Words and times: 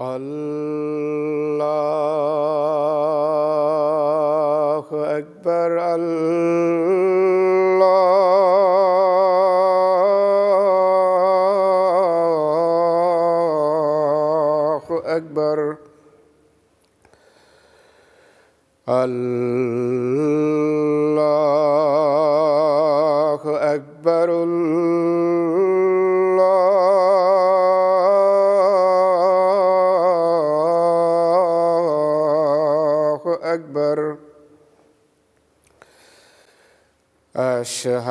الله 0.00 1.37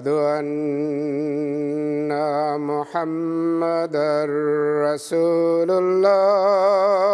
أشهد 0.00 0.08
أن 0.08 0.48
محمدا 2.56 4.24
رسول 4.88 5.70
الله. 5.70 7.10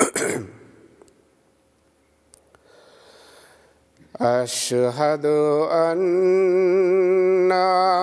أشهد 4.20 5.26
أن 5.72 7.52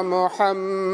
محمدا 0.06 0.94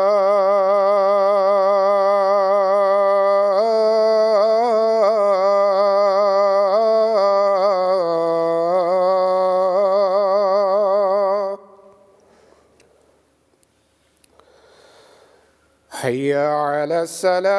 حي 16.01 16.33
على 16.33 17.01
السلام. 17.01 17.51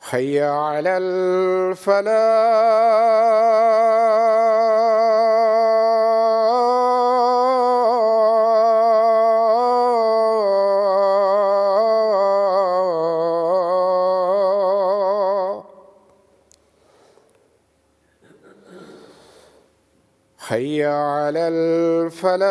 حي 0.00 0.40
على 0.42 0.96
الفلاح. 0.96 2.22
على 21.32 21.48
الفلاح 21.48 22.42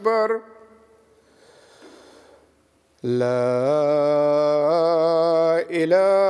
أكبر. 0.00 0.40
لا 3.02 3.40
إله 5.70 6.29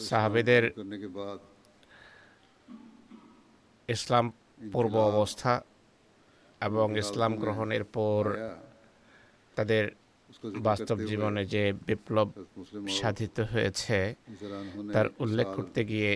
সাহাবেদের 0.00 0.62
ইসলাম 3.88 4.24
পূর্ব 4.72 4.94
অবস্থা 5.12 5.52
এবং 6.60 6.86
ইসলাম 6.98 7.32
গ্রহণের 7.36 7.84
পর 7.94 8.24
তাদের 9.56 9.84
বাস্তব 10.60 10.96
জীবনে 11.06 11.42
যে 11.46 11.62
বিপ্লব 11.86 12.28
সাধিত 12.90 13.36
হয়েছে 13.52 13.98
তার 14.94 15.06
উল্লেখ 15.20 15.46
করতে 15.54 15.80
গিয়ে 15.84 16.12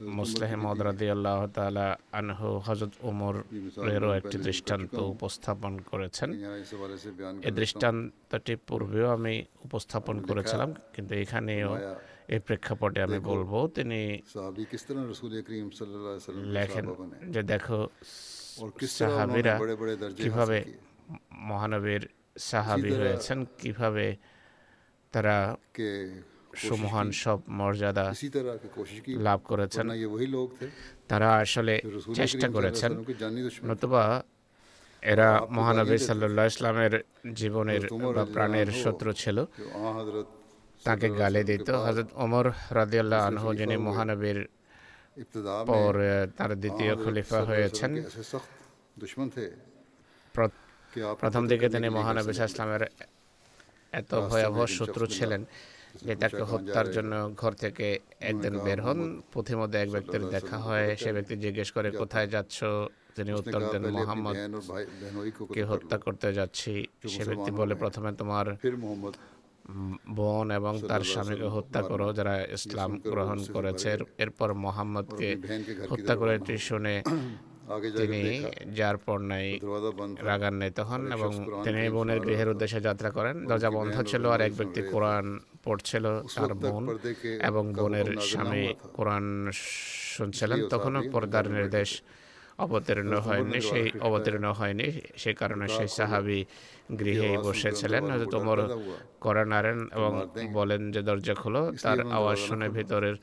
মুসলিম 0.00 0.66
আনহু 2.12 2.48
হজরত 2.58 2.92
ওমর 3.02 3.34
একটি 4.16 4.38
দৃষ্টান্ত 4.38 4.98
উপস্থাপন 4.98 5.78
করেছেন। 5.78 6.28
এ 7.42 7.50
দৃষ্টান্তটি 7.50 8.56
পূর্বেও 8.56 9.10
আমি 9.10 9.44
উপস্থাপন 9.64 10.20
করেছিলাম 10.20 10.74
কিন্তু 10.94 11.14
এখানেও 11.14 11.78
এই 12.28 12.38
প্রেক্ষাপটে 12.38 13.02
আমি 13.02 13.18
বলব 13.18 13.68
তিনি 13.68 14.18
লেখেন 16.52 16.86
যে 17.30 17.42
দেখো 17.42 17.88
সাহাবিরা 18.88 19.60
কীভাবে 20.16 20.64
মহানবীর 21.32 22.08
সাহাবি 22.38 22.92
হয়েছেন 22.92 23.46
কীভাবে 23.58 24.16
তারা 25.12 25.56
সমহান 26.56 27.12
সব 27.12 27.38
মর্যাদা 27.48 28.14
লাভ 29.08 29.40
করেছেন। 29.44 29.90
তারা 31.08 31.28
আসলে 31.36 31.82
চেষ্টা 32.14 32.48
করেছেন। 32.48 33.04
নতুবা 33.64 34.22
এরা 35.02 35.46
মহানবী 35.50 35.98
সাল্লাহ 35.98 36.46
ইসলামের 36.46 37.04
জীবনের 37.34 37.82
বা 38.14 38.24
প্রাণের 38.24 38.66
শত্রু 38.66 39.12
ছিল। 39.12 39.44
তাকে 40.84 41.10
গালে 41.10 41.44
দিত। 41.44 41.70
হজরত 41.70 42.08
ওমর 42.14 42.46
রাদিয়াল্লাহ 42.70 43.26
আনহু 43.26 43.54
যিনি 43.54 43.76
মহানবীর 43.76 44.48
পর 45.66 45.94
তার 46.36 46.60
দ্বিতীয় 46.60 46.92
খলিফা 46.96 47.38
হয়েছেন। 47.42 47.90
প্রথম 51.20 51.48
দিকে 51.48 51.68
তিনি 51.68 51.88
মহানবী 51.88 52.30
ইসলামের 52.30 52.82
এত 53.92 54.14
ভয়াবহ 54.14 54.66
শত্রু 54.66 55.06
ছিলেন। 55.06 55.44
যে 56.06 56.14
তাকে 56.16 56.42
হত্যার 56.42 56.88
জন্য 56.90 57.12
ঘর 57.36 57.52
থেকে 57.52 57.86
একদিন 58.30 58.54
বের 58.58 58.80
হন 58.82 58.98
পথে 59.32 59.54
মধ্যে 59.56 59.78
এক 59.80 59.88
ব্যক্তির 59.90 60.22
দেখা 60.36 60.58
হয় 60.58 60.88
সে 60.96 61.10
ব্যক্তি 61.12 61.34
জিজ্ঞেস 61.36 61.68
করে 61.76 61.88
কোথায় 61.90 62.28
যাচ্ছ? 62.34 62.58
তিনি 63.16 63.30
উত্তর 63.32 63.60
দেন 63.72 63.84
মোহাম্মদ 63.90 64.36
কে 65.54 65.62
হত্যা 65.64 65.96
করতে 65.98 66.28
যাচ্ছি। 66.32 66.72
সে 67.08 67.22
ব্যক্তি 67.24 67.50
বলে 67.50 67.74
প্রথমে 67.74 68.10
তোমার 68.12 68.46
বোন 70.10 70.46
এবং 70.50 70.74
তার 70.88 71.02
স্বামীকে 71.12 71.48
হত্যা 71.56 71.80
করো 71.82 72.06
যারা 72.12 72.34
ইসলাম 72.56 72.90
গ্রহণ 73.12 73.38
করেছে। 73.54 73.90
এরপর 74.18 74.48
মোহাম্মদকে 74.64 75.28
হত্যা 75.90 76.14
করে 76.16 76.32
এটি 76.34 76.54
শুনে 76.58 76.94
তিনি 77.98 78.22
যার 78.78 78.96
পর 78.96 79.18
নাই 79.30 79.46
রাগান্বিত 80.28 80.78
হন 80.80 81.02
এবং 81.12 81.30
তিনি 81.64 81.80
বোনের 81.88 82.20
গৃহের 82.20 82.48
উদ্দেশ্যে 82.48 82.80
যাত্রা 82.80 83.10
করেন। 83.10 83.36
দরজা 83.46 83.70
বন্ধ 83.70 83.96
ছিল 84.10 84.24
আর 84.34 84.40
এক 84.40 84.52
ব্যক্তি 84.56 84.80
কোরআন 84.92 85.26
পড়ছিল 85.64 86.04
তার 86.34 86.52
বোন 86.62 86.84
এবং 87.48 87.64
বোনের 87.78 88.08
স্বামী 88.30 88.64
কোরআন 88.96 89.26
শুনছিলেন। 90.14 90.58
তখনও 90.72 91.00
পর্দার 91.12 91.46
নির্দেশ 91.56 91.90
অবতীর্ণ 92.64 93.12
হয়নি 93.26 93.58
সেই 93.70 93.86
অবতীর্ণ 94.08 94.46
হয়নি 94.58 94.86
সে 95.22 95.30
কারণে 95.40 95.66
সেই 95.76 95.88
সাহাবি 95.98 96.40
গৃহে 97.00 97.30
বসেছিলেন 97.46 98.02
হয়তো 98.10 98.26
তোমার 98.34 98.58
করে 99.24 99.44
নাড়েন 99.52 99.78
এবং 99.96 100.12
বলেন 100.58 100.82
যে 100.94 101.00
দরজা 101.08 101.34
খোলো 101.42 101.62
তার 101.84 101.98
আওয়াজ 102.18 102.38
শুনে 102.48 102.68
ভিতরের 102.76 103.16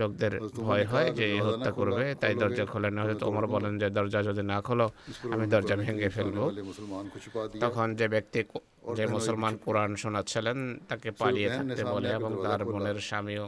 লোকদের 0.00 0.32
ভয় 0.66 0.84
হয় 0.92 1.08
যে 1.18 1.26
হত্যা 1.46 1.70
করবে 1.78 2.04
তাই 2.20 2.34
দরজা 2.42 2.64
খোলেন 2.72 2.94
হয়তো 3.00 3.16
তোমার 3.24 3.44
বলেন 3.54 3.72
যে 3.82 3.88
দরজা 3.98 4.20
যদি 4.28 4.42
না 4.52 4.58
খোলো 4.66 4.86
আমি 5.34 5.44
দরজা 5.54 5.74
ভেঙে 5.82 6.10
ফেলব। 6.16 6.38
তখন 7.64 7.88
যে 7.98 8.06
ব্যক্তি 8.14 8.40
যে 8.96 9.04
মুসলমান 9.14 9.54
কোরআন 9.64 9.90
শোনাচ্ছিলেন 10.02 10.58
তাকে 10.88 11.08
পালিয়ে 11.20 11.48
থাকতে 11.56 11.82
বলে 11.94 12.08
এবং 12.18 12.30
তার 12.44 12.60
বোনের 12.72 12.98
স্বামীও 13.08 13.46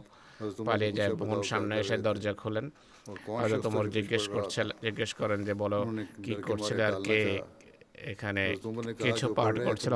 পালিয়ে 0.69 0.93
যায় 0.99 1.13
বোন 1.21 1.39
সামনে 1.51 1.75
এসে 1.83 1.97
দরজা 2.07 2.33
খোলেন। 2.43 2.67
জিজ্ঞেস 3.97 4.25
জিজ্ঞেস 4.87 5.11
করেন 5.21 5.41
যে 5.49 5.55
বলো 5.63 5.81
কি 6.25 6.33
আর 6.89 6.95
কে 7.09 7.21
এখানে 8.13 8.43
কিছু 9.05 9.27
পাঠ 9.39 9.55
করছিল 9.67 9.93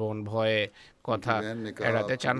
বোন 0.00 0.18
ভয়ে 0.30 0.60
কথা 1.08 1.34
এড়াতে 1.88 2.14
চান 2.24 2.36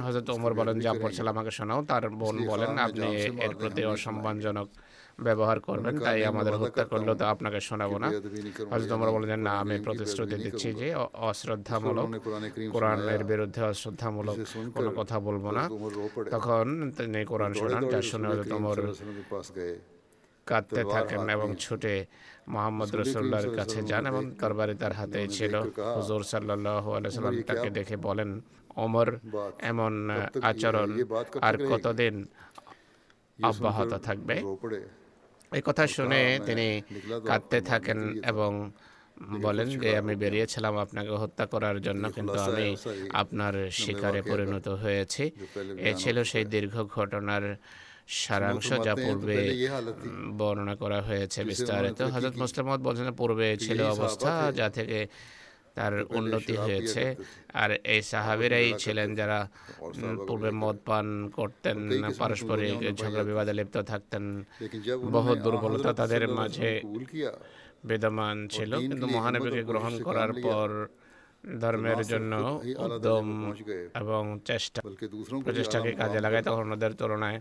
বলেন 0.60 0.76
যা 0.84 0.92
পড়ছিল 1.02 1.26
আমাকে 1.34 1.52
শোনাও। 1.58 1.80
তার 1.90 2.04
বোন 2.20 2.36
বলেন 2.50 2.72
আপনি 2.86 3.06
এর 3.44 3.52
প্রতি 3.60 3.82
অসম্মানজনক 3.92 4.68
ব্যবহার 5.26 5.58
করবেন 5.60 5.94
তাই 6.06 6.20
আমাদের 6.30 6.54
হত্যা 6.62 6.84
করল 6.84 7.08
তো 7.20 7.24
আপনাকে 7.24 7.58
শোনাবো 7.68 7.96
না। 8.04 8.08
হজরত 8.70 8.88
তোমরা 8.92 9.10
বলেন 9.16 9.40
না 9.46 9.52
আমি 9.62 9.76
প্রতিশ্রুতি 9.86 10.36
দিচ্ছি 10.44 10.68
যে 10.80 10.88
অশ্রদ্ধামূলক 11.30 12.08
কোরআনের 12.74 13.22
বিরুদ্ধে 13.30 13.62
অশ্রদ্ধামূলক 13.70 14.36
কোনো 14.76 14.90
কথা 14.98 15.16
বলব 15.26 15.44
না। 15.58 15.64
তখন 16.34 16.66
তিনি 16.96 17.20
কোরআন 17.30 17.52
শোনান 17.60 17.82
যার 17.92 18.04
শুনে 18.10 18.28
তোমার 18.52 18.78
কাঁদতে 20.48 20.82
থাকেন 20.94 21.22
এবং 21.36 21.48
ছুটে 21.64 21.94
মোহাম্মদ 22.48 22.90
রসুল্লাহর 23.00 23.50
কাছে 23.56 23.78
যান 23.82 24.04
এবং 24.06 24.22
তরবারি 24.40 24.74
তার 24.74 24.92
হাতে 24.92 25.20
ছিল 25.28 25.54
হুজুর 25.96 26.22
সাল্লাহ 26.32 26.86
তাকে 27.48 27.68
দেখে 27.70 27.96
বলেন 28.06 28.30
ওমর 28.76 29.08
এমন 29.70 29.92
আচরণ 30.42 30.90
আর 31.40 31.54
কতদিন 31.70 32.14
অব্যাহত 33.38 33.92
থাকবে? 34.06 34.36
এই 35.52 35.62
কথা 35.64 35.84
শুনে 35.86 36.20
তিনি 36.46 36.68
কাঁদতে 37.24 37.58
থাকেন 37.60 37.98
এবং 38.24 38.50
বলেন 39.40 39.68
যে 39.82 39.90
আমি 39.96 40.14
বেরিয়েছিলাম 40.16 40.74
আপনাকে 40.76 41.12
হত্যা 41.22 41.44
করার 41.46 41.76
জন্য 41.80 42.04
কিন্তু 42.12 42.36
আমি 42.48 42.66
আপনার 43.12 43.54
শিকারে 43.80 44.20
পরিণত 44.22 44.66
হয়েছি। 44.82 45.24
এ 45.88 45.90
ছিল 45.94 46.16
সেই 46.30 46.44
দীর্ঘ 46.54 46.74
ঘটনার 46.96 47.44
সারাংশ 48.08 48.68
যা 48.86 48.94
পূর্বে 49.04 49.38
বর্ণনা 50.40 50.74
করা 50.82 50.98
হয়েছে 51.08 51.40
বিস্তারিত। 51.50 52.00
হজরত 52.14 52.34
মুসলিমত 52.42 52.80
বলছেন 52.86 53.08
পূর্বে 53.20 53.46
ছিল 53.64 53.78
অবস্থা 53.96 54.32
যা 54.58 54.66
থেকে 54.76 54.98
তার 55.76 55.94
উন্নতি 56.18 56.54
হয়েছে। 56.64 57.02
আর 57.62 57.70
এই 57.92 58.00
সাহাবিরাই 58.10 58.68
ছিলেন 58.82 59.08
যারা 59.20 59.38
পূর্বে 60.28 60.50
মদ 60.62 60.76
পান 60.88 61.06
করতেন 61.38 61.78
পারস্পরিক 62.20 62.78
ঝগড়া 63.00 63.24
বিবাদে 63.28 63.52
লিপ্ত 63.58 63.76
থাকতেন। 63.90 64.24
বহু 65.14 65.30
দুর্বলতা 65.44 65.90
তাদের 66.00 66.22
মাঝে 66.38 66.70
বিদ্যমান 67.88 68.36
ছিল 68.54 68.72
কিন্তু 68.88 69.06
মহানবীকে 69.14 69.62
গ্রহণ 69.70 69.94
করার 70.06 70.32
পর 70.44 70.68
ধর্মের 71.62 72.00
জন্য 72.12 72.32
উদ্যম 72.86 73.28
এবং 74.00 74.22
চেষ্টা 74.50 74.80
প্রচেষ্টাকে 75.44 75.90
কাজে 76.00 76.18
লাগায় 76.24 76.44
তখন 76.48 76.66
ওদের 76.74 76.92
তুলনায় 77.00 77.38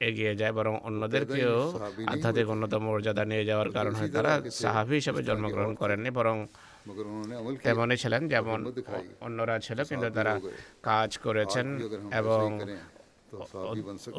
এগিয়ে 0.00 0.32
যায় 0.40 0.54
বরং 0.58 0.74
অন্যদেরকেও 0.88 1.56
আধ্যাত্মিক 2.12 2.48
অন্যতম 2.50 2.82
মর্যাদা 2.86 3.24
নিয়ে 3.30 3.44
যাওয়ার 3.44 3.68
কারণ 3.76 3.92
হয় 3.94 4.10
তারা 4.10 4.32
সাহাবি 4.62 4.94
হিসেবে 5.00 5.20
জন্মগ্রহণ 5.28 5.72
করেননি 5.82 6.10
বরং 6.18 6.36
তেমনই 7.64 7.98
ছিলেন 8.02 8.22
যেমন 8.28 8.58
অন্যরা 9.20 9.56
ছিল 9.58 9.78
কিন্তু 9.90 10.08
তারা 10.10 10.34
কাজ 10.82 11.10
করেছেন 11.18 11.66
এবং 12.20 12.46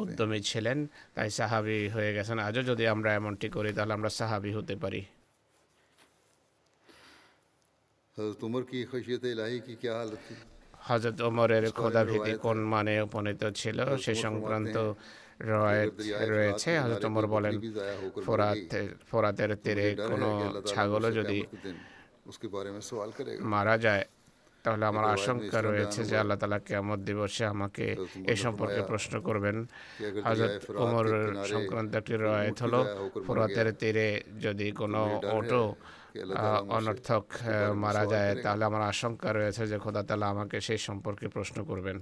উদ্যমী 0.02 0.40
ছিলেন 0.50 0.78
তাই 1.16 1.30
সাহাবি 1.32 1.80
হয়ে 1.96 2.12
গেছেন 2.18 2.38
আজও 2.40 2.62
যদি 2.62 2.84
আমরা 2.88 3.10
এমনটি 3.14 3.48
করি 3.56 3.70
তাহলে 3.78 3.94
আমরা 3.94 4.10
সাহাবি 4.20 4.52
হতে 4.58 4.76
পারি 4.84 5.02
হজরত 8.18 8.42
উমর 8.46 8.64
কি 8.70 8.80
খসিয়ত 8.92 9.24
ইলাহি 9.34 9.58
কি 9.66 9.74
কি 9.82 9.88
হালত 9.90 10.24
হজরত 10.88 11.18
ওমরের 11.28 11.66
খোদাভীতি 11.80 12.32
কোন 12.46 12.58
মানে 12.74 12.94
উপনীত 13.08 13.42
ছিল? 13.60 13.78
সে 14.04 14.14
সংক্রান্ত 14.26 14.76
রয়েছে। 16.34 16.70
হজরত 16.84 17.04
ওমর 17.10 17.26
বলেন 17.36 17.56
ফোরাতের 18.26 18.88
ফোরাতের 19.10 19.52
তীরে 19.64 19.88
কোনো 20.10 20.30
ছাগলও 20.72 21.10
যদি 21.20 21.38
মারা 23.54 23.76
যায় 23.86 24.06
তাহলে 24.66 24.86
আমার 24.92 25.06
আশঙ্কা 25.16 25.60
রয়েছে 25.62 26.00
যে 26.10 26.16
আল্লাহ 26.22 26.38
তালা 26.42 26.60
কেমন 26.70 26.98
দিবসে 27.08 27.44
আমাকে 27.56 27.86
এ 28.34 28.36
সম্পর্কে 28.44 28.82
প্রশ্ন 28.92 29.14
করবেন। 29.28 29.58
হজরত 30.28 30.54
ওমর 30.84 31.06
সংক্রান্ত 31.54 31.92
একটি 32.02 32.14
রয়েত 32.18 32.58
হলো 32.66 32.80
ফোরাতের 33.26 33.68
তীরে 33.80 34.08
যদি 34.46 34.68
কোনো 34.82 35.02
অটো 35.38 35.64
डर 36.15 36.15
है 36.15 36.15
ওটো 36.15 36.15
कि 36.15 36.19
अल्लाह 36.21 36.37
আহ, 36.37 36.45
ताला 36.45 36.63
मुझसे 36.63 36.77
অনর্থক 36.79 37.25
उसके 37.31 37.53
আহ, 37.53 37.59
बारे 37.63 37.75
में 37.75 37.81
মারা 37.83 38.03
सवाल 38.03 38.11
যায় 38.13 38.31
करेगा। 38.31 38.43
তাহলে 38.45 38.65
আমার 38.65 38.83
আশঙ্কা 38.93 39.29
রয়েছে 39.33 39.63
যে 39.67 39.77
খোদা 39.85 40.03
তালা 40.05 40.27
আমাকে 40.35 40.57
সেই 40.67 40.81
সম্পর্কে 40.89 41.27
প্রশ্ন 41.37 41.59
করবেন 41.71 41.99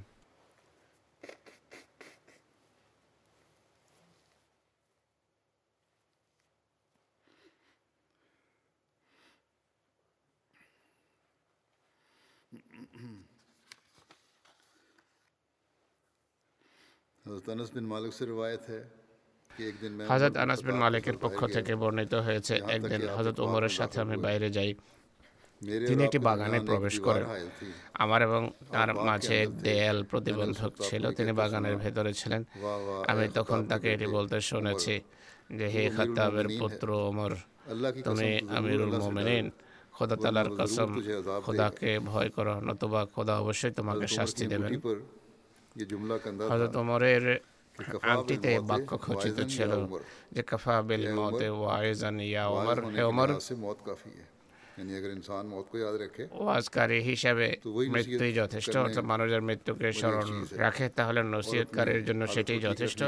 हज़रत 17.25 17.49
अनस 17.51 17.73
बिन 17.73 17.85
मालिक 17.87 18.13
से 18.13 18.25
रिवायत 18.27 18.69
है 18.69 18.79
कि 18.79 18.83
एक 18.83 18.87
दिन 18.87 18.97
मैं 18.97 19.02
হাজরত 20.10 20.36
আনাস 20.44 20.60
বিন 20.66 20.78
মালিকের 20.84 21.18
পক্ষ 21.24 21.40
থেকে 21.56 21.72
বর্ণিত 21.82 22.14
হয়েছে 22.26 22.54
একদিন 22.76 23.02
হজরত 23.16 23.38
ওমরের 23.46 23.74
সাথে 23.80 23.98
আমি 24.06 24.18
বাইরে 24.26 24.50
যাই। 24.58 24.72
তিনি 25.90 26.02
একটি 26.08 26.20
বাগানে 26.28 26.60
প্রবেশ 26.70 26.96
করেন। 27.00 27.26
আমার 28.04 28.22
এবং 28.28 28.42
তার 28.74 28.90
মাঝে 29.08 29.38
দেয়াল 29.66 30.00
প্রতিবন্ধক 30.12 30.72
ছিল 30.88 31.04
তিনি 31.18 31.32
বাগানের 31.42 31.76
ভেতরে 31.84 32.12
ছিলেন। 32.20 32.42
আমি 33.12 33.26
তখন 33.38 33.60
তাকে 33.72 33.88
এটি 33.94 34.08
বলতে 34.18 34.38
শুনেছি 34.52 34.96
যে 35.58 35.66
হে 35.74 35.84
খাতাবের 35.96 36.48
পুত্র 36.60 36.88
ওমর 37.10 37.32
তুমি 38.08 38.30
আমিরুল 38.58 38.94
মোমেনিন 39.02 39.46
খোদা 39.96 40.16
তালার 40.24 40.50
কসম 40.58 40.90
খোদাকে 41.46 41.92
ভয় 42.12 42.30
করো 42.36 42.54
নতুবা 42.68 43.02
খোদা 43.14 43.34
অবশ্যই 43.44 43.74
তোমাকে 43.80 44.06
শাস্তি 44.18 44.46
দেবেন। 44.54 44.72
হজরত 46.52 46.76
ওমরের 46.82 47.24
বাক্য 48.64 48.92
খচিত 48.98 49.38
ছিল 49.50 49.72
যে 50.32 50.42
বিল 50.84 51.06
ওয়াইজান 51.54 52.18
ইয়া 52.24 52.46
হে 52.96 53.04
ওয়াজকারী 56.40 56.98
হিসাবে 57.02 57.48
যথেষ্ট 58.34 58.74
অর্থাৎ 58.78 59.06
মানুষের 59.06 59.42
মৃত্যুকে 59.42 59.88
স্মরণ 59.94 60.28
রাখে 60.58 60.86
তাহলে 60.90 61.20
নসিহতকারীর 61.34 62.02
জন্য 62.06 62.22
সেটি 62.28 62.54
যথেষ্ট 62.60 63.02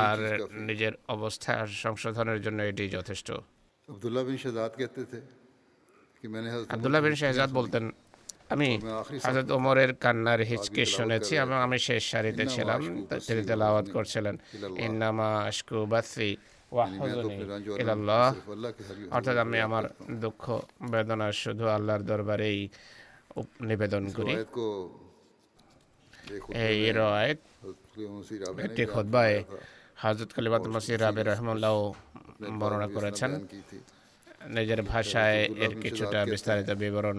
আর 0.00 0.18
নিজের 0.68 0.92
অবস্থা 1.08 1.52
সংশোধনের 1.84 2.38
জন্য 2.42 2.58
এটি 2.62 2.84
যথেষ্ট 2.90 3.28
আব্দুল্লাহ 6.68 7.00
বিন 7.02 7.14
শাহজাদ 7.14 7.50
বলতেন 7.52 7.84
আমি 8.54 8.68
হাজরত 9.24 9.48
ওমরের 9.56 9.90
কান্নার 10.04 10.40
হিচকে 10.50 10.82
শুনেছি 10.96 11.32
এবং 11.44 11.56
আমি 11.66 11.78
শেষ 11.86 12.02
সারিতে 12.12 12.44
ছিলাম 12.54 12.80
তিনি 13.26 13.42
তেলাওয়াত 13.50 13.86
করছিলেন 13.96 14.34
ইন্নামা 14.86 15.28
আশকু 15.48 15.76
বাসি 15.92 16.30
ইলাল্লাহ। 17.82 18.26
অর্থাৎ 19.16 19.36
আমি 19.44 19.58
আমার 19.66 19.84
দুঃখ 20.22 20.42
বেদনা 20.92 21.26
শুধু 21.42 21.64
আল্লাহর 21.76 22.02
দরবারেই 22.10 22.60
নিবেদন 23.70 24.02
করি। 24.16 24.34
এই 26.66 26.78
রয়েত 27.00 27.40
একটি 28.66 28.82
খোদ্বায় 28.92 29.36
হাজরত 30.02 30.30
কালিবাত 30.36 30.64
মসির 30.74 30.98
রাবে 31.04 31.22
রহমুল্লাহ 31.30 31.74
বর্ণনা 32.60 32.88
করেছেন। 32.96 33.30
নিজের 34.56 34.80
ভাষায় 34.92 35.40
এর 35.64 35.72
কিছুটা 35.82 36.18
বিস্তারিত 36.32 36.70
বিবরণ 36.82 37.18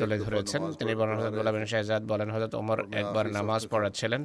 তুলে 0.00 0.16
ধরেছেন। 0.24 0.62
তিনি 0.78 0.92
বলেন 1.00 1.14
হজরত 1.18 1.34
গোলাম 1.38 1.54
শাহজাদ 1.72 2.02
বলেন 2.12 2.28
হজরত 2.34 2.52
ওমর 2.60 2.78
একবার 3.00 3.26
নামাজ 3.38 3.62
পড়াচ্ছিলেন 3.72 4.22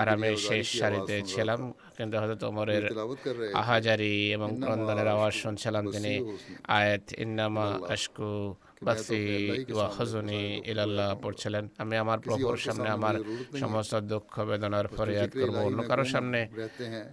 আর 0.00 0.06
আমি 0.14 0.28
শেষ 0.48 0.66
সারিতে 0.80 1.16
ছিলাম 1.32 1.60
কিন্তু 1.96 2.16
হজরত 2.22 2.42
ওমরের 2.50 2.84
আহাজারি 3.62 4.14
এবং 4.36 4.48
ক্রন্দনের 4.62 5.08
আওয়াজ 5.14 5.34
শুনছিলাম 5.42 5.84
তিনি। 5.94 6.12
আয়াত 6.78 7.04
ইন্নামা 7.24 7.66
আশকু 7.94 8.30
বাসি 8.82 9.20
ওয়া 9.74 9.88
ইলাল্লাহ 10.72 11.08
পড়ছিলেন। 11.22 11.68
আমি 11.78 11.96
আমার 11.96 12.18
প্রভুর 12.20 12.56
সামনে 12.56 12.88
আমার 12.88 13.14
সমস্ত 13.60 13.94
দুঃখ 13.94 14.32
বেদনার 14.48 14.88
ফরিয়াদ 14.88 15.30
করব। 15.40 15.56
অন্য 15.68 15.80
কারোর 15.88 16.04
সামনে 16.04 16.40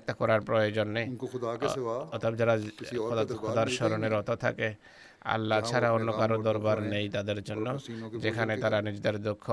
তা 0.06 0.14
করার 0.14 0.42
প্রয়োজন 0.42 0.88
নেই। 0.88 1.08
অর্থাৎ 2.14 2.34
যারা 2.36 2.56
খোদার 3.42 3.68
স্মরণে 3.68 4.08
রত 4.10 4.30
থাকে 4.46 4.70
আল্লাহ 5.36 5.62
ছাড়া 5.70 5.90
অন্য 5.92 6.10
কারও 6.20 6.38
দরবার 6.48 6.78
নেই 6.94 7.06
তাদের 7.10 7.40
জন্য। 7.44 7.68
যেখানে 8.24 8.54
তারা 8.58 8.78
নিজেদের 8.82 9.16
দুঃখ 9.28 9.46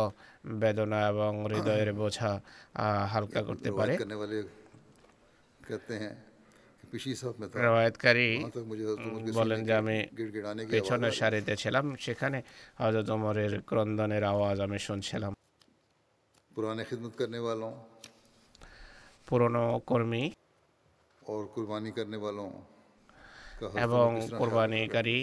বেদনা 0.47 1.09
এবং 1.09 1.33
হৃদয়ের 1.53 1.93
বোঝা 2.01 2.33
হালকা 3.13 3.41
করতে 3.43 3.71
পারে। 3.73 3.95
रिवायत 6.90 6.90
करने 6.90 6.90
वाले 6.90 6.90
कहते 6.90 6.90
हैं 6.90 6.90
कि 6.90 6.90
पिछली 6.94 7.14
साहब 7.16 7.36
में 7.40 7.48
था 7.50 7.58
রবায়তকারী 7.66 8.30
वहाँ 8.36 8.52
तक 8.52 8.66
मुझे 8.72 8.84
हज़रत 8.84 9.06
उमर 9.08 9.22
के 9.26 9.32
বলেন 9.40 9.60
सीने 9.60 9.68
যে 9.68 9.70
के 9.70 9.80
আমি 9.82 9.98
गिड़गिड़ाने 10.20 10.62
की 10.62 10.70
आवाज़ 10.70 10.74
आ 10.74 10.74
পেছনের 10.74 11.04
रही 11.04 11.12
थी। 11.12 11.20
সারিতে 11.20 11.54
ছিলাম 11.62 11.86
সেখানে 12.06 12.38
হজরত 12.82 13.10
ওমরের 13.16 13.54
ক্রন্দনের 13.70 14.24
আওয়াজ 14.34 14.58
আমি 14.66 14.80
শুনছিলাম 14.88 15.32
पुराने 16.52 16.84
खिदमत 16.90 17.14
करने 17.22 17.40
वालों 17.48 17.72
পুরনো 19.28 19.64
কর্মী 19.90 20.24
और 21.22 21.42
कुर्बानी 21.56 21.92
करने 21.98 22.18
वालों 22.26 22.48
का 23.60 23.66
हज़रत 23.66 23.84
এবং 23.86 24.08
उमर 24.08 24.16
किस 24.16 24.26
तरह 24.26 24.30
ख्याल 24.30 24.40
কোরবানিকারী 24.40 25.18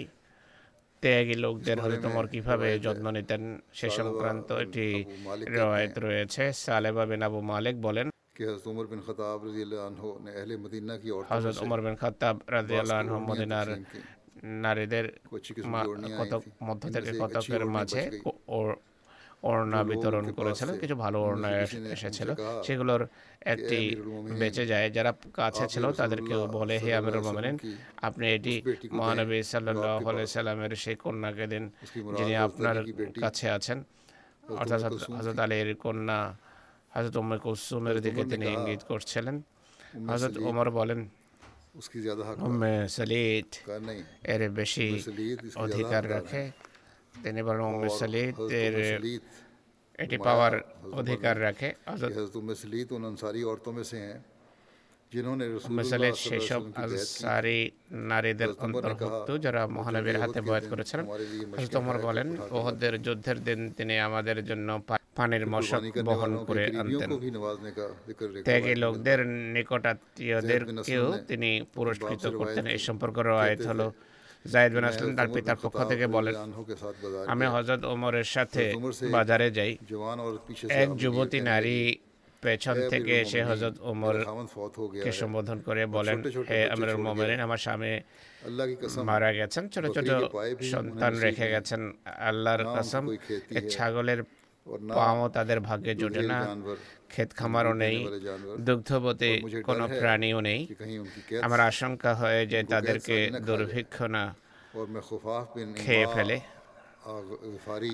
ত্যাগী 1.03 1.35
লোকদের 1.45 1.77
इस 1.77 1.79
बारे 1.79 1.85
হজরত 1.85 2.03
में 2.03 2.11
ওমর 2.11 2.25
কিভাবে 2.33 2.67
রওয়ায়েত 2.67 2.83
যত্ন 2.85 3.05
নিতেন 3.17 3.41
সে 3.77 3.87
সালেবা 3.87 3.97
সংক্রান্ত 3.99 4.49
বিন 4.49 4.61
একটি 4.63 4.85
আবু 4.99 5.15
মালিক 5.29 5.45
कहते 5.45 5.57
রওয়ায়ত 5.57 5.95
हैं 5.95 6.03
রয়েছে 6.05 6.43
সালেবা 6.65 7.03
বিন 7.11 7.21
আবু 7.27 7.39
মালিক 7.51 7.75
বলেন 7.87 8.07
হজরত 11.30 11.56
উমর 11.64 11.80
বিন 11.84 11.96
খতাব 12.02 12.36
রাজি 12.54 12.74
আল্লাহ 12.82 12.98
মদিনার 13.28 13.68
নারীদের 14.64 15.06
কতক 16.20 16.42
মধ্য 16.68 16.82
থেকে 16.94 17.10
কতকের 17.22 17.62
মাঝে 17.76 18.02
ওড়না 19.48 19.80
বিতরণ 19.90 20.26
করেছিলেন 20.38 20.74
কিছু 20.82 20.94
ভালো 21.04 21.18
ওড়না 21.26 21.48
এসেছিল। 21.96 22.28
সেগুলোর 22.66 23.02
একটি 23.52 23.78
বেঁচে 24.40 24.64
যায়। 24.72 24.86
যারা 24.96 25.12
কাছে 25.38 25.64
ছিল 25.72 25.84
তাদেরকেও 26.00 26.42
বলে 26.58 26.74
হে 26.82 26.90
আমিরুল 26.98 27.22
মোমিনিন 27.28 27.56
আপনি 28.08 28.24
এটি 28.36 28.54
মহানবী 28.98 29.38
সাল্লাহ 29.52 29.94
সাল্লামের 30.36 30.72
সেই 30.84 30.96
কন্যাকে 31.02 31.46
দিন 31.52 31.64
যিনি 32.18 32.34
আপনার 32.46 32.76
কাছে 33.22 33.46
আছেন। 33.56 33.78
অর্থাৎ 34.60 34.82
হজরত 35.16 35.38
আলীর 35.44 35.70
কন্যা 35.84 36.18
হজরত 36.93 37.15
উম্মে 37.15 37.37
কুলসুমের 37.43 37.93
হযরত 37.93 38.03
দিকে 38.05 38.17
উমর 38.17 38.25
ने 38.25 38.31
তিনি 38.33 38.45
कहा, 38.45 38.55
ইঙ্গিত 38.57 38.81
করছিলেন 38.91 39.35
उम्मे 39.93 40.09
হজরত 40.11 40.33
सलीद 40.33 40.47
ওমর 40.49 40.67
বলেন 40.79 40.99
उसकी 41.79 41.99
ज़्यादा 42.05 42.23
हक 42.29 42.35
উম্মে 42.47 42.73
সলিদ 42.97 43.49
का 43.61 43.75
नहीं 43.81 44.01
এর 44.33 44.41
বেশি 44.59 44.87
উম্মে 44.87 45.03
সলিদ 45.09 45.37
इसकी 45.39 45.59
অধিকার 45.65 46.03
ज़्यादा 46.03 46.15
রাখে 46.15 46.43
তিনি 47.23 47.39
বলেন 47.47 47.63
উম্মে 47.69 47.87
और 47.87 47.97
সলিদ 48.01 48.33
हज़रत 48.35 48.53
এর 48.61 48.73
उम्मे 48.73 48.91
सलीद 48.93 49.21
এটি 49.99 50.15
फरमाया, 50.15 50.25
পাওয়ার 50.27 50.53
हज़रत 50.53 50.85
उमर 50.85 50.97
অধিকার 51.01 51.35
ने 51.35 51.43
রাখে 51.47 51.69
कि 51.71 51.79
হজরত 51.91 52.11
हज़रत 52.11 52.35
उम्मे 52.39 52.55
सलीद 52.63 52.87
उन 52.95 53.03
अंसारी 53.11 53.41
औरतों 53.51 53.73
में 53.77 53.85
से 53.91 53.97
हैं 54.05 54.17
जिन्होंने 55.11 55.45
উম্মে 55.47 55.83
रसूलुल्लाह 55.83 55.89
সলিদ 55.89 56.13
सल्लल्लाहु 56.13 56.17
अलैहि 56.17 56.29
সেসব 56.29 56.61
वसल्लम 56.61 56.71
की 56.71 56.81
बैत 56.83 56.91
की 56.93 57.23
আনসারি 57.23 57.59
নারীদের 58.11 58.49
হযরত 58.49 58.59
উমর 58.59 58.71
ने 58.73 58.77
অন্তর্ভুক্ত 58.77 59.29
कहा, 59.29 59.41
যারা 59.45 59.61
मुझे 59.65 59.73
মহানবীর 59.77 60.15
ओहद 60.15 60.23
হাতে 60.23 60.39
के 60.39 60.45
বয়াত 60.47 60.63
दिन 60.63 60.71
করেছিলেন 60.73 61.05
हमारे 61.05 61.25
लिए 61.31 61.43
হজরত 61.43 61.53
मशक़ें 61.53 61.79
ওমর 61.81 61.95
हाय 61.95 62.03
বলেন 62.07 62.27
उठा 62.29 62.45
के 62.45 62.53
ওহদের 62.57 62.93
যুদ্ধের 63.05 63.37
দিন 63.47 63.59
তিনি 63.77 63.93
আমাদের 64.07 64.37
জন্য 64.49 64.69
পা- 64.87 65.01
পানির 65.18 65.44
মশক 65.52 65.82
বহন 66.08 66.32
করে 66.48 66.64
আনতেন। 66.80 67.10
ত্যাগী 68.46 68.74
লোকদের 68.84 69.20
নিকটাত্মীয়দেরকেও 69.54 71.06
তিনি 71.30 71.50
পুরস্কৃত 71.74 72.24
করতেন। 72.38 72.64
এই 72.74 72.80
সম্পর্কে 72.88 73.20
রয়েত 73.22 73.62
হলো 73.70 73.86
জায়দ 74.52 74.70
বিন 74.74 74.84
আসলাম 74.88 75.10
তার 75.18 75.28
পিতার 75.34 75.58
পক্ষ 75.64 75.78
থেকে 75.90 76.06
বলেন 76.16 76.34
আমি 77.32 77.44
হজরত 77.54 77.82
ওমরের 77.92 78.28
সাথে 78.34 78.64
বাজারে 79.16 79.48
যাই। 79.58 79.72
এক 80.82 80.88
যুবতী 81.02 81.38
নারী 81.50 81.78
পেছন 82.42 82.76
থেকে 82.92 83.12
এসে 83.24 83.40
হজরত 83.48 83.76
ওমর 83.90 84.16
কে 85.04 85.10
সম্বোধন 85.20 85.58
করে 85.66 85.82
বলেন 85.96 86.18
হে 86.50 86.58
আমরুল 86.72 86.98
মোমেনিন 87.06 87.40
আমার 87.46 87.60
স্বামী 87.64 87.92
মারা 89.08 89.30
গেছেন। 89.38 89.64
ছোট 89.74 89.84
ছোট 89.96 90.08
সন্তান 90.72 91.12
রেখে 91.24 91.46
গেছেন 91.54 91.80
আল্লাহর 92.28 92.62
কসম। 92.74 93.04
এক 93.58 93.64
ছাগলের 93.74 94.20
পাও 94.90 95.22
তাদের 95.28 95.58
ভাগ্যে 95.60 95.92
জোটে 95.94 96.22
না 96.32 96.38
ক্ষেত 97.08 97.30
খামারও 97.38 97.72
নেই 97.74 97.96
দুগ্ধবতী 98.60 99.32
কোনো 99.62 99.84
প্রাণীও 99.96 100.40
নেই 100.40 100.60
আমার 101.42 101.60
আশঙ্কা 101.70 102.10
হয় 102.14 102.40
যে 102.46 102.60
তাদেরকে 102.64 103.16
দুর্ভিক্ষ 103.46 103.96
না 104.14 104.24
খেয়ে 105.76 106.06
ফেলে 106.06 106.36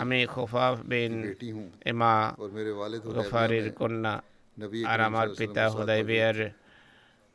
আমি 0.03 0.19
খোফাফ 0.27 0.77
বিন 0.85 1.15
এমা 1.85 2.13
গফারির 3.17 3.67
কন্যা 3.73 4.15
আর 4.87 4.99
আমার 5.01 5.27
পিতা 5.39 5.65
হুদাইবিয়ার 5.69 6.39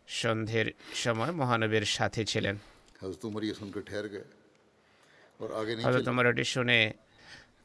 সন্ধের 0.08 0.67
সময় 0.93 1.31
মহানবীর 1.31 1.86
সাথে 1.98 2.22
ছিলেন 2.25 2.55
হজরত 5.84 6.08
উমর 6.10 6.25
এটি 6.25 6.46
শুনে 6.53 6.79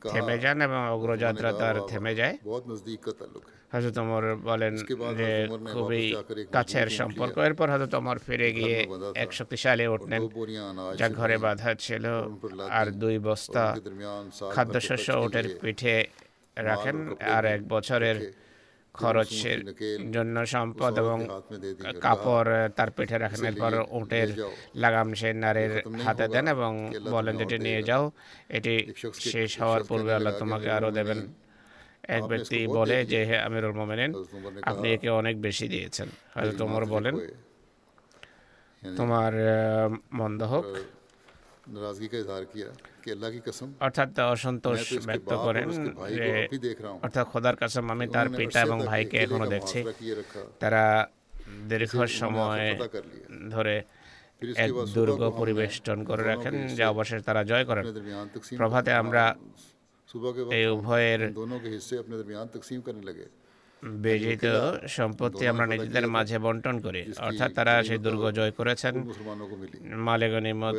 থেমে 0.05 0.37
যান 0.39 0.59
এবং 0.61 0.81
অগ্রযাত্রা 0.89 1.51
তার 1.53 1.77
থেমে 1.89 2.13
যায় 2.15 2.35
হজরত 3.73 3.97
অমর 3.99 4.25
বলেন 4.45 4.75
যে 5.19 5.31
খুবই 5.73 6.05
কাছের 6.53 6.89
সম্পর্ক 6.91 7.35
এরপর 7.39 7.67
হজরত 7.71 7.93
অমর 7.95 8.19
ফিরে 8.19 8.49
গিয়ে 8.53 8.79
এক 9.15 9.31
শক্তিশালী 9.33 9.87
উঠলেন 9.87 10.21
যা 10.99 11.07
ঘরে 11.11 11.37
বাঁধা 11.39 11.71
ছিল 11.77 12.05
আর 12.71 12.87
দুই 12.95 13.17
বস্তা 13.19 13.65
খাদ্যশস্য 14.53 15.09
উটের 15.25 15.47
পিঠে 15.61 15.97
রাখেন 16.57 16.97
আর 17.29 17.45
এক 17.47 17.61
বছরের 17.69 18.17
খরচের 18.95 19.61
জন্য 20.13 20.37
সম্পদ 20.47 20.93
এবং 20.99 21.19
কাপড় 22.01 22.53
তার 22.77 22.91
পিঠে 22.97 23.17
রাখেন 23.19 23.45
এরপর 23.45 23.73
উটের 23.99 24.29
লাগাম 24.75 25.09
সে 25.15 25.29
নারীর 25.45 25.73
হাতে 26.05 26.27
দেন 26.29 26.47
এবং 26.49 26.73
বলেন 27.15 27.35
যেটি 27.41 27.57
নিয়ে 27.59 27.83
যাও। 27.83 28.05
এটি 28.49 28.75
শেষ 29.33 29.51
হওয়ার 29.61 29.83
পূর্বে 29.89 30.13
আল্লাহ 30.15 30.33
তোমাকে 30.39 30.69
আরও 30.71 30.91
দেবেন। 30.91 31.21
এক 32.17 32.23
ব্যক্তি 32.33 32.59
বলে 32.79 32.97
যে 33.13 33.21
হে 33.29 33.37
আমিরুল 33.39 33.75
মোমেনিন 33.81 34.11
আপনি 34.63 34.87
একে 34.93 35.09
অনেক 35.21 35.35
বেশি 35.41 35.67
দিয়েছেন। 35.69 36.09
হয়তো 36.35 36.53
তোমার 36.59 36.83
বলেন 36.95 37.15
তোমার 38.99 39.33
মন্দ 40.13 40.41
হোক। 40.43 40.67
অর্থাৎ 43.81 44.09
অসন্তোষ 44.27 44.81
ব্যক্ত 45.09 45.33
করেন 45.47 45.69
অর্থাৎ 47.05 47.25
খোদার 47.33 47.57
কাসম 47.57 47.85
আমি 47.91 48.07
তার 48.07 48.29
পিতা 48.39 48.59
এবং 48.63 48.79
ভাইকে 48.87 49.17
এখনও 49.19 49.47
দেখছি 49.47 49.79
তারা 50.61 50.85
দীর্ঘ 51.69 51.95
সময় 52.21 52.67
ধরে 53.51 53.75
এক 54.57 54.71
দুর্গ 54.95 55.21
পরিবেষ্টন 55.41 55.99
করে 56.05 56.23
রাখেন 56.23 56.55
যা 56.79 56.85
অবশেষে 56.89 57.27
তারা 57.29 57.43
জয় 57.45 57.65
করেন 57.65 57.85
প্রভাতে 58.59 58.91
আমরা 59.03 59.25
এই 60.57 60.65
উভয়ের 60.69 61.21
বিজিত 63.85 64.45
সম্পত্তি 64.89 65.49
আমরা 65.49 65.67
নিজেদের 65.67 66.07
মাঝে 66.09 66.39
বন্টন 66.39 66.81
করি। 66.81 67.13
অর্থাৎ 67.19 67.55
তারা 67.55 67.83
সেই 67.83 67.99
দুর্গ 67.99 68.31
জয় 68.31 68.51
করেছেন। 68.51 68.95
মালে 69.97 70.53
মত 70.53 70.75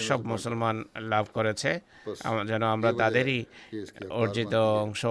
সব 0.00 0.26
মুসলমান 0.26 0.84
লাভ 1.00 1.26
করেছে। 1.34 1.80
যেন 2.46 2.62
আমরা 2.62 2.92
তাদেরই 2.92 3.44
অর্জিত 4.10 4.54
অংশ 4.54 5.06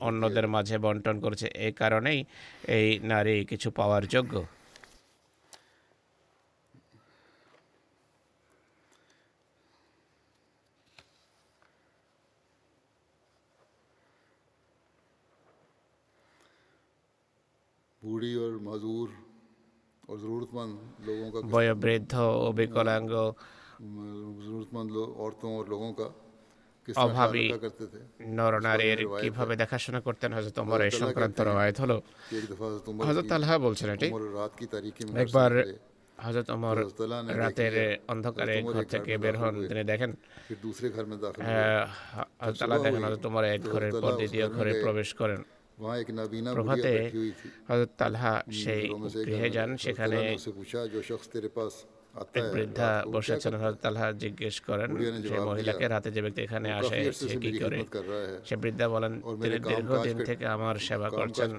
অন্যদের 0.00 0.48
মাঝে 0.48 0.78
বন্টন 0.78 1.20
করেছে। 1.20 1.46
এই 1.46 1.72
কারণেই 1.72 2.24
এই 2.68 3.00
নারী 3.02 3.44
কিছু 3.44 3.70
পাওয়ার 3.70 4.06
যোগ্য। 4.06 4.46
বয়োবৃদ্ধ 21.52 22.14
ও 22.38 22.46
বিকলাঙ্গ 22.52 23.12
অভাবী 26.88 27.46
নরনারীর 28.38 29.00
কীভাবে 29.20 29.54
দেখাশোনা 29.56 30.00
করতেন 30.06 30.30
হজরত 30.36 30.58
এই 30.80 30.92
সংক্রান্ত 31.02 31.38
হলো 31.82 31.96
হজরত 33.00 33.32
বলছেন 33.66 33.88
এটি 33.90 34.08
একবার 35.16 35.50
হজরত 36.18 36.48
রাতের 37.38 37.74
অন্ধকারে 38.08 38.54
ঘর 38.66 38.84
থেকে 38.84 39.12
বের 39.18 39.36
হন 39.40 39.54
তিনি 39.68 39.82
দেখেন 39.84 40.10
দেখেন 42.82 42.96
হজরত 43.00 43.24
ওমর 43.26 43.44
এক 43.46 43.60
ঘরের 43.72 43.92
পর 43.94 44.12
দ্বিতীয় 44.20 44.46
ঘরে 44.48 44.72
প্রবেশ 44.84 45.10
করেন 45.20 45.40
প্রভাতে 46.56 46.92
তালহা 47.98 48.34
সেই 48.54 48.84
গৃহে 49.26 49.48
যান 49.50 49.70
সেখানে 49.76 50.18
বৃদ্ধা 52.54 52.90
বসেছেন 53.12 53.54
তালহা 53.82 54.08
জিজ্ঞেস 54.24 54.56
করেন 54.60 54.90
সে 55.22 55.36
মহিলাকে 55.40 55.84
রাতে 55.86 56.08
যে 56.10 56.20
ব্যক্তি 56.22 56.40
এখানে 56.42 56.68
আসে 56.72 56.98
সে 57.20 57.34
কি 57.36 57.50
করে 57.60 57.78
সে 58.44 58.54
বৃদ্ধা 58.56 58.86
বলেন 58.88 59.12
তিনি 59.42 59.58
দীর্ঘদিন 59.68 60.16
থেকে 60.28 60.44
আমার 60.46 60.74
সেবা 60.78 61.08
করছেন 61.10 61.50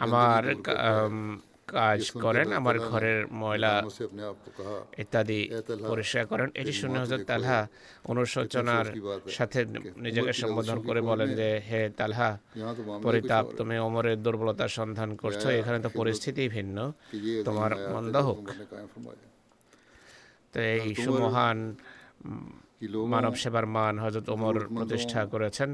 আমার 0.00 0.42
কাজ 1.74 2.00
করেন 2.24 2.48
আমার 2.60 2.76
ঘরের 2.90 3.20
ময়লা 3.40 3.74
ইত্যাদি 5.02 5.40
পরিষ্কার 5.90 6.24
করেন। 6.32 6.48
এটি 6.60 6.72
শুনে 6.80 6.96
হজরত 7.02 7.22
তালহা 7.30 7.60
অনুশোচনার 8.12 8.86
সাথে 9.36 9.60
নিজেকে 10.06 10.32
সম্বোধন 10.40 10.78
করে 10.88 11.00
বলেন 11.10 11.28
যে 11.40 11.48
হে 11.68 11.80
তালহা 11.98 12.30
পরিতাপ 13.06 13.44
তুমি 13.58 13.76
অমরের 13.86 14.18
দুর্বলতার 14.24 14.74
সন্ধান 14.78 15.10
করছ। 15.22 15.42
এখানে 15.60 15.78
তো 15.84 15.88
পরিস্থিতি 16.00 16.42
ভিন্ন। 16.56 16.76
তোমার 17.46 17.70
মন্দ 17.94 18.14
হোক। 18.28 18.42
তো 20.52 20.58
এই 20.74 20.88
সুমহান 21.04 21.58
মানব 23.14 23.34
সেবার 23.42 23.66
মান 23.76 23.94
হজরত 24.04 24.26
ওমর 24.34 24.54
প্রতিষ্ঠা 24.76 25.20
করেছেন। 25.32 25.70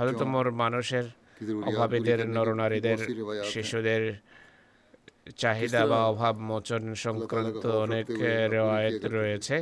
হজরত 0.00 0.20
ওমর 0.26 0.46
মানুষের 0.62 1.06
অভাবীদের 1.70 2.20
নরনারীদের 2.36 3.00
শিশুদের 3.52 4.02
চাহিদা 5.42 5.86
বা 5.86 5.98
অভাব 6.12 6.34
মোচন 6.38 6.94
সংক্রান্ত 6.94 7.66
অনেক 7.66 8.06
রেওয়ায়ত 8.54 9.02
রয়েছে। 9.06 9.56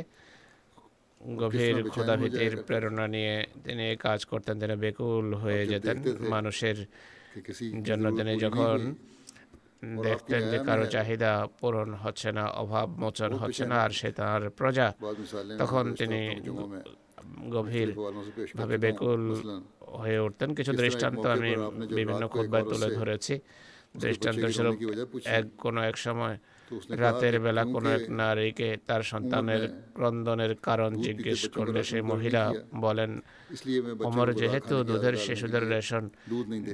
গভীর 1.21 1.89
ক্ষুদাভীতির 1.89 2.53
প্রেরণা 2.67 3.05
নিয়ে 3.07 3.35
তিনি 3.63 3.85
কাজ 4.05 4.19
করতেন 4.25 4.55
তিনি 4.59 4.75
বেকুল 4.75 5.33
হয়ে 5.33 5.67
যেতেন। 5.67 5.97
মানুষের 6.33 6.77
জন্য 7.83 8.05
তিনি 8.17 8.33
যখন 8.45 8.77
দেখতেন 10.03 10.41
যে 10.51 10.57
কারও 10.67 10.85
চাহিদা 10.85 11.31
পূরণ 11.59 11.93
হচ্ছে 11.93 12.31
না 12.31 12.43
অভাব 12.63 12.87
মোচন 13.01 13.31
হচ্ছে 13.33 13.63
না 13.65 13.77
আর 13.85 13.91
সে 13.99 14.11
তার 14.11 14.49
প্রজা। 14.49 14.87
তখন 15.61 15.85
তিনি 15.99 16.21
গভীর 17.55 17.89
ভাবে 18.57 18.75
বেকুল 18.77 19.21
হয়ে 20.01 20.19
উঠতেন। 20.19 20.49
কিছু 20.55 20.71
দৃষ্টান্ত 20.73 21.25
আমি 21.25 21.51
বিভিন্ন 21.97 22.27
খুব 22.27 22.45
তুলে 22.71 22.89
ধরেছি। 22.95 23.39
এক 25.31 25.45
কোনো 25.57 25.79
এক 25.83 25.97
সময় 25.97 26.35
রাতের 26.97 27.35
বেলা 27.39 27.63
কোনো 27.65 27.89
এক 27.89 28.03
নারীকে 28.11 28.69
তার 28.87 29.01
সন্তানের 29.03 29.63
ক্রন্দনের 29.93 30.53
কারণ 30.63 30.91
জিজ্ঞেস 31.01 31.41
করলে 31.47 31.79
সেই 31.83 32.03
মহিলা 32.03 32.43
বলেন 32.81 33.11
অমর 34.03 34.27
যেহেতু 34.33 34.75
দুধের 34.83 35.15
শিশুদের 35.17 35.63
রেশন 35.69 36.03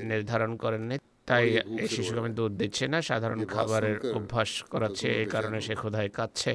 নির্ধারণ 0.04 0.52
করেননি 0.56 0.96
তাই 1.28 1.46
এই 1.82 1.88
শিশুকে 1.88 2.20
আমি 2.20 2.32
দুধ 2.36 2.52
দিচ্ছে 2.52 2.86
না 2.88 3.00
সাধারণ 3.02 3.42
খাবারের 3.46 3.98
অভ্যাস 4.10 4.52
করাচ্ছে 4.64 5.08
এই 5.14 5.28
কারণে 5.28 5.58
সে 5.62 5.74
ক্ষুধায় 5.76 6.10
কাচ্ছে 6.10 6.52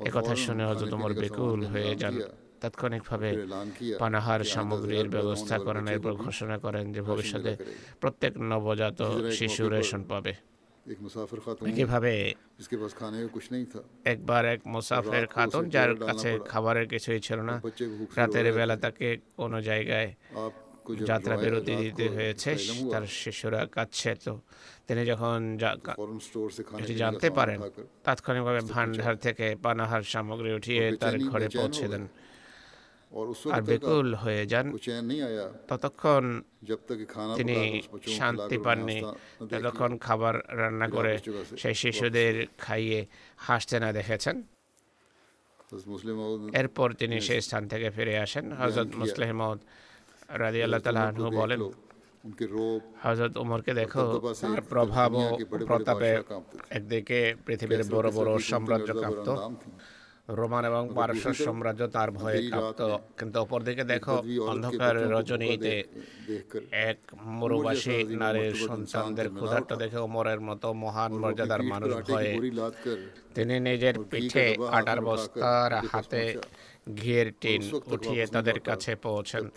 একথা 0.00 0.34
শুনে 0.36 0.62
হয়তো 0.64 0.84
তোমার 0.86 1.12
বেকুল 1.14 1.60
হয়ে 1.66 1.92
যান 1.96 2.14
তাৎক্ষণিকভাবে 2.60 3.28
পানাহার 3.98 4.40
সামগ্রীর 4.44 5.08
ব্যবস্থা 5.08 5.58
করেন 5.58 5.88
এরপর 5.88 6.12
ঘোষণা 6.14 6.58
করেন 6.58 6.92
যে 6.92 7.00
ভবিষ্যতে 7.00 7.52
প্রত্যেক 8.00 8.32
নবজাত 8.52 9.00
শিশু 9.38 9.68
রেশন 9.68 10.02
পাবে। 10.04 10.32
একইভাবে 11.70 12.12
একবার 14.04 14.42
এক 14.44 14.60
মুসাফের 14.66 15.26
খাতুন 15.26 15.64
যার 15.68 15.90
কাছে 15.96 16.30
খাবারের 16.46 16.86
কিছুই 16.88 17.20
ছিল 17.20 17.40
না। 17.40 17.54
রাতের 18.16 18.46
বেলা 18.52 18.76
তাকে 18.76 19.18
কোনো 19.36 19.62
জায়গায় 19.62 20.14
যাত্রা 21.06 21.36
বিরতি 21.36 21.72
দিতে 21.76 22.08
হয়েছে 22.08 22.50
তার 22.92 23.04
শিশুরা 23.20 23.66
কাছে 23.66 24.14
তো 24.24 24.34
তিনি 24.86 25.02
যখন 25.04 25.38
জানতে 26.96 27.28
পারেন 27.30 27.58
তাৎক্ষণিকভাবে 28.04 28.60
ভান্ডার 28.74 29.16
থেকে 29.16 29.46
পানাহার 29.62 30.02
সামগ্রী 30.02 30.50
উঠিয়ে 30.54 30.84
তার 30.96 31.14
ঘরে 31.30 31.48
পৌঁছে 31.48 31.88
দেন। 31.88 32.04
আর 33.54 33.62
ব্যাকুল 33.70 34.08
হয়ে 34.22 34.42
যান 34.52 34.66
ততক্ষণ 35.70 36.24
তিনি 37.38 37.56
শান্তি 38.18 38.56
পাননি 38.66 38.98
ততক্ষণ 39.52 39.92
খাবার 40.06 40.34
রান্না 40.60 40.86
করে 40.96 41.12
সেই 41.62 41.76
শিশুদের 41.82 42.34
খাইয়ে 42.64 43.00
হাসতে 43.46 43.76
না 43.84 43.88
দেখেছেন 43.98 44.36
এরপর 46.60 46.88
তিনি 47.00 47.16
সেই 47.28 47.40
স্থান 47.46 47.62
থেকে 47.72 47.88
ফিরে 47.96 48.14
আসেন। 48.24 48.44
হজরত 48.60 48.90
মুসলিম 49.02 49.38
রাজি 50.42 50.60
আল্লাহ 50.66 50.80
তালু 50.86 51.24
বলেন 51.40 51.60
হজরত 53.04 53.34
উমরকে 53.42 53.72
দেখো 53.80 54.04
তার 54.42 54.60
প্রভাব 54.72 55.10
ও 55.22 55.24
প্রতাপে 55.68 56.12
একদিকে 56.76 57.18
পৃথিবীর 57.46 57.82
বড় 57.94 58.08
বড় 58.18 58.30
সাম্রাজ্য 58.50 58.90
কাঁপত। 59.02 59.28
রোমান 60.28 60.64
এবং 60.64 60.82
পারস্য 60.94 61.26
সাম্রাজ্য 61.38 61.82
তার 61.86 62.08
ভয়ে 62.10 62.40
কাঁপত 62.50 62.80
কিন্তু 63.18 63.36
অপরদিকে 63.40 63.84
দেখো 63.84 64.16
অন্ধকার 64.46 64.94
রজনীতে 65.12 65.74
এক 66.88 66.98
মরুবাসী 67.32 67.96
নারীর 68.20 68.54
সন্তানদের 68.62 69.28
ক্ষুধার্ত 69.30 69.70
দেখে 69.74 69.98
ওমরের 69.98 70.40
মতো 70.40 70.68
মহান 70.74 71.12
মর্যাদার 71.14 71.62
মানুষ 71.64 71.92
ভয়ে 72.06 72.32
তিনি 73.34 73.54
নিজের 73.60 73.94
পিঠে 74.10 74.46
আটার 74.70 75.00
বস্তার 75.00 75.70
হাতে 75.90 76.22
ঘিয়ের 76.94 77.32
টিন 77.40 77.62
উঠিয়ে 77.86 78.26
তাদের 78.26 78.60
কাছে 78.60 78.96
পৌঁছেন। 78.96 79.50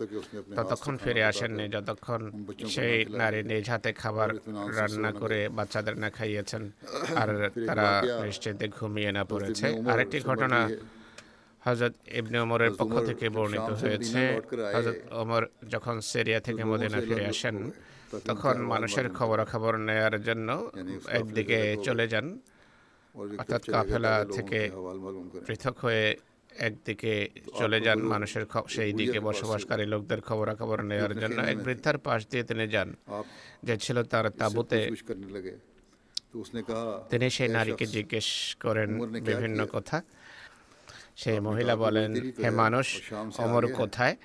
ততক্ষণ 0.55 0.97
ফিরে 0.97 1.23
আসেননি 1.23 1.69
যতক্ষণ 1.69 2.31
সেই 2.67 3.05
নারী 3.05 3.43
নিজ 3.43 3.69
হাতে 3.69 3.93
খাবার 3.93 4.29
রান্না 4.77 5.11
করে 5.11 5.49
বাচ্চাদের 5.49 5.97
না 5.99 6.09
খাইয়েছেন। 6.09 6.71
আর 7.21 7.51
তারা 7.67 8.01
নিশ্চিন্তে 8.23 8.67
ঘুমিয়ে 8.67 9.11
না 9.11 9.23
পড়েছে। 9.25 9.67
আরেকটি 9.89 10.19
ঘটনা 10.19 10.69
হজরত 11.61 11.93
ইবনে 12.11 12.39
ওমরের 12.39 12.71
পক্ষ 12.77 12.99
থেকে 13.05 13.29
বর্ণিত 13.29 13.69
হয়েছে। 13.71 14.39
হজরত 14.75 14.95
ওমর 15.11 15.47
যখন 15.69 16.01
সিরিয়া 16.01 16.39
থেকে 16.39 16.63
মদিনা 16.63 17.01
ফিরে 17.01 17.25
আসেন 17.25 17.71
তখন 18.27 18.57
মানুষের 18.61 19.09
খবরাখবর 19.09 19.77
নেয়ার 19.77 20.21
জন্য 20.21 20.71
একদিকে 21.09 21.77
চলে 21.83 22.07
যান। 22.07 22.39
অর্থাৎ 23.15 23.61
কাফেলা 23.71 24.25
থেকে 24.25 24.69
পৃথক 25.47 25.79
হয়ে 25.79 26.15
একদিকে 26.57 27.29
চলে 27.59 27.81
যান 27.81 27.99
মানুষের 28.01 28.45
সেই 28.69 28.93
দিকে 28.93 29.19
বসবাসকারী 29.19 29.85
লোকদের 29.85 30.21
খবরাখবর 30.21 30.79
নেওয়ার 30.81 31.13
জন্য 31.19 31.37
এক 31.41 31.57
বৃদ্ধার 31.63 31.97
পাশ 31.97 32.19
দিয়ে 32.31 32.43
তিনি 32.43 32.67
যান। 32.67 32.89
যে 33.63 33.77
ছিল 33.77 34.03
তার 34.03 34.25
তাঁবুতে 34.29 34.77
তিনি 37.09 37.29
সেই 37.29 37.47
নারীকে 37.47 37.85
জিজ্ঞেস 37.85 38.55
করেন 38.63 38.89
বিভিন্ন 39.29 39.65
কথা। 39.65 39.97
সেই 41.15 41.39
মহিলা 41.39 41.75
বলেন 41.75 42.09
হে 42.43 42.49
মানুষ 42.49 42.87
অমর 43.37 43.73
কোথায়? 43.73 44.15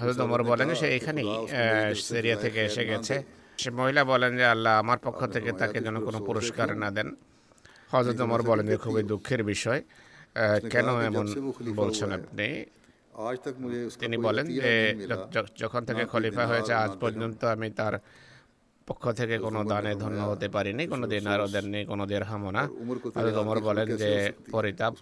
হজরত 0.00 0.20
অমর 0.20 0.42
বলেন 0.42 0.68
সে 0.74 0.86
এখানেই 0.96 1.28
সিরিয়া 1.94 2.36
থেকে 2.36 2.60
এসে 2.68 2.84
গেছে। 2.86 3.22
সে 3.58 3.70
মহিলা 3.70 4.04
বলেন 4.04 4.36
যে 4.36 4.44
আল্লাহ 4.44 4.72
আমার 4.78 4.98
পক্ষ 4.98 5.20
থেকে 5.26 5.52
তাকে 5.52 5.78
যেন 5.80 5.96
কোনো 6.04 6.18
পুরস্কার 6.24 6.68
না 6.76 6.90
দেন। 6.90 7.08
হজরত 7.92 8.20
অমর 8.20 8.42
বলেন 8.42 8.66
যে 8.66 8.76
খুবই 8.76 9.02
দুঃখের 9.02 9.44
বিষয়। 9.44 9.82
কেন 10.70 10.88
এমন 11.00 11.26
বলছেন 11.74 12.08
আপনি? 12.12 12.48
তিনি 14.00 14.16
বলেন 14.18 14.46
যে 14.54 14.70
যখন 15.56 15.84
থেকে 15.84 16.02
খলিফা 16.06 16.44
হয়েছে 16.46 16.72
আজ 16.74 16.92
পর্যন্ত 17.00 17.40
আমি 17.44 17.68
তার 17.70 17.94
পক্ষ 18.88 19.04
থেকে 19.18 19.36
কোনো 19.46 19.60
দানে 19.70 19.92
ধন্য 20.02 20.20
হতে 20.30 20.46
পারিনি 20.54 20.84
কোনো 20.92 21.04
দিন 21.12 21.24
আরও 21.34 21.46
দেননি 21.54 21.80
কোনো 21.90 22.04
দের 22.10 22.24
হামনা 22.30 22.62
হজরত 23.16 23.36
ওমর 23.42 23.58
বলেন 23.68 23.88
যে 24.02 24.12
পরিতাপ। 24.54 24.92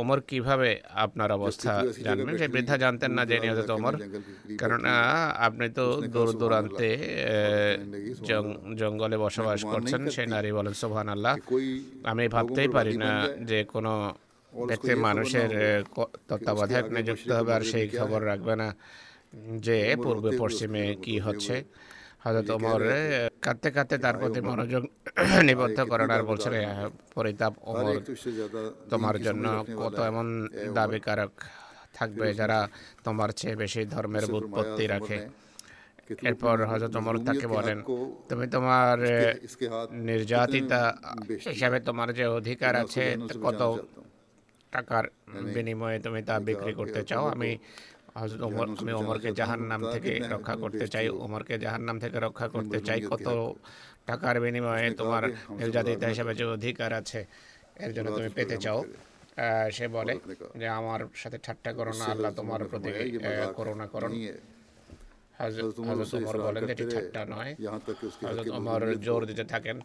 ওমর 0.00 0.18
কীভাবে 0.30 0.70
আপনার 1.04 1.30
অবস্থা 1.38 1.72
জানবেন? 2.06 2.34
সে 2.40 2.46
বৃদ্ধা 2.54 2.76
জানতেন 2.84 3.10
না 3.18 3.22
যে 3.30 3.36
নিহত 3.44 3.70
ওমর। 3.76 3.94
কারণ 4.60 4.82
আপনি 5.46 5.66
তো 5.78 5.84
দূর 6.14 6.28
দূরান্তে 6.40 6.90
জঙ্গলে 8.80 9.16
বসবাস 9.24 9.60
করছেন 9.72 10.02
সেই 10.16 10.28
নারী 10.34 10.50
বলেন 10.58 10.74
সোহান 10.80 11.08
আল্লাহ 11.14 11.34
আমি 12.10 12.24
ভাবতেই 12.34 12.68
পারি 12.76 12.94
না 13.04 13.10
যে 13.50 13.58
কোনো 13.74 13.92
ব্যক্তি 14.52 14.92
মানুষের 15.06 15.50
তত্ত্বাবধায়ক 16.28 16.86
নিযুক্ত 16.96 17.28
হবে 17.38 17.50
আর 17.56 17.64
সেই 17.72 17.86
খবর 17.98 18.20
রাখবে 18.30 18.54
না 18.62 18.68
যে 19.66 19.78
পূর্বে 20.04 20.30
পশ্চিমে 20.42 20.84
কি 21.04 21.14
হচ্ছে। 21.26 21.56
হজরত 22.26 22.48
ওমর 22.50 22.80
কাঁদতে 23.42 23.68
কাঁদতে 23.70 23.96
তার 23.98 24.16
প্রতি 24.18 24.40
মনোযোগ 24.40 24.82
নিবদ্ধ 25.48 25.78
করেন 25.90 26.08
আর 26.10 26.22
বলছেন 26.22 26.52
হ্যাঁ, 26.68 26.90
পরিতাপ 27.14 27.52
ওমর 27.62 27.94
তোমার 28.90 29.16
জন্য 29.20 29.44
কত 29.76 29.96
এমন 30.10 30.26
দাবিকারক 30.74 31.32
থাকবে 31.94 32.26
যারা 32.34 32.58
তোমার 33.04 33.30
চেয়ে 33.32 33.56
বেশি 33.56 33.80
ধর্মের 33.84 34.24
উৎপত্তি 34.30 34.84
রাখে। 34.86 35.18
এরপর 36.22 36.56
হজরত 36.66 36.94
ওমর 36.96 37.16
তাকে 37.26 37.46
বলেন 37.48 37.78
তুমি 38.28 38.46
তোমার 38.46 38.96
নির্যাতিতা 40.08 40.80
হিসাবে 41.46 41.78
তোমার 41.80 42.08
যে 42.12 42.24
অধিকার 42.38 42.72
আছে 42.76 43.04
কত 43.42 43.60
টাকার 44.72 45.04
বিনিময়ে 45.54 45.98
তুমি 45.98 46.20
তা 46.22 46.34
বিক্রি 46.40 46.72
করতে 46.74 47.00
চাও? 47.02 47.24
আমি 47.26 47.50
হজরত 48.20 48.40
ওমর 48.48 48.66
আমি 48.80 48.92
ওমরকে 49.00 49.30
জাহান 49.40 49.60
নাম 49.72 49.80
থেকে 49.94 50.12
রক্ষা 50.34 50.54
করতে 50.62 50.86
চাই 50.94 51.06
ওমরকে 51.24 51.54
জাহান 51.64 51.82
নাম 51.88 51.96
থেকে 52.02 52.16
রক্ষা 52.26 52.46
করতে 52.54 52.78
চাই 52.86 52.98
কত 53.10 53.26
টাকার 54.08 54.36
বিনিময়ে 54.44 54.88
তোমার 55.00 55.22
নির্যাতিতা 55.60 56.06
হিসাবে 56.12 56.32
যে 56.38 56.44
অধিকার 56.56 56.90
আছে 57.00 57.20
এর 57.84 57.90
জন্য 57.96 58.08
তুমি 58.18 58.30
পেতে 58.36 58.56
চাও। 58.64 58.78
সে 59.76 59.86
বলে 59.96 60.14
যে 60.60 60.66
আমার 60.80 61.00
সাথে 61.22 61.38
ঠাট্টা 61.46 61.70
করো 61.78 61.92
না 62.00 62.04
আল্লাহ 62.14 62.30
তোমার 62.40 62.60
প্রতি 62.70 62.90
করুণা 63.58 63.86
করুন। 63.94 64.12
হজরত 65.40 65.76
ওমর 65.80 66.36
বলেন 66.46 66.62
যে 66.78 66.84
ঠাট্টা 66.94 67.22
নয়। 67.34 67.52
হজরত 68.26 68.46
ওমর 68.58 68.80
জোর 69.06 69.20
দিতে 69.30 69.44
থাকেন। 69.52 69.76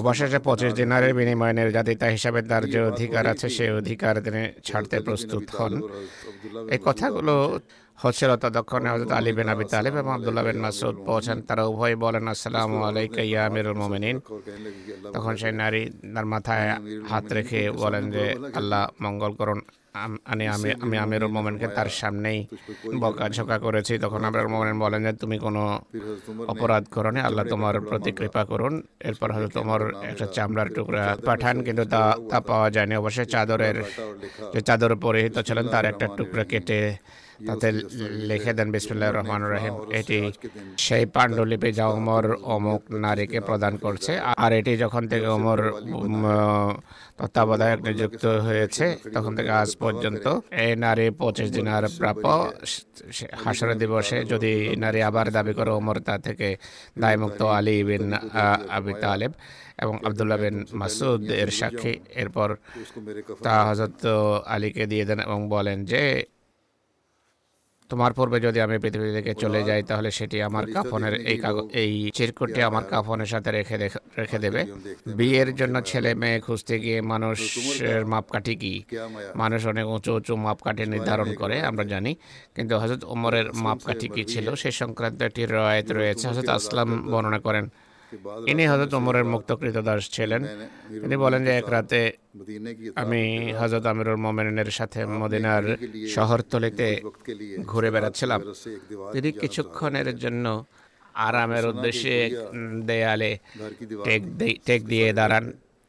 অবশেষে 0.00 0.38
পঁচিশ 0.46 0.70
দিনারের 0.80 1.12
বিনিময়ে 1.18 1.54
নির্যাতিতা 1.58 2.06
হিসাবে 2.16 2.40
তার 2.50 2.62
যে 2.72 2.80
অধিকার 2.90 3.24
আছে 3.32 3.46
সেই 3.56 3.70
অধিকার 3.80 4.14
তিনি 4.26 4.42
ছাড়তে 4.66 4.96
প্রস্তুত 5.06 5.44
হন। 5.56 5.72
এই 6.74 6.80
কথাগুলো 6.86 7.34
হচ্ছিল 8.02 8.30
ততক্ষণে 8.42 8.88
হজরত 8.92 9.12
আলী 9.18 9.32
বিন 9.36 9.48
আবি 9.52 9.64
তালিব 9.74 9.94
এবং 10.02 10.12
আবদুল্লাহ 10.16 10.44
বিন 10.48 10.58
মাসুদ 10.64 10.96
পৌঁছান। 11.08 11.38
তারা 11.48 11.62
উভয় 11.72 11.94
বলেন 12.04 12.24
আসসালামু 12.32 12.76
আলাইকা 12.88 13.22
ইয়া 13.30 13.42
আমিরুল 13.48 13.78
মুমিনিন। 13.82 14.16
তখন 15.14 15.34
সেই 15.40 15.54
নারী 15.62 15.82
তার 16.14 16.26
মাথায় 16.32 16.68
হাত 17.10 17.26
রেখে 17.36 17.60
বলেন 17.82 18.04
যে 18.14 18.24
আল্লাহ 18.58 18.82
মঙ্গল 19.04 19.32
করুন। 19.40 19.60
আমি 20.32 20.44
আমি 20.54 20.68
আমি 20.84 20.96
আমিরুল 21.04 21.32
মোমেনকে 21.36 21.66
তার 21.76 21.88
সামনেই 22.00 22.38
বকাঝোকা 23.02 23.56
করেছি। 23.58 23.94
তখন 24.04 24.20
আমিরুল 24.28 24.50
মোমেন 24.54 24.76
বলেন 24.84 25.00
যে 25.06 25.12
তুমি 25.22 25.36
কোনো 25.46 25.62
অপরাধ 26.52 26.84
করো 26.94 27.10
নি। 27.14 27.20
আল্লাহ 27.28 27.44
তোমার 27.54 27.74
প্রতি 27.90 28.10
কৃপা 28.18 28.42
করুন। 28.50 28.74
এরপর 29.08 29.28
হয়তো 29.34 29.48
তোমার 29.58 29.80
একটা 30.10 30.26
চামড়ার 30.36 30.68
টুকরা 30.76 31.04
পাঠান 31.28 31.56
কিন্তু 31.66 31.84
তা 31.94 32.02
তা 32.30 32.38
পাওয়া 32.50 32.68
যায়নি। 32.74 32.94
অবশ্যই 33.02 33.28
চাদরের 33.34 33.76
যে 34.54 34.60
চাদর 34.68 34.92
পরিহিত 35.04 35.36
ছিলেন 35.46 35.66
তার 35.74 35.84
একটা 35.92 36.06
টুকরা 36.18 36.44
কেটে 36.52 36.80
তাতে 37.38 37.68
লিখে 38.28 38.52
দেন 38.52 38.68
বিসমুল্লাহ 38.74 39.10
রহমান 39.10 39.42
রহিম 39.46 39.74
এটি 39.98 40.18
সেই 40.78 41.04
পাণ্ডুলিপি 41.14 41.70
যা 41.78 41.86
ওমর 41.90 42.24
অমুক 42.54 42.82
নারীকে 43.04 43.38
প্রদান 43.48 43.74
করছে 43.84 44.12
আর 44.36 44.50
এটি 44.52 44.72
যখন 44.84 45.02
থেকে 45.10 45.26
ওমর 45.28 45.60
তত্ত্বাবধায়ক 47.18 47.80
নিযুক্ত 47.86 48.24
হয়েছে 48.46 48.86
তখন 49.14 49.32
থেকে 49.38 49.50
আজ 49.60 49.70
পর্যন্ত 49.82 50.24
এই 50.62 50.72
নারী 50.76 51.06
পঁচিশ 51.20 51.48
দিন 51.56 51.66
আর 51.68 51.84
প্রাপ্য 51.98 52.26
হাসর 53.42 53.68
দিবসে 53.82 54.18
যদি 54.32 54.52
নারী 54.76 55.00
আবার 55.02 55.26
দাবি 55.36 55.52
করে 55.58 55.70
ওমর 55.70 55.96
তা 56.06 56.14
থেকে 56.26 56.48
দায়মুক্ত 57.00 57.40
আলী 57.56 57.76
বিন 57.88 58.04
আবি 58.76 58.92
তালেব 59.02 59.32
এবং 59.82 59.94
আবদুল্লাহ 60.04 60.38
বিন 60.42 60.56
মাসুদ 60.72 61.22
এর 61.34 61.50
সাক্ষী 61.50 61.92
এরপর 62.14 62.48
তা 63.44 63.54
হজরত 63.66 64.04
আলীকে 64.46 64.84
দিয়ে 64.86 65.04
দেন 65.08 65.18
এবং 65.20 65.40
বলেন 65.48 65.78
যে 65.84 66.02
তোমার 67.90 68.12
পূর্বে 68.12 68.40
যদি 68.40 68.58
আমি 68.60 68.78
পৃথিবী 68.78 69.08
থেকে 69.12 69.34
চলে 69.34 69.60
যাই 69.62 69.82
তাহলে 69.82 70.10
সেটি 70.10 70.42
আমার 70.42 70.64
কাফনের 70.74 71.14
এই 71.32 71.38
এই 71.72 72.10
চিরকুটটি 72.10 72.62
আমার 72.62 72.84
কাফনের 72.84 73.26
সাথে 73.26 73.50
রেখে 73.50 73.76
রেখে 74.18 74.38
দেবে। 74.38 74.60
বিয়ের 75.18 75.54
জন্য 75.54 75.76
ছেলে 75.80 76.14
মেয়ে 76.14 76.40
খুঁজতে 76.40 76.74
গিয়ে 76.80 76.98
মানুষের 77.02 78.06
মাপকাঠি 78.06 78.54
কি? 78.56 78.74
মানুষ 79.36 79.60
অনেক 79.66 79.86
উঁচু 79.88 80.10
উঁচু 80.14 80.32
মাপকাঠি 80.36 80.84
নির্ধারণ 80.86 81.28
করে 81.34 81.56
আমরা 81.60 81.84
জানি। 81.84 82.12
কিন্তু 82.54 82.74
হজরত 82.78 83.04
ওমরের 83.04 83.46
মাপকাঠি 83.52 84.08
কি 84.08 84.24
ছিল? 84.24 84.46
সে 84.54 84.70
সংক্রান্ত 84.70 85.22
একটি 85.22 85.42
রয়েত 85.46 85.88
রয়েছে। 85.92 86.24
হজরত 86.28 86.48
আসলাম 86.48 86.88
বর্ণনা 87.12 87.38
করেন। 87.38 87.66
ইনি 88.50 88.64
হজরত 88.72 88.92
ওমরের 88.98 89.26
মুক্তকৃত 89.34 89.76
দাস 89.88 90.02
ছিলেন। 90.16 90.42
তিনি 91.02 91.16
বলেন 91.24 91.40
যে 91.46 91.52
এক 91.60 91.68
রাতে 91.74 92.00
আমি 93.02 93.22
হজরত 93.60 93.84
আমিরুল 93.92 94.18
মোমেনের 94.24 94.70
সাথে 94.78 95.00
মদিনার 95.20 95.64
শহরতলিতে 96.14 96.88
ঘুরে 97.70 97.88
বেড়াচ্ছিলাম। 97.94 98.40
তিনি 99.14 99.28
কিছুক্ষণের 99.42 100.08
জন্য 100.22 100.46
আরামের 101.28 101.64
উদ্দেশ্যে 101.72 102.16
দেয়ালে 102.88 103.30
টেক 104.66 104.80
দিয়ে 104.92 105.08
দাঁড়ান। 105.18 105.44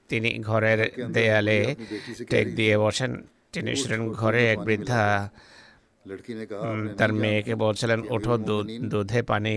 তিনি 0.10 0.30
ঘরের 0.49 0.80
দেয়ালে 1.15 1.60
টেক 2.32 2.45
দিয়ে 2.60 2.75
বসেন। 2.86 3.12
তিনি 3.53 3.71
ছিলেন 3.82 4.01
ঘরে 4.21 4.41
এক 4.53 4.60
বৃদ্ধা 4.67 5.03
তার 6.99 7.12
মেয়েকে 7.21 7.53
বলছিলেন, 7.65 7.99
ওঠো 8.15 8.36
দুধে 8.91 9.19
পানি 9.32 9.56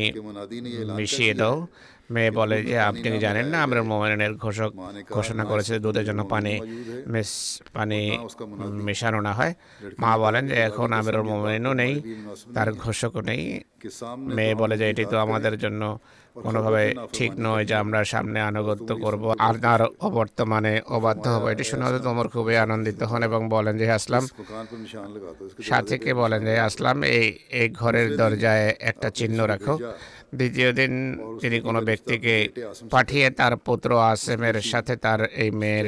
মিশিয়ে 0.99 1.35
দাও। 1.41 1.57
মেয়ে 2.15 2.31
বলে 2.39 2.57
যে, 2.69 2.77
আপনি 2.91 3.09
জানেন 3.27 3.47
না 3.53 3.59
আমরা 3.67 3.81
মোমেনের 3.91 4.33
ঘোষক 4.45 4.71
ঘোষণা 5.17 5.45
করেছে 5.51 5.75
দুধের 5.85 6.05
জন্য 6.09 6.21
পানি 6.35 6.53
মিস, 7.13 7.31
পানি 7.77 8.01
মেশানো 8.87 9.21
না 9.27 9.33
হয়? 9.39 9.53
মা 10.03 10.11
বলেন 10.25 10.45
যে, 10.51 10.57
এখন 10.69 10.89
আমির 10.99 11.17
মোমেনও 11.31 11.73
নেই, 11.83 11.95
তার 12.55 12.69
ঘোষকও 12.85 13.21
নেই। 13.31 13.43
মেয়ে 14.37 14.55
বলে 14.61 14.75
যে, 14.81 14.85
এটি 14.93 15.05
তো 15.13 15.17
আমাদের 15.27 15.55
জন্য 15.65 15.83
কোনোভাবে 16.47 16.83
ঠিক 17.17 17.33
নয় 17.47 17.65
যে 17.69 17.75
আমরা 17.83 17.99
সামনে 18.05 18.39
আনুগত্য 18.51 18.91
করব 19.05 19.23
আর 19.47 19.55
তার 19.65 19.81
অবর্তমানে 20.09 20.75
অবাধ্য 20.97 21.25
হব। 21.35 21.45
এটি 21.55 21.65
শুনে 21.71 21.83
হয়তো 21.85 22.01
তোমার 22.09 22.27
খুবই 22.35 22.57
আনন্দিত 22.65 23.01
হন 23.11 23.21
এবং 23.29 23.41
বলেন 23.49 23.75
যে 23.81 23.87
আসলাম। 23.99 24.23
সাথীকে 25.69 26.11
বলেন 26.15 26.41
যে 26.49 26.55
আসলাম, 26.69 26.97
এই 27.17 27.27
এই 27.61 27.69
ঘরের 27.81 28.09
দরজায় 28.21 28.67
একটা 28.91 29.09
চিহ্ন 29.19 29.39
রাখো। 29.53 29.75
দ্বিতীয় 30.39 30.71
দিন 30.79 30.93
তিনি 31.43 31.59
কোনো 31.67 31.81
ব্যক্তিকে 31.89 32.35
পাঠিয়ে 32.95 33.27
তার 33.39 33.55
পুত্র 33.67 33.91
আসেমের 34.13 34.57
সাথে 34.73 34.95
তার 35.05 35.21
এই 35.43 35.51
মেয়ের 35.61 35.87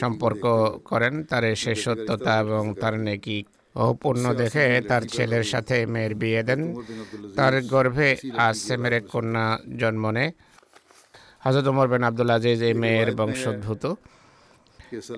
সম্পর্ক 0.00 0.42
করেন 0.90 1.14
তার 1.30 1.44
সে 1.62 1.72
সত্যতা 1.84 2.32
এবং 2.44 2.64
তার 2.82 2.94
নেকি 3.06 3.38
অপূর্ণ 3.74 4.24
দেখে 4.42 4.66
তার 4.90 5.02
ছেলের 5.14 5.44
সাথে 5.52 5.76
মেয়ের 5.94 6.14
বিয়ে 6.20 6.42
দেন। 6.48 6.60
তার 7.38 7.54
গর্ভে 7.72 8.10
আসেমের 8.48 8.92
এক 8.98 9.04
কন্যা 9.12 9.46
জন্ম 9.80 10.04
নেয়। 10.16 10.30
হজরত 11.44 11.66
উমর 11.70 11.86
বেন 11.92 12.02
আব্দুল 12.08 12.30
আজিজ 12.36 12.60
এই 12.68 12.74
মেয়ের 12.82 13.10
বংশোদ্ভূত। 13.18 13.84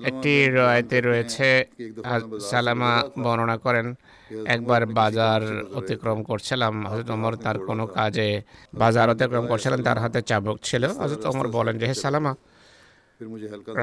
একটি 0.09 0.33
রয়েতে 0.57 0.97
রয়েছে 1.09 1.49
সালামা 2.49 2.93
বর্ণনা 3.23 3.57
করেন। 3.65 3.87
একবার 4.53 4.81
বাজার 4.99 5.41
অতিক্রম 5.79 6.19
করছিলাম 6.23 6.73
হজরত 6.91 7.09
ওমর 7.15 7.33
তার 7.35 7.57
কোনো 7.69 7.83
কাজে 7.97 8.29
বাজার 8.73 9.07
অতিক্রম 9.13 9.47
করছিলেন 9.47 9.79
তার 9.87 9.97
হাতে 10.03 10.21
চাবক 10.21 10.57
ছিল। 10.67 10.83
হজরত 11.01 11.23
ওমর 11.25 11.47
বলেন 11.47 11.75
যে 11.79 11.85
হে 11.87 11.95
সালামা 12.05 12.33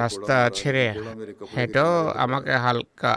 রাস্তা 0.01 0.37
ছেড়ে 0.51 0.87
হেঁটেও 1.57 1.93
আমাকে 2.25 2.53
হালকা 2.65 3.13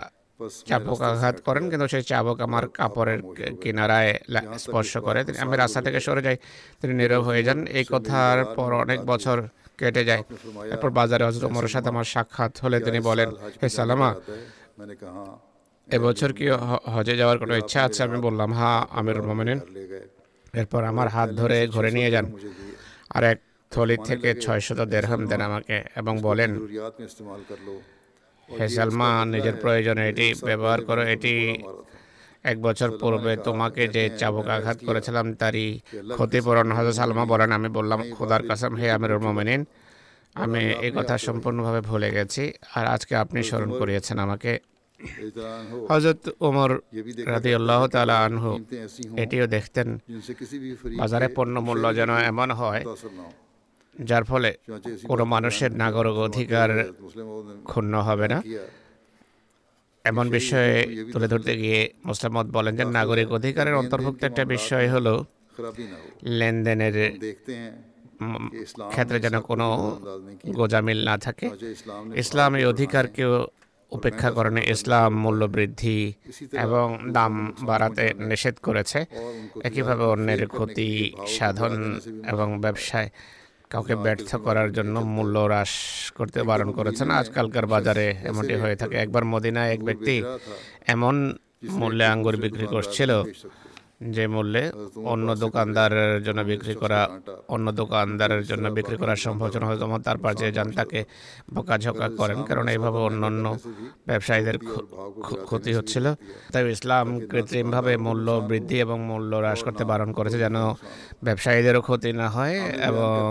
চাবক 0.70 1.00
আঘাত 1.02 1.38
করেন 1.48 1.64
কিন্তু 1.70 1.88
সেই 1.88 2.04
চাবক 2.04 2.38
আমার 2.42 2.64
কাপড়ের 2.78 3.20
কিনারায় 3.62 4.12
স্পর্শ 4.58 4.92
করে 4.98 5.20
তিনি 5.24 5.38
আমি 5.38 5.56
রাস্তা 5.58 5.80
থেকে 5.82 6.00
সরে 6.00 6.22
যাই 6.22 6.38
তিনি 6.80 6.94
নীরব 6.94 7.22
হয়ে 7.24 7.42
যান। 7.44 7.60
এই 7.78 7.86
কথার 7.94 8.38
পর 8.58 8.70
অনেক 8.84 9.00
বছর 9.06 9.38
কেটে 9.80 10.04
যায়। 10.06 10.24
তারপর 10.70 10.90
বাজারে 11.00 11.24
হজরত 11.28 11.44
ওমরের 11.44 11.72
সাথে 11.76 11.90
আমার 11.90 12.08
সাক্ষাৎ 12.14 12.54
হলে 12.64 12.78
তিনি 12.80 13.00
বলেন 13.10 13.30
হে 13.62 13.68
সালামা 13.70 14.10
এবছর 15.96 16.32
কি 16.38 16.46
হজে 16.94 17.16
যাওয়ার 17.22 17.38
কোনো 17.42 17.54
ইচ্ছা 17.62 17.80
আছে? 17.88 18.00
আমি 18.08 18.18
বললাম 18.28 18.50
হ্যাঁ 18.60 18.80
আমির 19.00 19.20
মোমেনিন। 19.28 19.60
এরপর 20.60 20.82
আমার 20.92 21.08
হাত 21.16 21.30
ধরে 21.42 21.58
ঘরে 21.76 21.90
নিয়ে 21.98 22.10
যান। 22.16 22.26
আর 23.16 23.24
এক 23.32 23.40
থলি 23.72 23.98
থেকে 24.10 24.30
ছয়শত 24.44 24.80
দেড়হাম 24.94 25.22
দেন 25.30 25.42
আমাকে 25.50 25.78
এবং 26.02 26.14
বলেন, 26.28 26.52
হে 28.50 28.66
সালমান 28.78 29.26
নিজের 29.34 29.56
প্রয়োজনে 29.64 30.04
এটি 30.12 30.28
ব্যবহার 30.48 30.80
করো। 30.88 31.04
এটি 31.16 31.34
এক 32.52 32.58
বছর 32.68 32.90
পূর্বে 33.02 33.34
তোমাকে 33.48 33.84
যে 33.96 34.04
চাবুক 34.20 34.48
আঘাত 34.56 34.78
করেছিলাম, 34.88 35.26
তারই 35.42 35.68
ক্ষতিপূরণ 36.18 36.68
হজরত 36.78 36.96
সালমা 37.00 37.24
বলেন। 37.34 37.50
আমি 37.58 37.70
বললাম, 37.78 38.00
খোদার 38.16 38.42
কাসাম, 38.50 38.74
হে 38.80 38.88
আমির 38.96 39.14
মোমেনিন, 39.26 39.62
আমি 40.44 40.62
এই 40.86 40.92
কথা 40.98 41.16
সম্পূর্ণভাবে 41.28 41.82
ভুলে 41.90 42.10
গেছি। 42.18 42.44
আর 42.78 42.86
আজকে 42.96 43.14
আপনি 43.24 43.40
স্মরণ 43.50 43.70
করিয়েছেন 43.80 44.18
আমাকে। 44.26 44.52
হজরত 45.90 46.22
ওমর 46.48 46.72
রাজি 47.34 47.52
আল্লাহ 47.60 47.82
তালা 47.94 48.16
আনহু 48.26 48.52
এটিও 49.24 49.46
দেখতেন, 49.56 49.88
বাজারে 51.02 51.28
পণ্য 51.38 51.56
মূল্য 51.68 51.86
যেন 52.00 52.12
এমন 52.32 52.50
হয়, 52.60 52.82
যার 53.96 54.24
ফলে 54.30 54.50
কোনো 55.10 55.24
মানুষের 55.34 55.72
নাগরিক 55.84 56.18
অধিকার 56.28 56.70
ক্ষুণ্ণ 57.70 57.94
হবে 58.08 58.28
না। 58.34 58.40
এমন 60.06 60.26
বিষয়ে 60.38 60.74
তুলে 61.14 61.28
ধরতে 61.32 61.54
গিয়ে 61.62 61.82
মোসলামত 62.08 62.48
বলেন 62.58 62.74
যে, 62.80 62.84
নাগরিক 62.98 63.30
অধিকারের 63.38 63.76
অন্তর্ভুক্ত 63.82 64.22
একটা 64.30 64.44
বিষয় 64.56 64.88
হলো, 64.94 65.14
লেনদেনের 66.40 66.96
ক্ষেত্রে 68.94 69.18
যেন 69.26 69.36
কোনো 69.50 69.68
গোজামিল 70.60 71.00
না 71.10 71.16
থাকে। 71.26 71.48
ইসলামী 72.24 72.62
অধিকারকেও 72.74 73.34
উপেক্ষা 73.92 74.30
করেনি, 74.38 74.62
ইসলাম 74.74 75.12
মূল্য 75.24 75.42
বৃদ্ধি 75.56 76.00
এবং 76.66 76.86
দাম 77.18 77.34
বাড়াতে 77.70 78.06
নিষেধ 78.30 78.56
করেছে। 78.68 79.00
একইভাবে 79.68 80.04
অন্যের 80.14 80.42
ক্ষতি 80.56 80.90
সাধন 81.36 81.74
এবং 82.32 82.48
ব্যবসায় 82.64 83.10
কাউকে 83.72 83.96
ব্যর্থ 84.06 84.30
করার 84.46 84.70
জন্য 84.78 84.96
মূল্য 85.16 85.36
হ্রাস 85.48 85.74
করতে 86.18 86.40
বারণ 86.50 86.70
করেছেন। 86.78 87.08
আজকালকার 87.22 87.66
বাজারে 87.74 88.06
এমনটি 88.30 88.56
হয়ে 88.64 88.78
থাকে। 88.82 88.96
একবার 89.04 89.24
মদিনায় 89.34 89.70
এক 89.76 89.82
ব্যক্তি 89.88 90.16
এমন 90.94 91.16
মূল্যে 91.80 92.06
আঙ্গুর 92.14 92.36
বিক্রি 92.44 92.68
করছিল 92.76 93.12
যে 94.16 94.24
মূল্যে 94.34 94.64
অন্য 95.14 95.28
দোকানদারের 95.44 96.14
জন্য 96.28 96.40
বিক্রি 96.52 96.74
করা, 96.82 97.02
অন্য 97.56 97.68
দোকানদারের 97.82 98.44
জন্য 98.50 98.66
বিক্রি 98.78 98.96
করা 99.02 99.14
সম্ভব 99.26 99.48
জনহজম 99.56 99.92
তার 100.08 100.18
পাশে 100.26 100.46
যান, 100.58 100.68
তাকে 100.80 101.00
বোকাঝোকা 101.56 102.08
করেন, 102.20 102.40
কারণ 102.50 102.66
এইভাবে 102.74 103.00
অন্যান্য 103.08 103.46
ব্যবসায়ীদের 104.10 104.58
ক্ষতি 105.48 105.72
হচ্ছিল। 105.78 106.06
তাই 106.52 106.64
ইসলাম 106.76 107.06
কৃত্রিমভাবে 107.32 107.94
মূল্য 108.06 108.28
বৃদ্ধি 108.50 108.78
এবং 108.86 108.98
মূল্য 109.10 109.32
হ্রাস 109.42 109.60
করতে 109.68 109.84
বারণ 109.92 110.10
করেছে 110.18 110.38
যেন 110.46 110.58
ব্যবসায়ীদেরও 111.28 111.82
ক্ষতি 111.88 112.10
না 112.22 112.28
হয় 112.36 112.56
এবং 112.90 113.26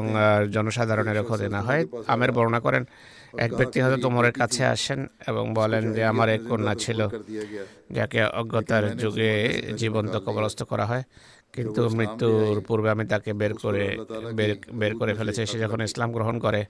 জনসাধারণেরও 0.54 1.24
ক্ষতি 1.28 1.46
না 1.54 1.60
হয়। 1.66 1.82
আমের 2.14 2.30
বর্ণনা 2.36 2.60
করেন, 2.66 2.84
এক 3.44 3.50
ব্যক্তি 3.58 3.78
হয়তো 3.82 3.98
তোমার 4.06 4.26
কাছে 4.40 4.62
আসেন 4.74 5.00
এবং 5.30 5.44
বলেন 5.60 5.84
যে, 5.96 6.02
আমার 6.12 6.28
এক 6.36 6.42
কন্যা 6.50 6.74
ছিল, 6.84 7.00
যাকে 7.96 8.20
অজ্ঞতার 8.40 8.84
যুগে 9.02 9.32
জীবন্ত 9.80 10.14
কবরস্থ 10.26 10.59
বরখাস্ত 10.60 10.72
করা 10.72 10.84
হয়। 10.90 11.04
কিন্তু 11.54 11.80
মৃত্যুর 11.98 12.56
পূর্বে 12.68 12.88
আমি 12.94 13.04
তাকে 13.12 13.30
বের 13.40 13.52
করে 13.64 13.84
বের 14.80 14.92
করে 15.00 15.12
ফেলেছে। 15.18 15.42
সে 15.50 15.56
যখন 15.64 15.78
ইসলাম 15.88 16.08
গ্রহণ 16.16 16.36
করে 16.46 16.62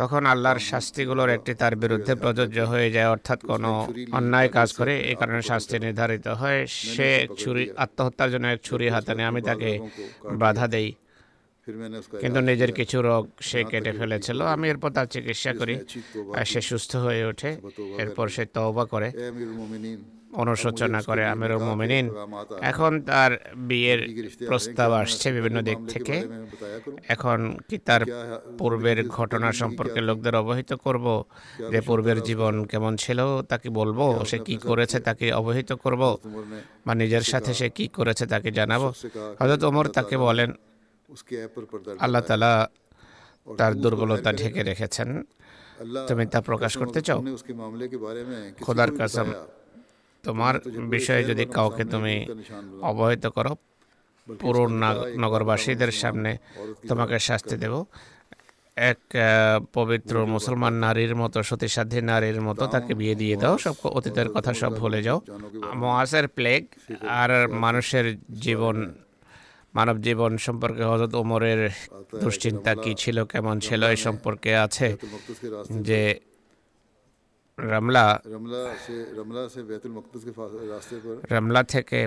তখন 0.00 0.22
আল্লাহর 0.32 0.60
শাস্তিগুলোর 0.70 1.30
একটি 1.36 1.52
তার 1.60 1.74
বিরুদ্ধে 1.82 2.12
প্রযোজ্য 2.22 2.58
হয়ে 2.72 2.88
যায়। 2.96 3.08
অর্থাৎ 3.14 3.38
কোনো 3.50 3.70
অন্যায় 4.18 4.48
কাজ 4.56 4.68
করে 4.78 4.94
এ 5.12 5.14
কারণে 5.20 5.40
শাস্তি 5.50 5.76
নির্ধারিত 5.84 6.26
হয়। 6.40 6.60
সে 6.92 7.08
এক 7.24 7.30
ছুরি 7.42 7.64
আত্মহত্যার 7.84 8.30
জন্য 8.32 8.46
এক 8.54 8.60
ছুরি 8.68 8.86
হাতে 8.94 9.12
নেয় 9.16 9.28
আমি 9.32 9.40
তাকে 9.48 9.70
বাধা 10.42 10.66
দেই। 10.74 10.88
কিন্তু 12.20 12.40
নিজের 12.40 12.72
কিছু 12.72 13.02
রোগ 13.02 13.22
সে 13.40 13.64
কেটে 13.64 13.92
ফেলেছিল। 13.92 14.42
আমি 14.42 14.68
এরপর 14.68 14.90
তার 14.90 15.06
চিকিৎসা 15.06 15.52
করি 15.54 15.74
সে 16.44 16.60
সুস্থ 16.60 16.96
হয়ে 16.96 17.24
ওঠে। 17.24 17.50
এরপর 17.98 18.28
সে 18.28 18.44
তওবা 18.54 18.84
করে। 18.84 19.08
অনুশোচনা 20.42 21.02
করে 21.02 21.26
আমির 21.26 21.58
মোমিনিন। 21.58 22.06
এখন 22.60 22.92
তার 23.02 23.32
বিয়ের 23.56 24.00
প্রস্তাব 24.46 24.92
আসছে 24.92 25.32
বিভিন্ন 25.32 25.62
দিক 25.62 25.78
থেকে। 25.88 26.16
এখন 27.08 27.56
কি 27.68 27.78
তার 27.78 28.02
পূর্বের 28.58 29.08
ঘটনা 29.08 29.52
সম্পর্কে 29.52 30.00
লোকদের 30.00 30.34
অবহিত 30.36 30.72
করব? 30.72 31.24
যে 31.70 31.80
পূর্বের 31.80 32.22
জীবন 32.22 32.64
কেমন 32.64 32.96
ছিল 32.96 33.42
তাকে 33.42 33.68
বলব? 33.70 34.24
সে 34.24 34.38
কি 34.38 34.56
করেছে 34.56 35.00
তাকে 35.00 35.32
অবহিত 35.32 35.70
করব? 35.72 36.02
বা 36.86 36.92
নিজের 36.94 37.20
সাথে 37.20 37.54
সে 37.54 37.68
কি 37.68 37.88
করেছে 37.88 38.26
তাকে 38.26 38.50
জানাব? 38.50 38.82
হযরত 39.40 39.62
ওমর 39.64 39.86
তাকে 39.88 40.16
বলেন 40.16 40.50
আল্লাহ 41.98 42.22
তালা 42.22 42.52
তার 43.58 43.74
দুর্বলতা 43.74 44.32
ঢেকে 44.32 44.62
রেখেছেন 44.62 45.08
তুমি 46.08 46.26
তা 46.26 46.40
প্রকাশ 46.40 46.72
করতে 46.78 47.00
চাও 47.02 47.18
খোদার 48.60 48.90
কাসম 48.98 49.28
তোমার 50.24 50.54
বিষয়ে 50.88 51.24
যদি 51.24 51.44
কাউকে 51.46 51.84
তুমি 51.84 52.14
অবহিত 52.82 53.26
করো 53.26 53.52
পুরো 54.40 54.62
নগরবাসীদের 55.18 55.92
সামনে 55.92 56.38
তোমাকে 56.88 57.18
শাস্তি 57.18 57.56
দেব 57.56 57.74
এক 58.76 59.00
পবিত্র 59.72 60.26
মুসলমান 60.26 60.74
নারীর 60.74 61.16
মতো 61.16 61.42
সতীসাধ্যী 61.42 62.00
নারীর 62.02 62.40
মতো 62.40 62.66
তাকে 62.66 62.94
বিয়ে 62.94 63.14
দিয়ে 63.14 63.36
দাও 63.36 63.58
সব 63.58 63.74
অতীতের 63.88 64.28
কথা 64.28 64.54
সব 64.54 64.72
ভুলে 64.76 65.02
যাও। 65.02 65.18
মহাসের 65.74 66.28
প্লেগ 66.28 66.62
আর 67.20 67.30
মানুষের 67.48 68.06
জীবন 68.40 68.76
মানব 69.74 69.96
জীবন 70.00 70.32
সম্পর্কে 70.36 70.82
হজরত 70.84 71.12
ওমরের 71.14 71.60
দুশ্চিন্তা 72.20 72.72
কি 72.74 72.92
ছিল 72.94 73.16
কেমন 73.24 73.56
ছিল 73.60 73.80
এই 73.84 73.96
সম্পর্কে 73.96 74.50
আছে? 74.56 74.88
যে 75.82 76.02
রমলা 77.58 78.04
রমলা 81.30 81.62
থেকে 81.64 82.00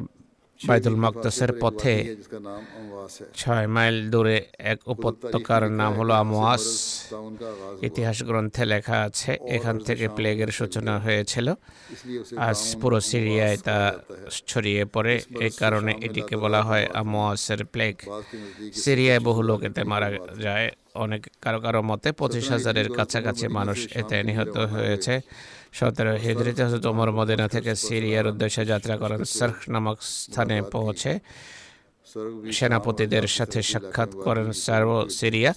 বাইতুল 0.68 0.96
মকদসের 1.04 1.52
পথে 1.62 1.94
ছয় 3.42 3.68
মাইল 3.76 3.98
দূরে 4.14 4.38
এক 4.72 4.80
উপত্যকার 4.94 5.64
নাম 5.80 5.92
হলো 6.00 6.14
আমোয়াস। 6.24 6.66
ইতিহাস 7.88 8.18
গ্রন্থে 8.30 8.64
লেখা 8.74 8.98
আছে, 9.08 9.32
এখান 9.56 9.76
থেকে 9.88 10.06
প্লেগের 10.18 10.52
সূচনা 10.60 10.94
হয়েছিল। 11.06 11.48
আজ 12.48 12.60
পুরো 12.82 13.00
সিরিয়ায় 13.12 13.58
তা 13.68 13.78
ছড়িয়ে 14.50 14.84
পড়ে। 14.94 15.16
এ 15.48 15.50
কারণে 15.62 15.92
এটিকে 16.06 16.36
বলা 16.44 16.62
হয় 16.68 16.86
আমোয়াসের 17.02 17.62
প্লেগ। 17.74 17.96
সিরিয়ায় 18.84 19.22
বহু 19.28 19.42
লোক 19.50 19.60
এতে 19.68 19.82
মারা 19.92 20.10
যায়। 20.46 20.68
অনেক 21.04 21.22
কারও 21.44 21.60
কারও 21.66 21.82
মতে 21.90 22.10
পঁচিশ 22.20 22.46
হাজারের 22.56 22.88
কাছাকাছি 22.98 23.46
মানুষ 23.58 23.80
এতে 24.02 24.16
নিহত 24.28 24.56
হয়েছে। 24.74 25.14
সতেরো 25.78 26.14
হিজড়িতে 26.26 26.62
হজরত 26.66 26.86
ওমর 26.92 27.10
মদিনা 27.20 27.46
থেকে 27.56 27.72
সিরিয়ার 27.86 28.26
উদ্দেশ্যে 28.32 28.64
যাত্রা 28.72 28.96
করেন 29.02 29.22
সার্খ 29.38 29.58
নামক 29.74 29.98
স্থানে 30.24 30.58
পৌঁছে 30.76 31.12
সেনাপতিদের 32.58 33.26
সাথে 33.38 33.60
সাক্ষাৎ 33.72 34.12
করেন 34.26 34.48
সার্ব 34.66 34.90
সিরিয়া 35.20 35.52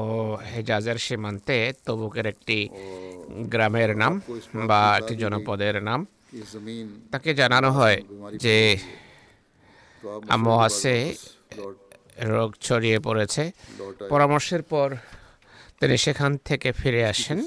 ও 0.00 0.02
হেজাজের 0.52 0.98
সীমান্তে 1.06 1.56
তবুকের 1.86 2.26
একটি 2.32 2.58
গ্রামের 3.52 3.90
নাম 4.02 4.12
বা 4.70 4.80
একটি 5.00 5.14
জনপদের 5.22 5.76
নাম। 5.88 6.00
তাকে 7.12 7.30
জানানো 7.40 7.68
হয় 7.78 7.98
যে 8.44 8.56
আমহাসে 10.36 10.96
রোগ 12.34 12.50
ছড়িয়ে 12.66 12.98
পড়েছে। 13.06 13.42
পরামর্শের 14.12 14.62
পর 14.72 14.88
তিনি 15.80 15.96
সেখান 16.06 16.32
থেকে 16.48 16.68
ফিরে 16.80 17.02
আসেন। 17.12 17.38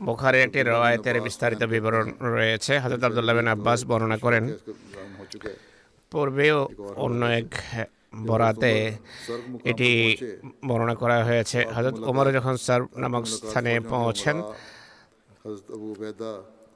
বুখারের 0.00 0.40
একটি 0.46 0.60
রওয়ায়তের 0.62 1.16
বিস্তারিত 1.26 1.62
বিবরণ 1.72 2.06
রয়েছে। 2.34 2.72
হজরত 2.82 3.02
আব্দুল্লাহ 3.08 3.34
বিন 3.36 3.48
আব্বাস 3.54 3.80
বর্ণনা 3.90 4.18
করেন। 4.24 4.44
পূর্বেও 6.12 6.58
অন্য 7.04 7.20
এক 7.40 7.50
বরাতে 8.28 8.72
এটি 9.70 9.90
বর্ণনা 10.68 10.94
করা 11.02 11.18
হয়েছে। 11.28 11.58
হজরত 11.76 11.96
ওমর 12.10 12.26
যখন 12.38 12.54
সার 12.66 12.80
নামক 13.02 13.24
স্থানে 13.36 13.72
পৌঁছেন। 13.92 14.36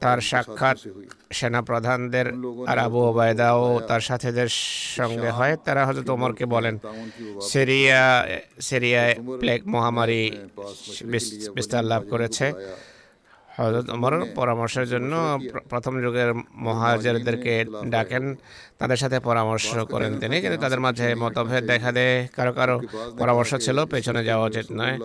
তার 0.00 0.18
সাক্ষাৎ 0.30 0.76
সেনাপ্রধানদের 1.38 2.26
আর 2.70 2.78
আবু 2.86 3.00
ওবায়দা 3.10 3.48
ও 3.62 3.66
তার 3.88 4.02
সাথীদের 4.08 4.50
সঙ্গে 4.98 5.30
হয়। 5.38 5.54
তারা 5.66 5.82
হয়তো 5.86 6.12
ওমরকে 6.16 6.44
বলেন, 6.54 6.74
সিরিয়া, 7.50 8.04
সিরিয়ায় 8.68 9.14
প্লেগ 9.40 9.60
মহামারী 9.74 10.22
বিস্তার 11.56 11.84
লাভ 11.92 12.02
করেছে। 12.10 12.46
হজরত 13.58 13.86
অমর 13.94 14.14
পরামর্শের 14.38 14.86
জন্য 14.92 15.12
প্রথম 15.70 15.94
যুগের 16.04 16.30
মহাজারদেরকে 16.66 17.54
ডাকেন 17.94 18.24
তাদের 18.80 18.98
সাথে 19.02 19.18
পরামর্শ 19.28 19.68
করেন 19.92 20.10
তিনি 20.20 20.36
কিন্তু 20.42 20.58
তাদের 20.64 20.80
মাঝে 20.86 21.06
মতভেদ 21.22 21.62
দেখা 21.72 21.90
দেয় 21.98 22.16
কারও 22.36 22.52
কারও 22.58 22.76
পরামর্শ 23.20 23.50
ছিল 23.64 23.78
পেছনে 23.92 24.20
যাওয়া 24.28 24.44
উচিত 24.50 24.66
নয়। 24.78 24.96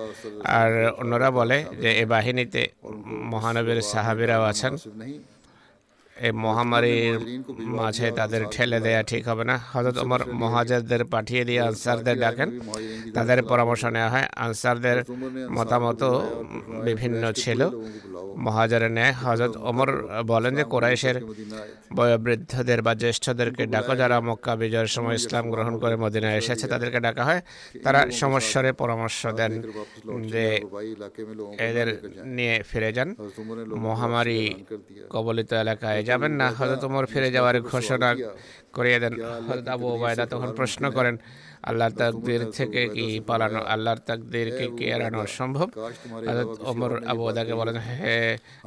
আর 0.60 0.72
অন্যরা 1.02 1.30
বলে 1.40 1.58
যে 1.82 1.90
এ 2.02 2.06
বাহিনীতে 2.14 2.62
মহানবীর 3.34 3.80
সাহাবিরাও 3.92 4.44
আছেন। 4.52 4.74
এই 6.26 6.32
মহামারীর 6.46 7.20
মাঝে 7.80 8.08
তাদের 8.12 8.42
ঠেলে 8.52 8.80
দেয়া 8.80 9.02
ঠিক 9.04 9.24
হবে 9.28 9.44
না। 9.44 9.56
হজরত 9.74 9.98
ওমর 9.98 10.22
মহাজারদের 10.34 11.06
পাঠিয়ে 11.06 11.44
দিয়ে 11.46 11.62
আনসারদের 11.62 12.20
ডাকেন। 12.20 12.50
তাদের 13.14 13.44
পরামর্শ 13.44 13.86
নেওয়া 13.86 14.10
হয়। 14.10 14.28
আনসারদের 14.36 14.98
মতামত 15.52 16.02
বিভিন্ন 16.88 17.24
ছিল। 17.32 17.62
মহাজারের 18.46 18.92
ন্যায় 18.92 19.14
হজরত 19.24 19.54
ওমর 19.70 19.90
বলেন 20.24 20.56
যে 20.56 20.64
কোরাইশের 20.64 21.18
বয়োবৃদ্ধদের 21.96 22.82
বা 22.82 22.94
জ্যেষ্ঠদেরকে 22.96 23.64
ডাকো। 23.66 23.94
যারা 23.96 24.18
মক্কা 24.22 24.54
বিজয়ের 24.56 24.88
সময় 24.88 25.16
ইসলাম 25.16 25.46
গ্রহণ 25.50 25.74
করে 25.80 25.96
মদিনায় 25.96 26.38
এসেছে 26.38 26.66
তাদেরকে 26.68 27.00
ডাকা 27.00 27.24
হয়। 27.24 27.42
তারা 27.84 28.00
সমস্যারে 28.12 28.72
পরামর্শ 28.74 29.28
দেন 29.40 29.54
যে 30.34 30.46
এদের 31.70 31.88
নিয়ে 32.38 32.56
ফিরে 32.70 32.92
যান। 32.94 33.10
মহামারী 33.86 34.42
কবলিত 35.10 35.54
এলাকায় 35.54 36.00
যাবেন 36.12 36.34
না 36.42 36.48
হজরত 36.60 36.80
তোমার 36.86 37.06
ফিরে 37.12 37.30
যাওয়ার 37.36 37.56
ঘোষণা 37.72 38.10
করিয়ে 38.76 39.00
দেন। 39.04 39.14
হজরত 39.48 39.68
আবু 39.76 39.86
ওবায়দা 39.96 40.24
তখন 40.34 40.50
প্রশ্ন 40.60 40.84
করেন, 40.98 41.16
আল্লাহর 41.70 41.94
তাকদের 42.02 42.42
থেকে 42.58 42.82
কি 42.96 43.06
পালানো, 43.30 43.62
আল্লাহর 43.74 44.02
তাকদেরকে 44.10 44.66
কি 44.78 44.86
এড়ানো 44.96 45.20
সম্ভব? 45.40 45.68
হজরত 46.30 46.50
ওমর 46.72 46.92
আবু 47.12 47.22
ওবায়দাকে 47.24 47.54
বলেন, 47.62 47.78
হে 47.88 48.18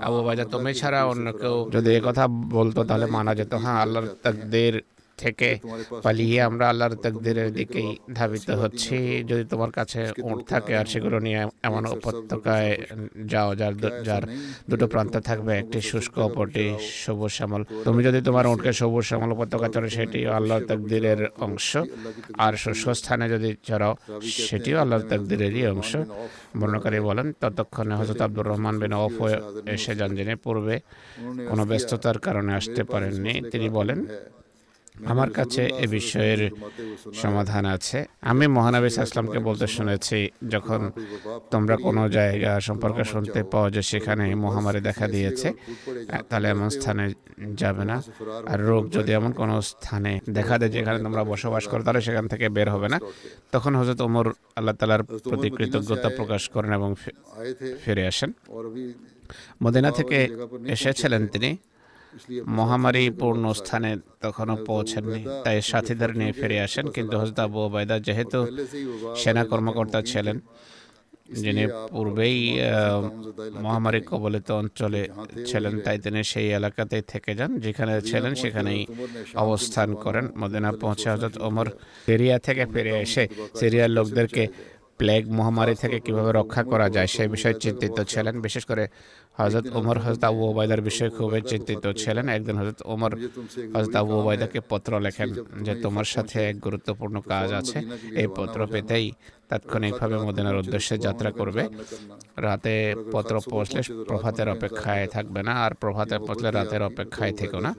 আবু 0.06 0.16
ওবায়দা 0.22 0.44
তুমি 0.54 0.70
ছাড়া 0.80 1.00
অন্য 1.12 1.26
কেউ 1.40 1.56
যদি 1.76 1.90
কথা 2.08 2.24
বলতো 2.56 2.80
তাহলে 2.88 3.06
মানা 3.16 3.32
যেত। 3.38 3.52
হ্যাঁ 3.64 3.78
আল্লাহর 3.84 4.06
তাকদের 4.24 4.74
থেকে 5.22 5.48
পালিয়ে 6.04 6.38
আমরা 6.48 6.64
আল্লাহর 6.72 6.94
তাকদিরের 7.04 7.50
দিকেই 7.58 7.90
ধাবিত 8.18 8.48
হচ্ছি। 8.62 8.96
যদি 9.30 9.44
তোমার 9.52 9.70
কাছে 9.78 10.00
উঁট 10.28 10.40
থাকে 10.52 10.72
আর 10.80 10.86
সেগুলো 10.92 11.16
নিয়ে 11.26 11.40
এমন 11.68 11.82
উপত্যকায় 11.96 12.70
যাও, 13.32 13.48
যার 13.60 13.74
যার 14.08 14.24
দুটো 14.70 14.86
প্রান্ত 14.92 15.14
থাকবে 15.28 15.52
একটি 15.62 15.78
শুষ্ক, 15.90 16.14
অপরটি 16.28 16.66
সবুজ 17.04 17.32
শ্যামল 17.36 17.62
তুমি 17.86 18.00
যদি 18.08 18.20
তোমার 18.28 18.44
উঁটকে 18.52 18.70
সবুজ 18.80 19.04
শ্যামল 19.08 19.30
উপত্যকা 19.36 19.66
চড়ো 19.74 19.88
সেটিও 19.96 20.30
আল্লাহর 20.38 20.64
তাকদিরের 20.70 21.20
অংশ। 21.46 21.70
আর 22.44 22.52
শুষ্ক 22.62 22.86
স্থানে 23.00 23.24
যদি 23.34 23.50
চড়াও, 23.68 23.92
সেটিও 24.48 24.76
আল্লাহর 24.82 25.04
তাকদিরেরই 25.10 25.62
অংশ। 25.74 25.92
বর্ণকারী 26.60 26.98
বলেন, 27.08 27.26
ততক্ষণে 27.42 27.94
হজরত 28.00 28.20
আব্দুর 28.26 28.46
রহমান 28.50 28.74
বিন 28.82 28.92
অফ 29.04 29.16
এসে 29.74 29.92
যান, 29.98 30.10
যিনি 30.18 30.34
পূর্বে 30.44 30.74
কোনো 31.48 31.62
ব্যস্ততার 31.70 32.18
কারণে 32.26 32.52
আসতে 32.58 32.82
পারেননি। 32.92 33.34
তিনি 33.52 33.66
বলেন 33.78 33.98
আমার 34.94 35.30
কাছে 35.30 35.62
এ 35.84 35.86
বিষয়ের 35.86 36.50
সমাধান 37.22 37.64
আছে। 37.76 37.98
আমি 38.20 38.46
মহানবী 38.46 38.86
ইসলামকে 38.86 39.38
বলতে 39.38 39.66
শুনেছি, 39.66 40.18
যখন 40.48 40.80
তোমরা 41.50 41.76
কোনো 41.76 42.02
জায়গা 42.08 42.60
সম্পর্কে 42.60 43.04
শুনতে 43.04 43.40
পাও 43.52 43.70
যে 43.70 43.82
সেখানে 43.82 44.34
মহামারী 44.34 44.80
দেখা 44.80 45.08
দিয়েছে, 45.08 45.48
তাহলে 46.28 46.46
এমন 46.48 46.68
স্থানে 46.68 47.04
যাবে 47.54 47.84
না। 47.84 48.02
আর 48.46 48.58
রোগ 48.70 48.82
যদি 48.96 49.12
এমন 49.12 49.32
কোনো 49.32 49.54
স্থানে 49.62 50.20
দেখা 50.30 50.58
দেয় 50.58 50.70
যেখানে 50.70 50.98
তোমরা 51.02 51.24
বসবাস 51.24 51.68
করো, 51.68 51.82
তাহলে 51.82 52.00
সেখান 52.00 52.28
থেকে 52.28 52.48
বের 52.48 52.68
হবে 52.70 52.88
না। 52.88 52.98
তখন 53.52 53.72
হজরত 53.76 54.00
ওমর 54.00 54.26
আল্লাহ 54.56 54.74
তালার 54.74 55.02
প্রতি 55.04 55.50
কৃতজ্ঞতা 55.50 56.08
প্রকাশ 56.18 56.42
করেন 56.48 56.72
এবং 56.72 56.94
ফিরে 57.84 58.06
আসেন। 58.06 58.32
মদিনা 59.62 59.90
থেকে 59.90 60.18
এসেছিলেন 60.66 61.26
তিনি। 61.26 61.56
মহামারী 62.58 63.04
পূর্ণ 63.20 63.44
স্থানে 63.60 63.90
তখনও 64.24 64.56
পৌঁছেননি, 64.68 65.22
তাই 65.44 65.56
সাথীদের 65.70 66.10
নিয়ে 66.18 66.32
ফিরে 66.38 66.58
আসেন। 66.66 66.86
কিন্তু 66.96 67.14
হজরত 67.20 67.38
আবু 67.46 67.58
ওবায়দা 67.66 67.96
যেহেতু 68.06 68.38
সেনা 69.22 69.42
কর্মকর্তা 69.50 69.98
ছিলেন, 70.12 70.36
যিনি 71.42 71.64
পূর্বেই 71.92 72.38
মহামারী 73.64 74.00
কবলিত 74.10 74.48
অঞ্চলে 74.60 75.02
ছিলেন, 75.48 75.74
তাই 75.84 75.96
তিনি 76.04 76.20
সেই 76.32 76.48
এলাকাতেই 76.58 77.04
থেকে 77.12 77.30
যান, 77.38 77.50
যেখানে 77.64 77.94
ছিলেন, 78.10 78.32
সেখানেই 78.42 78.80
অবস্থান 79.44 79.88
করেন। 80.04 80.24
মদিনা 80.40 80.70
পৌঁছে 80.82 81.06
হজরত 81.12 81.34
ওমর 81.46 81.66
সিরিয়া 82.06 82.36
থেকে 82.46 82.64
ফিরে 82.72 82.92
এসে 83.04 83.24
সিরিয়ার 83.60 83.90
লোকদেরকে 83.96 84.44
প্লেগ 85.00 85.22
মহামারী 85.38 85.74
থেকে 85.82 85.98
কীভাবে 86.06 86.30
রক্ষা 86.32 86.62
করা 86.70 86.86
যায় 86.96 87.08
সেই 87.14 87.28
বিষয়ে 87.34 87.56
চিন্তিত 87.64 87.96
ছিলেন। 88.12 88.34
বিশেষ 88.46 88.64
করে 88.70 88.84
হজরত 89.38 89.66
ওমর 89.78 89.96
হজরত 90.04 90.22
আবু 90.30 90.42
ওবায়দার 90.50 90.82
বিষয়ে 90.88 91.10
খুবই 91.16 91.42
চিন্তিত 91.52 91.84
ছিলেন। 92.02 92.26
একদিন 92.36 92.56
হজরত 92.60 92.80
ওমর 92.92 93.12
হজরত 93.74 93.94
আবু 94.00 94.12
ওবায়দাকে 94.20 94.58
পত্র 94.70 94.92
লেখেন 95.06 95.28
যে, 95.66 95.72
তোমার 95.84 96.06
সাথে 96.14 96.38
এক 96.50 96.56
গুরুত্বপূর্ণ 96.66 97.16
কাজ 97.32 97.48
আছে। 97.60 97.78
এই 98.20 98.28
পত্র 98.38 98.58
পেতেই 98.72 99.06
তাৎক্ষণিকভাবে 99.50 100.16
মদিনার 100.26 100.60
উদ্দেশ্যে 100.62 100.94
যাত্রা 101.06 101.30
করবে। 101.38 101.62
রাতে 102.46 102.74
পত্র 103.14 103.34
পৌঁছলে 103.52 103.80
প্রভাতের 104.08 104.48
অপেক্ষায় 104.48 105.06
থাকবে 105.14 105.40
না, 105.48 105.52
আর 105.64 105.72
প্রভাতে 105.82 106.14
পৌঁছলে 106.26 106.50
রাতের 106.50 106.82
অপেক্ষায় 106.90 107.34
থেকো 107.40 107.58
না। 107.66 107.72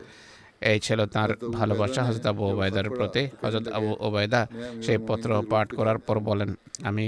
এই 0.62 0.80
ছিল 0.86 1.00
তার 1.16 1.30
ভালোবাসা 1.58 2.02
হজরত 2.08 2.26
আবু 2.32 2.44
ওবায়দার 2.52 2.88
প্রতি। 2.98 3.24
হজরত 3.44 3.68
আবু 3.78 3.92
ওবায়দা 4.08 4.42
সেই 4.86 5.00
পত্র 5.08 5.30
পাঠ 5.52 5.68
করার 5.78 6.00
পর 6.08 6.18
বলেন 6.30 6.50
আমি 6.90 7.06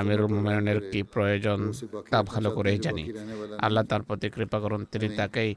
আমিরুল 0.00 0.28
মোমেনের 0.34 0.78
কি 0.90 1.00
প্রয়োজন 1.14 1.58
তা 2.10 2.18
ভালো 2.32 2.48
করেই 2.56 2.78
জানি। 2.86 3.04
আল্লাহ 3.64 3.82
তার 3.90 4.02
প্রতি 4.08 4.26
কৃপা 4.34 4.58
করুন। 4.64 4.80
তিনি 4.92 5.08
তাকেই 5.18 5.50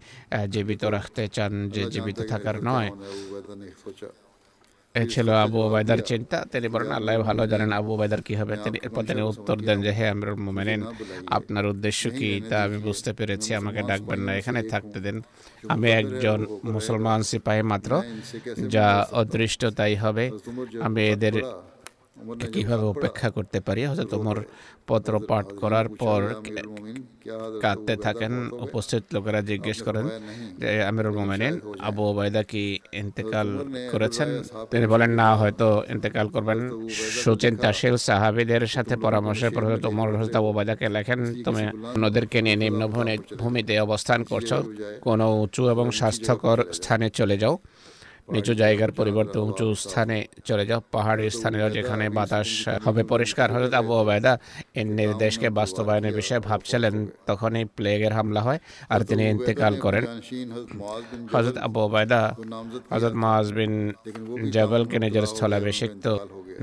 জীবিত 0.54 0.84
রাখতে 0.95 1.23
চান 1.36 1.54
যে 1.75 1.82
জীবিত 1.93 2.19
থাকার 2.32 2.58
নয়। 2.69 2.89
ছিল 4.95 5.30
আবু 5.30 5.58
ওবায়দার 5.67 6.01
চিন্তা। 6.12 6.38
তিনি 6.51 6.67
বলেন 6.67 6.91
আল্লাহ 6.91 7.13
ভালো 7.17 7.47
জানেন 7.47 7.71
আবু 7.71 7.89
ওবায়দার 7.93 8.21
কী 8.21 8.34
হবে? 8.36 8.54
তিনি 8.63 8.77
এরপর 8.84 9.04
তিনি 9.04 9.21
উত্তর 9.21 9.58
দেন 9.67 9.82
যে 9.82 9.91
হ্যাঁ 9.91 10.12
আমরা 10.12 10.36
মোমেনেন 10.36 10.82
আপনার 11.27 11.65
উদ্দেশ্য 11.65 12.01
কি? 12.10 12.30
তা 12.49 12.63
আমি 12.63 12.77
বুঝতে 12.77 13.12
পেরেছি 13.13 13.49
আমাকে 13.56 13.82
ডাকবেন 13.89 14.19
না 14.19 14.32
এখানে 14.36 14.63
থাকতে 14.63 14.99
দেন। 14.99 15.17
আমি 15.73 15.88
একজন 15.91 16.39
মুসলমান 16.63 17.19
সিপাহী 17.30 17.62
মাত্র 17.62 17.91
যা 18.73 18.88
অদৃষ্ট 19.12 19.65
তাই 19.65 19.95
হবে। 19.95 20.25
আমি 20.82 21.01
এদের 21.13 21.35
কীভাবে 22.54 22.86
উপেক্ষা 22.94 23.30
করতে 23.30 23.60
পারি। 23.67 23.82
হজরত 23.86 24.10
তোমার 24.13 24.38
পত্র 24.88 25.13
পাঠ 25.30 25.46
করার 25.62 25.88
পর 26.02 26.22
কাঁদতে 27.63 27.94
থাকেন 28.06 28.34
উপস্থিত 28.65 29.04
লোকেরা 29.13 29.40
জিজ্ঞেস 29.42 29.78
করেন 29.88 30.06
যে 30.60 30.69
আমিরুল 30.90 31.15
মোমেনিন 31.19 31.54
আবু 31.80 32.02
ওবায়দা 32.12 32.42
কি 32.52 32.63
ইন্তেকাল 33.02 33.48
করেছেন? 33.92 34.30
তিনি 34.72 34.86
বলেন 34.94 35.12
না 35.22 35.28
হয়তো 35.42 35.67
ইন্তেকাল 35.94 36.28
করবেন। 36.36 36.60
সুচিন্তাশীল 37.24 37.96
সাহাবিদের 38.08 38.63
সাথে 38.76 38.94
পরামর্শের 39.06 39.52
পর 39.52 39.63
হজরত 39.67 39.86
ওমর 39.86 40.10
আবু 40.40 40.48
ওবায়দাকে 40.52 40.86
লেখেন 40.90 41.19
তুমি 41.46 41.63
অন্যদেরকে 41.96 42.38
নিয়ে 42.46 42.58
নিম্ন 42.63 42.82
ভূমিতে 43.42 43.74
অবস্থান 43.88 44.19
করছ। 44.24 44.52
কোনো 45.06 45.26
উঁচু 45.44 45.63
এবং 45.74 45.86
স্বাস্থ্যকর 46.00 46.58
স্থানে 46.78 47.08
চলে 47.19 47.38
যাও। 47.38 47.56
নিচু 48.34 48.54
জায়গার 48.62 48.92
পরিবর্তে 49.00 49.38
উঁচু 49.48 49.65
স্থানে 49.84 50.17
চলে 50.46 50.65
যাও। 50.69 50.82
পাহাড়ি 50.92 51.26
স্থানে 51.38 51.58
যেখানে 51.78 52.06
বাতাস 52.17 52.50
হবে 52.86 53.02
পরিষ্কার। 53.13 53.48
হযরত 53.54 53.74
আবু 53.82 53.94
ওবায়দা 54.02 54.34
এই 54.80 54.86
নির্দেশকে 55.00 55.48
বাস্তবায়নের 55.60 56.13
বিষয়ে 56.19 56.42
ভাবছিলেন, 56.50 56.96
তখনই 57.30 57.65
প্লেগের 57.78 58.13
হামলা 58.17 58.42
হয় 58.48 58.60
আর 58.94 59.02
তিনি 59.10 59.24
ইন্তেকাল 59.34 59.74
করেন। 59.86 60.04
হজরত 61.34 61.58
আবু 61.67 61.80
ওবায়দা 61.88 62.22
হজরত 62.94 63.15
মাজ 63.24 63.46
বিন 63.58 63.74
জবলকে 64.56 64.98
নিজের 65.06 65.26
স্থলাভিষিক্ত 65.32 66.06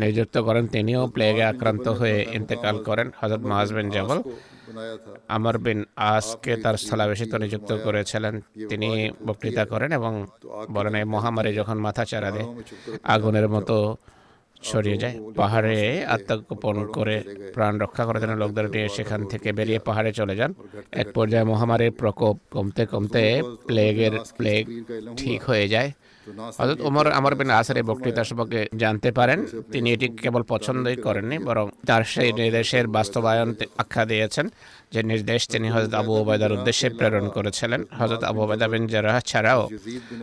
নিযুক্ত 0.01 0.37
করেন। 0.47 0.65
তিনিও 0.75 1.03
প্লেগে 1.15 1.45
আক্রান্ত 1.53 1.87
হয়ে 1.89 2.19
ইন্তেকাল 2.39 2.77
করেন। 2.89 3.07
হজরত 3.21 3.43
মাজ 3.51 3.69
বিন 3.77 3.89
জবল 3.97 4.19
আমর 5.29 5.59
বিন 5.59 5.85
আসকে 5.97 6.53
তার 6.57 6.77
স্থলাভিষিক্ত 6.83 7.35
নিযুক্ত 7.35 7.71
করেছিলেন। 7.85 8.35
তিনি 8.69 8.89
বক্তৃতা 9.27 9.65
করেন 9.65 9.91
এবং 9.93 10.13
বলেন, 10.71 10.95
এই 10.95 11.05
মহামারী 11.05 11.51
যখন 11.55 11.77
মাথা 11.87 12.05
চারা 12.05 12.31
দেয়, 12.31 12.49
আগুনের 13.03 13.49
মতো 13.49 13.97
ছড়িয়ে 14.63 14.99
যায়। 14.99 15.17
পাহাড়ে 15.37 16.05
আত্মগোপন 16.05 16.77
করে 16.97 17.17
প্রাণ 17.55 17.79
রক্ষা 17.79 18.05
করার 18.05 18.21
জন্য 18.23 18.35
লোকদের 18.43 18.67
নিয়ে 18.71 18.89
সেখান 18.89 19.21
থেকে 19.25 19.49
বেরিয়ে 19.53 19.79
পাহাড়ে 19.79 20.11
চলে 20.13 20.37
যান। 20.37 20.51
এক 20.93 21.09
পর্যায়ে 21.15 21.45
মহামারীর 21.45 21.91
প্রকোপ 21.91 22.37
কমতে 22.51 22.87
কমতে 22.87 23.43
প্লেগের 23.67 24.15
প্লেগ 24.37 24.63
ঠিক 25.17 25.41
হয়ে 25.43 25.67
যায়। 25.69 25.91
হজরত 26.61 26.81
ওমর 26.89 27.07
আমার 27.19 27.33
বিন 27.39 27.51
আসের 27.61 27.79
বক্তৃতা 27.91 28.23
সম্পর্কে 28.29 28.61
জানতে 28.83 29.09
পারেন। 29.19 29.39
তিনি 29.75 29.89
এটি 29.95 30.07
কেবল 30.23 30.43
পছন্দই 30.53 30.97
করেননি 31.07 31.37
বরং 31.49 31.67
তার 31.89 32.03
সেই 32.13 32.31
নির্দেশের 32.41 32.87
বাস্তবায়ন 32.97 33.49
আখ্যা 33.83 34.05
দিয়েছেন। 34.11 34.47
যে 34.93 35.01
নির্দেশ 35.11 35.41
তিনি 35.53 35.67
হজরত 35.75 35.93
আবু 36.01 36.13
ওবায়দার 36.21 36.57
উদ্দেশ্যে 36.57 36.89
প্রেরণ 36.99 37.27
করেছিলেন। 37.37 37.81
হজরত 37.99 38.23
আবু 38.31 38.41
ওবায়দা 38.45 38.67
বিন 38.73 38.85
জারাহ 38.93 39.17
ছাড়াও 39.31 39.63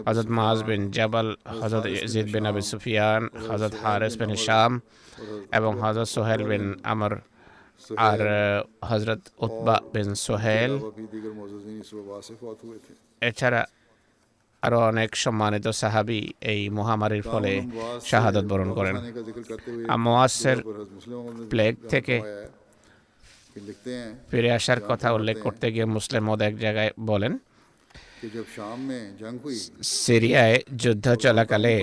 হজরত 0.08 0.30
মাহাজ 0.38 0.60
বিন 0.70 0.82
জাবাল 0.96 1.28
হজরত 1.62 1.86
ইজিদ 2.06 2.28
বিন 2.34 2.44
আবি 2.52 2.62
সুফিয়ান 2.72 3.22
হজরত 3.50 3.74
হারেস 3.82 4.14
বিন 4.22 4.32
শাম 4.46 4.72
এবং 5.58 5.72
হজরত 5.84 6.10
সোহেল 6.16 6.42
বিন 6.50 6.66
আমর 6.92 7.14
আর 8.08 8.22
হজরত 8.90 9.22
উতবা 9.46 9.76
বিন 9.94 10.10
সোহেল 10.26 10.72
এছাড়া 13.30 13.62
আরও 14.66 14.80
অনেক 14.92 15.10
সম্মানিত 15.16 15.66
সাহাবি 15.82 16.22
এই 16.52 16.62
মহামারীর 16.70 17.24
ফলে 17.32 17.54
শাহাদত 18.06 18.46
বরণ 18.52 18.70
করেন। 18.78 18.96
আমাসের 19.96 20.58
প্লেগ 21.52 21.74
থেকে 21.90 22.16
ফিরে 24.32 24.50
আসার 24.58 24.80
কথা 24.90 25.08
উল্লেখ 25.18 25.38
করতে 25.44 25.66
গিয়ে 25.74 25.88
মুসলিম 25.96 26.24
মদ 26.30 26.40
এক 26.42 26.56
জায়গায় 26.58 26.92
বলেন 27.12 27.34
সিরিয়ায় 30.04 30.58
যুদ্ধ 30.78 31.06
চলাকালে 31.16 31.74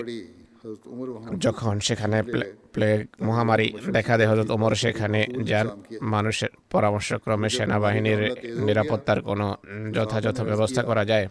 যখন 1.45 1.75
সেখানে 1.87 2.19
প্লেগ 2.75 3.01
মহামারী 3.29 3.69
দেখা 3.97 4.15
দেয় 4.19 4.29
হজরত 4.31 4.49
ওমর 4.57 4.73
সেখানে 4.83 5.21
যান 5.51 5.67
মানুষের 6.15 6.51
পরামর্শক্রমে 6.75 7.49
সেনাবাহিনীর 7.57 8.21
নিরাপত্তার 8.67 9.19
কোনো 9.29 9.47
যথাযথ 9.97 10.39
ব্যবস্থা 10.51 10.83
করা 10.89 11.05
যায়। 11.11 11.27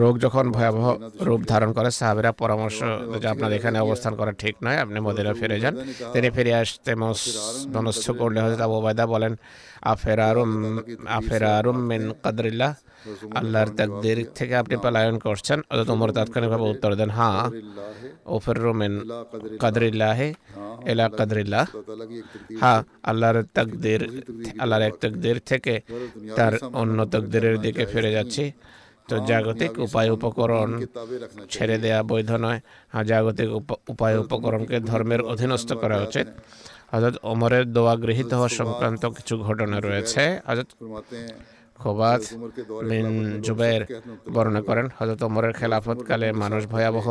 রোগ 0.00 0.14
যখন 0.24 0.44
ভয়াবহ 0.56 0.86
রূপ 1.28 1.40
ধারণ 1.52 1.70
করে 1.76 1.90
সাহাবেরা 1.98 2.30
পরামর্শ 2.42 2.78
যে 3.22 3.26
আপনার 3.34 3.50
এখানে 3.58 3.78
অবস্থান 3.86 4.12
করা 4.20 4.32
ঠিক 4.42 4.54
নয় 4.64 4.78
আপনি 4.84 4.98
মদিনা 5.06 5.32
ফিরে 5.40 5.56
যান। 5.62 5.74
তিনি 6.14 6.28
ফিরে 6.36 6.52
আসতে 6.60 6.92
মনস্থ 7.74 8.06
করলে 8.20 8.38
হজরত 8.44 8.60
আবু 8.66 8.76
বায়দা 8.84 9.04
বলেন 9.14 9.32
আফেরারুম 9.92 10.50
আফেরারুম 11.18 11.78
মিন 11.90 12.02
কাদরিল্লাহ। 12.24 12.72
আল্লাহর 13.38 13.70
তাকদের 13.78 14.18
থেকে 14.38 14.54
আপনি 14.56 14.74
পলায়ন 14.84 15.16
করছেন 15.26 15.58
অর্থাৎ 15.70 15.88
ওমর 15.94 16.10
তাৎক্ষণিকভাবে 16.16 16.66
উত্তর 16.72 16.90
দেন 16.94 17.10
হ্যাঁ 17.10 17.42
ওফের 18.26 18.58
রোমেন 18.58 18.94
কাদরিল্লাহে 19.60 20.28
এলা 20.86 21.06
কাদরিল্লাহ 21.10 21.64
হ্যাঁ 22.60 22.80
আল্লাহর 23.02 23.38
তাকদের 23.56 24.00
আল্লাহর 24.62 24.84
এক 24.84 24.94
তাকদের 25.02 25.36
থেকে 25.46 25.74
তার 26.38 26.52
অন্য 26.72 26.98
তাকদের 27.04 27.44
দিকে 27.64 27.82
ফিরে 27.92 28.10
যাচ্ছি 28.12 28.44
তো 29.08 29.14
জাগতিক 29.26 29.72
উপায় 29.78 30.08
উপকরণ 30.10 30.70
ছেড়ে 31.50 31.76
দেয়া 31.78 32.00
বৈধ 32.02 32.30
নয় 32.44 32.60
হ্যাঁ 32.92 33.04
জাগতিক 33.04 33.48
উপায় 33.92 34.16
উপকরণকে 34.18 34.76
ধর্মের 34.90 35.20
অধীনস্থ 35.32 35.70
করা 35.82 35.96
উচিত 35.98 36.26
অর্থাৎ 36.92 37.14
ওমরের 37.22 37.64
দোয়া 37.72 37.94
গৃহীত 37.96 38.30
হওয়া 38.34 38.50
সংক্রান্ত 38.58 39.02
কিছু 39.16 39.34
ঘটনা 39.38 39.76
রয়েছে 39.78 40.22
অর্থাৎ 40.46 40.68
খোবাজ 41.82 42.22
বিন 42.90 43.08
জুবের 43.46 43.80
বর্ণনা 44.34 44.60
করেন 44.68 44.86
হজরত 44.98 45.20
ওমরের 45.26 45.52
খেলাফতকালে 45.58 46.28
মানুষ 46.42 46.62
ভয়াবহ 46.72 47.06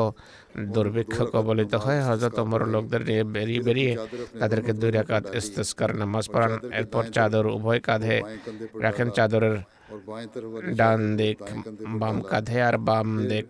দুর্ভিক্ষ 0.76 1.16
কবলিত 1.34 1.74
হয়। 1.84 2.00
হজরত 2.08 2.38
ওমর 2.44 2.62
লোকদের 2.74 3.02
নিয়ে 3.10 3.24
বেরিয়ে 3.36 3.62
বেরিয়ে 3.68 3.94
তাদেরকে 4.42 4.72
দুই 4.82 4.92
রাকাত 4.98 5.24
ইস্তেস্কার 5.40 5.90
নামাজ 6.02 6.26
পড়ান। 6.34 6.54
এরপর 6.80 7.04
চাদর 7.16 7.46
উভয় 7.58 7.80
কাঁধে 7.88 8.18
রাখেন। 8.86 9.08
চাদরের 9.18 9.56
ডান 10.80 11.02
দিক 11.20 11.38
বাম 12.02 12.18
কাঁধে 12.32 12.58
আর 12.68 12.76
বাম 12.88 13.08
দিক 13.32 13.46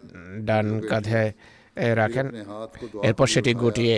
ডান 0.48 0.68
কাঁধে 0.90 1.24
রাখেন। 2.02 2.28
এরপর 3.08 3.28
সেটি 3.34 3.52
গুটিয়ে 3.62 3.98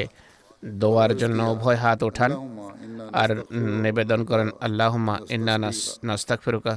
দোয়ার 0.82 1.12
জন্য 1.22 1.40
উভয় 1.54 1.80
হাত 1.84 2.00
ওঠান 2.10 2.32
আর 3.22 3.30
নিবেদন 3.84 4.22
করেন 4.30 4.50
আল্লাহমা 4.66 5.16
ইন্না 5.36 5.56
নাস্তাক 6.08 6.40
ফেরুকা 6.46 6.74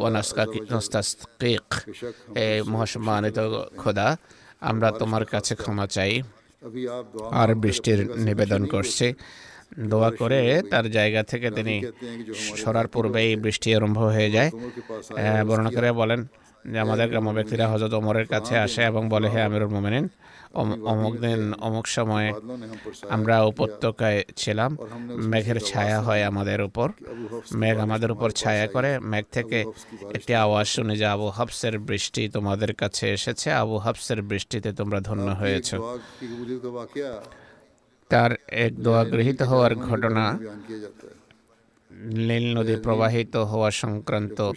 ওয়ানাস্তাস্তিক 0.00 1.66
এ 2.44 2.48
মহাসম্মানিত 2.72 3.38
খোদা, 3.80 4.08
আমরা 4.70 4.88
তোমার 5.00 5.24
কাছে 5.32 5.52
ক্ষমা 5.62 5.86
চাই। 5.96 6.12
আর 7.40 7.48
বৃষ্টির 7.62 8.00
নিবেদন 8.26 8.62
করছি। 8.74 9.06
দোয়া 9.90 10.10
করে 10.20 10.40
তার 10.70 10.86
জায়গা 10.96 11.22
থেকে 11.30 11.48
তিনি 11.58 11.74
সরার 12.62 12.88
পূর্বেই 12.94 13.30
বৃষ্টি 13.44 13.68
আরম্ভ 13.76 13.98
হয়ে 14.16 14.30
যায়। 14.36 14.50
বর্ণনা 15.48 15.70
করে 15.76 15.88
বলেন 16.00 16.20
যে, 16.70 16.78
আমাদের 16.84 17.06
গ্রাম 17.12 17.26
ব্যক্তিরা 17.38 17.64
হজরত 17.72 17.92
ওমরের 18.00 18.26
কাছে 18.32 18.54
আসে 18.64 18.82
এবং 18.90 19.02
বলে, 19.08 19.28
হে 19.32 19.40
আমিরুল 19.48 19.72
মোমেনিন 19.74 20.04
অমুক 20.54 21.16
দিন 21.16 21.52
অমুক 21.52 21.86
সময়ে 21.86 22.32
আমরা 23.08 23.42
উপত্যকায় 23.42 24.24
ছিলাম। 24.36 24.76
মেঘের 25.10 25.60
ছায়া 25.60 26.02
হয় 26.02 26.22
আমাদের 26.24 26.62
উপর। 26.62 26.92
মেঘ 27.54 27.78
আমাদের 27.78 28.10
উপর 28.10 28.30
ছায়া 28.30 28.66
করে। 28.66 28.98
মেঘ 28.98 29.24
থেকে 29.32 29.64
একটি 30.14 30.34
আওয়াজ 30.34 30.66
শুনে 30.66 30.96
যে 30.96 31.06
আবু 31.06 31.28
হাফসের 31.28 31.78
বৃষ্টি 31.78 32.28
তোমাদের 32.28 32.74
কাছে 32.74 33.12
এসেছে। 33.12 33.52
আবু 33.52 33.78
হাফসের 33.78 34.22
বৃষ্টিতে 34.22 34.72
তোমরা 34.72 35.00
ধন্য 35.00 35.30
হয়েছ। 35.30 35.74
তার 38.08 38.30
এক 38.48 38.76
দোয়া 38.82 39.04
গৃহীত 39.04 39.42
হওয়ার 39.42 39.74
ঘটনা 39.74 40.38
নীল 41.90 42.58
নদী 42.58 42.76
প্রবাহিত 42.76 43.36
হওয়া 43.36 43.70
সংক্রান্ত 43.70 44.52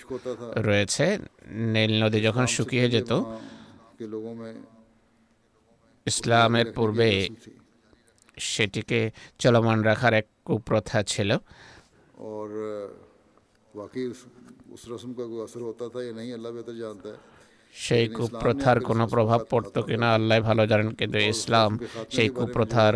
রয়েছে। 0.55 1.17
নীল 1.47 2.03
নদী 2.03 2.21
যখন 2.21 2.45
শুকিয়ে 2.45 2.89
যেত 2.89 3.11
ইসলামের 6.05 6.67
পূর্বে 6.73 7.09
সেটিকে 8.51 8.99
চলমান 9.39 9.79
রাখার 9.81 10.13
এক 10.13 10.27
কুপ্রথা 10.45 10.99
ছিল। 11.03 11.29
সেই 17.75 18.05
কুপ্রথার 18.07 18.77
কোনো 18.79 19.03
প্রভাব 19.07 19.41
পড়তো 19.49 19.79
কিনা 19.83 20.07
আল্লাহ 20.13 20.37
ভালো 20.39 20.63
জানেন 20.67 20.89
কিন্তু 20.91 21.17
ইসলাম 21.33 21.71
সেই 22.11 22.29
কুপ্রথার 22.29 22.95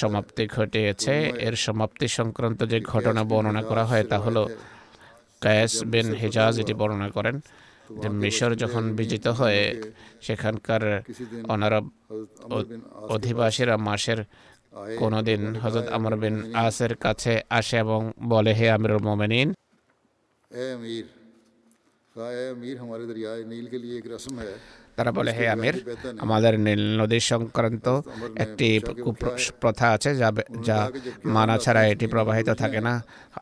সমাপ্তি 0.00 0.44
ঘটিয়েছে 0.46 1.14
এর 1.46 1.54
সমাপ্তি 1.66 2.06
সংক্রান্ত 2.08 2.60
যে 2.62 2.78
ঘটনা 2.92 3.22
বর্ণনা 3.24 3.62
করা 3.62 3.84
হয় 3.84 4.04
তা 4.04 4.18
হলো 4.18 4.42
কায়েস 5.40 5.74
বিন 5.92 6.08
হেজাজ 6.14 6.54
এটি 6.60 6.74
বর্ণনা 6.74 7.08
করেন। 7.10 7.36
মিশর 8.22 8.54
যখন 8.54 8.84
বিজিত 8.92 9.26
হয়ে 9.28 9.64
সেখানকার 10.20 10.82
অনারব 11.48 11.84
অধিবাসীরা 13.08 13.76
মাসের 13.76 14.24
কোনো 14.98 15.22
দিন 15.22 15.40
হজরত 15.54 15.86
আমর 15.88 16.14
বিন 16.16 16.36
আসের 16.54 16.96
কাছে 16.96 17.40
আসে 17.50 17.76
এবং 17.78 18.12
বলে, 18.28 18.54
হে 18.54 18.70
আমিরুল 18.70 19.02
মোমেনিন 19.02 19.48
তারা 25.00 25.12
বলে 25.18 25.32
হে 25.38 25.44
আমির 25.54 25.76
আমাদের 26.24 26.54
নীল 26.66 26.82
নদী 27.00 27.18
সংক্রান্ত 27.30 27.86
একটি 28.44 28.68
প্রথা 29.62 29.86
আছে 29.96 30.10
যা 30.22 30.28
যা 30.68 30.78
মানা 31.36 31.56
ছাড়া 31.64 31.82
এটি 31.92 32.06
প্রবাহিত 32.14 32.48
থাকে 32.62 32.80
না। 32.86 32.94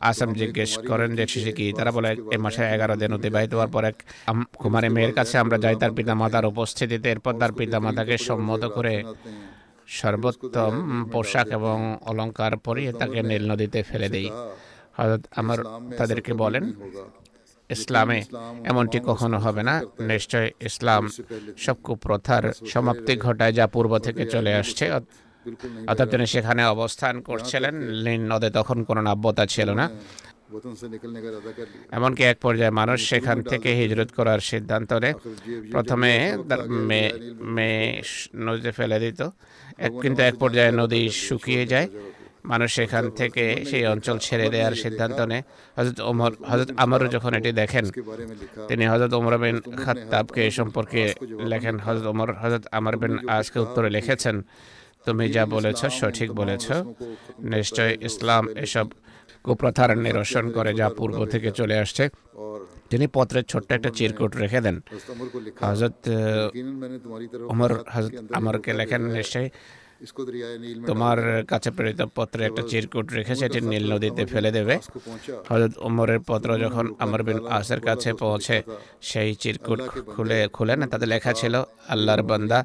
আসাম 0.09 0.29
জিজ্ঞেস 0.41 0.71
করেন 0.89 1.09
যে 1.17 1.23
শিশু 1.33 1.51
কি 1.57 1.65
তারা 1.77 1.91
বলে 1.97 2.09
এ 2.35 2.37
মাসে 2.43 2.63
এগারো 2.75 2.95
দিন 3.01 3.11
অতিবাহিত 3.17 3.51
হওয়ার 3.55 3.71
পর 3.75 3.83
এক 3.91 3.97
কুমারী 4.61 4.89
মেয়ের 4.95 5.13
কাছে 5.13 5.35
আমরা 5.43 5.57
যাই 5.63 5.75
তার 5.81 5.91
পিতামাতার 5.97 6.45
উপস্থিতিতে 6.51 7.07
এরপর 7.13 7.33
তার 7.41 7.51
পিতামাতাকে 7.59 8.15
সম্মত 8.27 8.63
করে 8.75 8.93
সর্বোত্তম 9.99 10.73
পোশাক 11.11 11.47
এবং 11.57 11.77
অলঙ্কার 12.09 12.53
পরিয়ে 12.65 12.91
তাকে 12.93 13.19
নীল 13.29 13.43
নদীতে 13.51 13.79
ফেলে 13.83 14.09
দিই। 14.15 14.29
আমার 15.41 15.59
তাদেরকে 15.97 16.31
বলেন 16.33 16.63
ইসলামে 17.69 18.19
এমনটি 18.65 18.97
কখনো 19.05 19.37
হবে 19.39 19.63
না। 19.63 19.75
নিশ্চয় 19.99 20.47
ইসলাম 20.61 21.03
সব 21.57 21.75
কুপ্রথার 21.83 22.43
সমাপ্তি 22.67 23.13
ঘটায় 23.17 23.53
যা 23.53 23.65
পূর্ব 23.67 23.91
থেকে 24.05 24.23
চলে 24.25 24.51
আসছে। 24.53 24.85
অর্থাৎ 25.89 26.07
তিনি 26.09 26.25
সেখানে 26.25 26.61
অবস্থান 26.65 27.15
করছিলেন। 27.21 27.75
লিন 28.05 28.21
নদে 28.31 28.49
তখন 28.49 28.77
কোনো 28.83 29.01
নাব্যতা 29.01 29.43
ছিল 29.45 29.69
না। 29.73 29.85
এমনকি 31.91 32.23
এক 32.23 32.37
পর্যায়ে 32.41 32.71
মানুষ 32.71 32.97
সেখান 33.09 33.37
থেকে 33.41 33.69
হিজরত 33.79 34.09
করার 34.11 34.39
সিদ্ধান্ত 34.39 34.93
নেয়। 34.93 35.15
প্রথমে 35.71 36.11
মেয়ে 37.55 38.01
নদীতে 38.35 38.71
ফেলে 38.71 38.97
দিত। 38.99 39.21
কিন্তু 40.01 40.19
এক 40.29 40.35
পর্যায়ে 40.35 40.71
নদী 40.71 41.09
শুকিয়ে 41.09 41.63
যায়। 41.67 41.87
মানুষ 42.51 42.69
সেখান 42.79 43.03
থেকে 43.19 43.43
সেই 43.69 43.83
অঞ্চল 43.93 44.17
ছেড়ে 44.25 44.47
দেওয়ার 44.53 44.73
সিদ্ধান্ত 44.83 45.19
নেয়। 45.31 45.43
হজরত 45.77 45.99
ওমর 46.09 46.31
হজরত 46.49 46.69
আমর 46.83 47.01
যখন 47.15 47.31
এটি 47.39 47.51
দেখেন, 47.61 47.85
তিনি 48.69 48.83
হজরত 48.91 49.11
ওমর 49.19 49.33
বিন 49.41 49.57
খাত্তাবকে 49.83 50.41
এ 50.47 50.51
সম্পর্কে 50.59 51.01
লেখেন 51.51 51.75
হজরত 51.85 52.05
ওমর 52.13 52.29
হজরত 52.41 52.63
আমর 52.77 52.95
বিন 53.01 53.13
আজকে 53.37 53.57
উত্তরে 53.65 53.89
লিখেছেন, 53.97 54.35
তুমি 55.05 55.25
যা 55.35 55.43
বলেছ 55.55 55.81
সঠিক 55.99 56.29
বলেছ। 56.39 56.65
নিশ্চয় 57.53 57.91
ইসলাম 58.07 58.43
এসব 58.65 58.87
কুপ্রথার 59.45 59.91
নিরসন 60.05 60.45
করে 60.57 60.71
যা 60.79 60.87
পূর্ব 60.97 61.17
থেকে 61.33 61.49
চলে 61.59 61.75
আসছে। 61.83 62.03
তিনি 62.91 63.05
পত্রের 63.15 63.45
ছোট্ট 63.51 63.69
একটা 63.77 63.89
চিরকুট 63.97 64.31
রেখে 64.43 64.59
দেন। 64.65 64.75
হজরত 65.67 65.97
ওমর 67.51 67.71
হজরত 67.93 68.13
আমরকে 68.39 68.71
লেখেন, 68.79 69.01
নিশ্চয় 69.17 69.47
তোমার 70.89 71.17
কাছে 71.51 71.69
প্রেরিত 71.71 72.01
পত্রে 72.15 72.41
একটা 72.45 72.63
চিরকুট 72.71 73.07
রেখে 73.17 73.33
সেটি 73.35 73.59
নীল 73.71 73.83
নদীতে 73.93 74.23
ফেলে 74.25 74.51
দেবে। 74.57 74.75
হজরত 75.49 75.73
উমরের 75.87 76.19
পত্র 76.27 76.49
যখন 76.63 76.85
আমর 77.03 77.21
বিন 77.27 77.39
আসের 77.57 77.81
কাছে 77.81 78.09
পৌঁছে 78.13 78.57
সেই 79.01 79.29
চিরকুট 79.41 79.79
খুলে 80.13 80.39
খুলেন 80.55 80.79
তাতে 80.91 81.05
লেখা 81.13 81.31
ছিল 81.33 81.55
আল্লাহর 81.93 82.23
বান্দা 82.23 82.59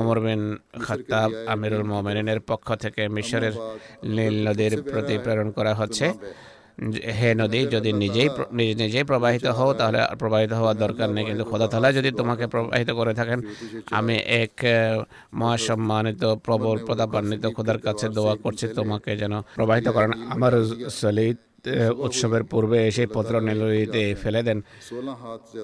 ওমর 0.00 0.18
বিন 0.24 0.42
খাত্তাব 0.86 1.30
আমিরুল 1.52 1.84
মোমেনের 1.90 2.40
পক্ষ 2.40 2.68
থেকে 2.74 3.02
মিশরের 3.08 3.54
নীল 4.16 4.36
নদীর 4.46 4.74
প্রতি 4.82 5.14
প্রেরণ 5.24 5.48
করা 5.50 5.72
হচ্ছে। 5.74 6.06
হে 7.18 7.34
নদী, 7.34 7.60
যদি 7.74 7.92
নিজেই 7.92 8.28
নিজে, 8.52 8.74
নিজেই 8.82 9.04
প্রবাহিত 9.04 9.46
হও, 9.46 9.70
তাহলে 9.74 9.98
প্রবাহিত 10.18 10.52
হওয়ার 10.52 10.76
দরকার 10.76 11.08
নেই। 11.10 11.24
কিন্তু 11.24 11.44
খোদা 11.44 11.66
তালা 11.68 11.88
যদি 11.92 12.10
তোমাকে 12.10 12.46
প্রবাহিত 12.46 12.90
করে 12.90 13.12
থাকেন, 13.14 13.38
আমি 13.90 14.16
এক 14.42 14.54
মহাসম্মানিত, 15.40 16.22
প্রবল, 16.46 16.76
প্রতাপান্বিত 16.86 17.44
খোদার 17.46 17.78
কাছে 17.78 18.08
দোয়া 18.08 18.34
করছি 18.36 18.68
তোমাকে 18.68 19.10
যেন 19.16 19.34
প্রবাহিত 19.58 19.88
করেন। 19.88 20.12
আমার 20.34 20.52
সলিত 21.00 21.38
উৎসবের 22.04 22.44
পূর্বে 22.44 22.78
এসে 22.88 23.06
পত্র 23.06 23.40
নিলুইতে 23.40 24.14
ফেলে 24.22 24.42
দেন। 24.42 24.58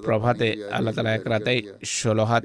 প্রভাতে 0.04 0.48
আল্লাহ 0.72 0.92
তালা 0.94 1.14
এক 1.14 1.24
রাতেই 1.26 1.62
ষোলো 1.84 2.24
হাত 2.24 2.42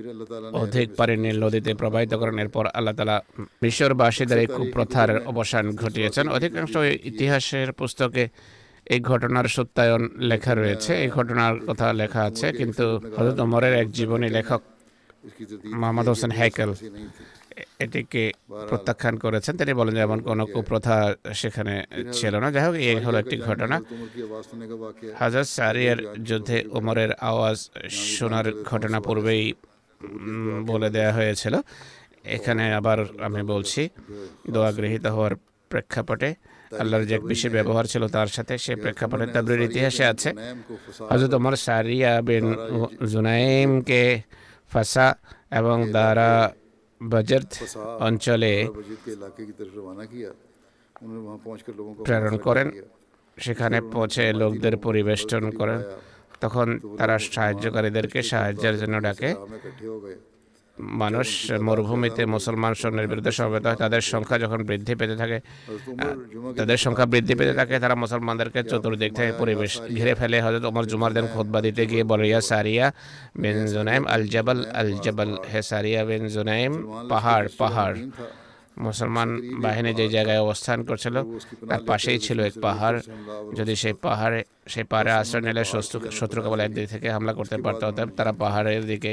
অধিক 0.53 0.87
পারে 0.95 1.17
নীল 1.17 1.37
নদীতে 1.43 1.73
প্রবাহিত 1.73 2.13
করেন। 2.13 2.39
এরপর 2.39 2.67
আল্লাহ 2.77 2.93
তালা 2.93 3.17
বিশ্ববাসীদের 3.61 4.39
এই 4.39 4.47
কুপ্রথার 4.57 5.09
অবসান 5.25 5.75
ঘটিয়েছেন। 5.75 6.29
অধিকাংশ 6.29 6.73
ইতিহাসের 7.03 7.71
পুস্তকে 7.71 8.23
এই 8.93 8.99
ঘটনার 9.11 9.47
সত্যায়ন 9.55 10.03
লেখা 10.31 10.53
রয়েছে। 10.55 10.91
এই 11.03 11.09
ঘটনার 11.17 11.53
কথা 11.67 11.87
লেখা 12.01 12.21
আছে 12.29 12.47
কিন্তু 12.59 12.85
হজরত 13.17 13.39
ওমরের 13.45 13.73
এক 13.81 13.87
জীবনী 13.97 14.29
লেখক 14.37 14.61
মোহাম্মদ 15.79 16.07
হোসেন 16.11 16.31
হাইকেল 16.39 16.71
এটিকে 17.83 18.23
প্রত্যাখ্যান 18.69 19.15
করেছেন। 19.23 19.53
তিনি 19.59 19.73
বলেন 19.79 19.93
যে 19.97 20.01
এমন 20.07 20.19
কোনো 20.29 20.43
কুপ্রথা 20.53 20.97
সেখানে 21.41 21.73
ছিল 22.17 22.33
না। 22.43 22.47
যাই 22.55 22.63
হোক 22.65 22.75
এই 22.91 22.99
হলো 23.05 23.17
একটি 23.23 23.37
ঘটনা। 23.49 23.75
হাজার 25.21 25.45
সারিয়ার 25.55 25.99
যুদ্ধে 26.27 26.57
ওমরের 26.77 27.11
আওয়াজ 27.31 27.57
শোনার 28.15 28.45
ঘটনা 28.71 28.97
পূর্বেই 29.07 29.43
বলে 30.69 30.89
দেয়া 30.95 31.11
হয়েছিল। 31.17 31.55
এখানে 32.35 32.63
আবার 32.79 32.99
আমি 33.27 33.41
বলছি 33.53 33.81
দোয়া 34.53 34.71
গৃহীত 34.77 35.05
হওয়ার 35.15 35.33
প্রেক্ষাপটে 35.71 36.29
আল্লাহর 36.77 37.05
যে 37.05 37.19
বিশেষ 37.19 37.51
ব্যবহার 37.51 37.85
ছিল 37.85 38.07
তার 38.07 38.27
সাথে 38.27 38.57
সে 38.57 38.75
প্রেক্ষাপটে 38.75 39.25
তাবরির 39.27 39.61
ইতিহাসে 39.61 40.05
আছে। 40.05 40.29
হযরত 41.09 41.33
ওমর 41.33 41.55
সারিয়া 41.55 42.21
বিন 42.21 42.55
জুনাইমকে 43.07 44.21
ফাসা 44.69 45.15
এবং 45.51 45.91
দারা 45.91 46.53
বজরত 47.09 47.51
অঞ্চলে 47.99 48.67
প্রেরণ 52.05 52.37
করেন। 52.37 52.71
সেখানে 53.37 53.81
পৌঁছে 53.81 54.33
লোকদের 54.33 54.77
পরিবেষ্টন 54.77 55.51
করেন। 55.51 55.83
তখন 56.41 56.79
তারা 56.97 57.19
সাহায্যকারীদেরকে 57.19 58.21
সাহায্যের 58.23 58.77
জন্য 58.77 59.01
ডাকে। 59.01 59.35
মানুষ 61.01 61.27
মরুভূমিতে 61.67 62.23
মুসলমান 62.35 62.73
সৈন্যের 62.79 63.07
বিরুদ্ধে 63.11 63.31
সমবেত 63.37 63.63
হয়, 63.67 63.79
তাদের 63.83 64.01
সংখ্যা 64.13 64.37
যখন 64.43 64.59
বৃদ্ধি 64.69 64.93
পেতে 64.99 65.15
থাকে 65.21 65.37
তাদের 66.59 66.77
সংখ্যা 66.85 67.05
বৃদ্ধি 67.13 67.33
পেতে 67.39 67.53
থাকে, 67.59 67.75
তারা 67.83 67.95
মুসলমানদেরকে 68.03 68.59
চতুর্দিক 68.71 69.11
থেকে 69.17 69.31
পরিবেশ 69.41 69.71
ঘিরে 69.97 70.13
ফেলে। 70.19 70.37
হজরত 70.45 70.63
ওমর 70.69 70.85
জুমার 70.91 71.11
দেন 71.15 71.25
খোদবা 71.33 71.59
দিতে 71.65 71.83
গিয়ে 71.91 72.03
বলিয়া 72.11 72.39
সারিয়া 72.49 72.87
বিন 73.41 73.57
জুনাইম, 73.73 74.03
আল 74.13 74.23
জাবাল 74.33 74.59
আল 74.79 74.91
জাবাল 75.03 75.31
হে 75.51 75.61
সারিয়া 75.71 76.01
বিন 76.09 76.23
জুনাইম, 76.35 76.71
পাহাড় 77.11 77.47
পাহাড়। 77.59 77.95
মুসলমান 78.87 79.29
বাহিনী 79.65 79.91
যে 79.99 80.05
জায়গায় 80.15 80.41
অবস্থান 80.45 80.77
করছিল 80.89 81.15
তার 81.69 81.81
পাশেই 81.89 82.19
ছিল 82.25 82.37
এক 82.49 82.55
পাহাড়। 82.65 82.97
যদি 83.57 83.73
সেই 83.81 83.95
পাহাড়ে 84.05 84.39
সেই 84.73 84.85
পাহাড়ে 84.91 85.11
আশ্রয় 85.19 85.43
নিলে 85.47 85.63
শত্রু 86.19 86.39
কেবল 86.43 86.59
একদিক 86.67 86.85
থেকে 86.93 87.07
হামলা 87.15 87.33
করতে 87.39 87.55
পারত 87.65 87.81
অতএব 87.89 88.09
তারা 88.17 88.31
পাহাড়ের 88.43 88.83
দিকে 88.91 89.11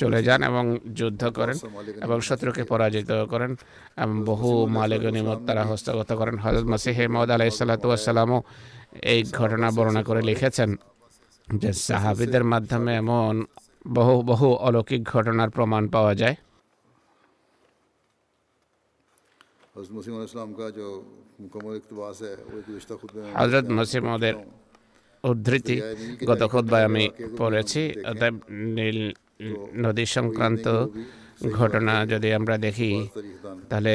চলে 0.00 0.20
যান 0.26 0.40
এবং 0.50 0.64
যুদ্ধ 0.98 1.22
করেন 1.38 1.56
এবং 2.04 2.16
শত্রুকে 2.28 2.62
পরাজিত 2.72 3.10
করেন 3.32 3.52
এবং 4.02 4.16
বহু 4.30 4.50
মালিক 4.76 5.02
নিমত 5.16 5.40
তারা 5.48 5.62
হস্তগত 5.70 6.10
করেন। 6.20 6.36
হজরত 6.44 6.66
মাসিহে 6.72 7.04
মদ 7.14 7.28
আলাইসাল্লাতামও 7.36 8.38
এই 9.12 9.20
ঘটনা 9.38 9.68
বর্ণনা 9.76 10.02
করে 10.08 10.22
লিখেছেন 10.30 10.70
যে 11.48 11.70
সাহাবিদের 11.88 12.44
মাধ্যমে 12.52 12.92
এমন 13.02 13.34
বহু 13.96 14.14
বহু 14.30 14.48
অলৌকিক 14.66 15.02
ঘটনার 15.14 15.50
প্রমাণ 15.56 15.82
পাওয়া 15.94 16.12
যায়। 16.22 16.36
হজরত 23.34 23.66
মসিম 23.68 24.04
ওদের 24.08 24.34
উদ্ধৃতি 25.24 25.76
গত 26.26 26.42
খুদ্ায় 26.42 26.84
আমি 26.84 27.04
পড়েছি 27.38 27.82
অতএব 28.04 28.34
নীল 28.74 29.00
নদী 29.76 30.04
সংক্রান্ত 30.06 30.66
ঘটনা 31.52 31.94
যদি 32.06 32.28
আমরা 32.32 32.56
দেখি 32.58 32.90
তাহলে 33.70 33.94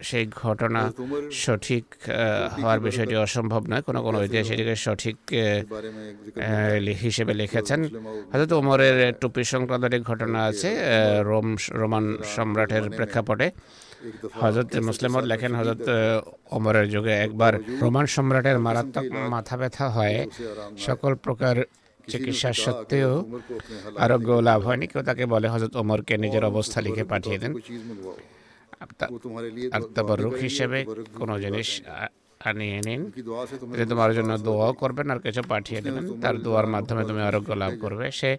সেই 0.00 0.26
ঘটনা 0.40 0.82
সঠিক 1.32 1.84
হওয়ার 2.60 2.80
বিষয়টি 2.80 3.14
অসম্ভব 3.16 3.62
নয় 3.70 3.82
কোনো 3.82 4.00
কোনো 4.02 4.16
ঐতিহাসিক 4.18 4.58
সঠিক 4.76 5.16
হিসেবে 7.00 7.32
লিখেছেন 7.34 7.80
হয়তো 8.32 8.54
ওমরের 8.58 8.96
টুপি 9.20 9.42
সংক্রান্ত 9.44 9.84
ঘটনা 9.98 10.38
আছে 10.44 10.70
রোম 11.22 11.48
রোমান 11.72 12.04
সম্রাটের 12.36 12.84
প্রেক্ষাপটে 12.90 13.46
হজরত 14.40 14.72
মুসলিমর 14.88 15.22
লেখেন 15.30 15.52
হজরত 15.58 15.86
অমরের 16.56 16.86
যুগে 16.94 17.14
একবার 17.26 17.52
রোমান 17.82 18.06
সম্রাটের 18.14 18.58
মারাত্মক 18.66 19.06
মাথা 19.34 19.54
ব্যথা 19.60 19.86
হয়। 19.96 20.18
সকল 20.86 21.12
প্রকার 21.24 21.56
চিকিৎসা 22.10 22.50
সত্ত্বেও 22.64 23.12
আরোগ্য 24.04 24.30
লাভ 24.48 24.60
হয়নি। 24.66 24.86
কেউ 24.90 25.02
তাকে 25.08 25.24
বলে 25.34 25.46
হজরত 25.54 25.74
অমরকে 25.82 26.14
নিজের 26.24 26.44
অবস্থা 26.50 26.78
লিখে 26.86 27.04
পাঠিয়ে 27.12 27.38
দেন। 27.42 27.52
আত্মাবরুক 29.76 30.34
হিসেবে 30.46 30.78
কোনো 31.20 31.34
জিনিস 31.44 31.68
আনিয়ে 32.48 32.78
নিন। 32.86 33.00
যে 33.78 33.84
তোমার 33.92 34.10
জন্য 34.18 34.32
দোয়াও 34.46 34.72
করবেন 34.82 35.06
আর 35.12 35.18
কিছু 35.26 35.42
পাঠিয়ে 35.52 35.80
দেবেন 35.86 36.04
তার 36.22 36.36
দোয়ার 36.44 36.66
মাধ্যমে 36.74 37.02
তুমি 37.08 37.20
আরোগ্য 37.28 37.50
লাভ 37.62 37.72
করবে। 37.84 38.06
সে 38.20 38.30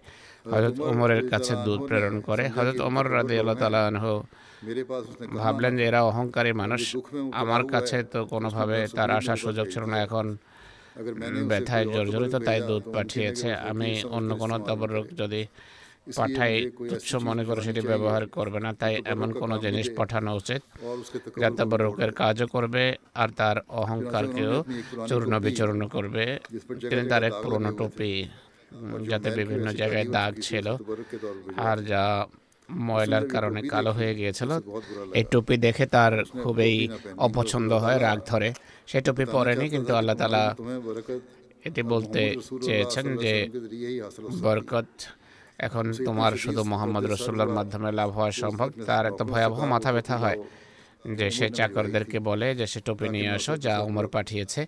হজরত 0.52 0.76
উমরের 0.90 1.22
কাছে 1.32 1.52
দুধ 1.64 1.80
প্রেরণ 1.88 2.16
করে 2.28 2.44
হজরত 2.56 2.78
উমর 2.88 3.06
রাজি 3.16 3.34
আল্লাহ 3.38 3.56
তালা 3.62 3.80
ভাবলেন 5.40 5.72
যে 5.78 5.82
এরা 5.90 6.00
অহংকারী 6.10 6.52
মানুষ। 6.62 6.82
আমার 7.42 7.62
কাছে 7.72 7.96
তো 8.12 8.20
কোনোভাবে 8.32 8.78
তার 8.96 9.10
আসার 9.18 9.38
সুযোগ 9.44 9.66
ছিল 9.72 9.84
না। 9.92 9.96
এখন 10.06 10.26
ব্যথায় 11.50 11.84
জর্জরিত 11.94 12.34
তাই 12.46 12.58
দুধ 12.68 12.84
পাঠিয়েছে। 12.96 13.48
আমি 13.70 13.90
অন্য 14.16 14.30
কোনো 14.42 14.56
তবরক 14.68 15.06
যদি 15.20 15.42
পাঠাই 16.18 16.54
তুচ্ছ 16.90 17.10
মনে 17.28 17.42
করে 17.48 17.60
সেটি 17.66 17.82
ব্যবহার 17.90 18.22
করবে 18.36 18.58
না। 18.64 18.70
তাই 18.80 18.94
এমন 19.14 19.28
কোনো 19.40 19.54
জিনিস 19.64 19.86
পাঠানো 19.98 20.30
উচিত 20.40 20.62
যা 21.40 21.48
তবরকের 21.58 22.10
কাজও 22.20 22.46
করবে 22.54 22.84
আর 23.22 23.28
তার 23.40 23.56
অহংকারকেও 23.82 24.54
চূর্ণ 25.08 25.32
বিচূর্ণ 25.46 25.80
করবে। 25.94 26.24
তিনি 26.90 27.02
তার 27.12 27.22
এক 27.28 27.34
পুরনো 27.42 27.70
টুপি 27.78 28.12
যাতে 29.10 29.28
বিভিন্ন 29.38 29.66
জায়গায় 29.80 30.06
দাগ 30.16 30.32
ছিল। 30.46 30.66
আর 31.68 31.78
যা 31.92 32.04
ময়লার 32.88 33.26
কারণে 33.34 33.60
কালো 33.72 33.92
হয়ে 33.98 34.12
গিয়েছিল। 34.18 34.50
এই 35.18 35.24
টুপি 35.32 35.56
দেখে 35.66 35.84
তার 35.94 36.12
খুবই 36.42 36.74
অপছন্দ 37.26 37.70
হয় 37.84 37.98
রাগ 38.06 38.18
ধরে। 38.30 38.48
সে 38.90 38.98
টুপি 39.06 39.24
পরেনি 39.34 39.66
কিন্তু 39.74 39.92
আল্লাহ 40.00 40.16
তালা 40.20 40.42
এটি 41.68 41.82
বলতে 41.92 42.22
চেয়েছেন 42.66 43.06
যে 43.24 43.34
বরকত 44.44 44.90
এখন 45.66 45.84
তোমার 46.06 46.32
শুধু 46.44 46.62
মোহাম্মদ 46.72 47.04
রসুল্লার 47.12 47.52
মাধ্যমে 47.58 47.90
লাভ 47.98 48.10
হওয়া 48.16 48.30
সম্ভব। 48.42 48.68
তার 48.88 49.04
এত 49.10 49.20
ভয়াবহ 49.32 49.60
মাথা 49.74 49.90
ব্যথা 49.96 50.16
হয় 50.22 50.38
যে 51.18 51.26
সে 51.36 51.46
চাকরদেরকে 51.58 52.18
বলে 52.28 52.48
যে 52.58 52.66
সে 52.72 52.80
টুপি 52.86 53.06
নিয়ে 53.14 53.28
আসো 53.36 53.52
যা 53.64 53.74
উমর 53.88 54.06
পাঠিয়েছে। 54.14 54.60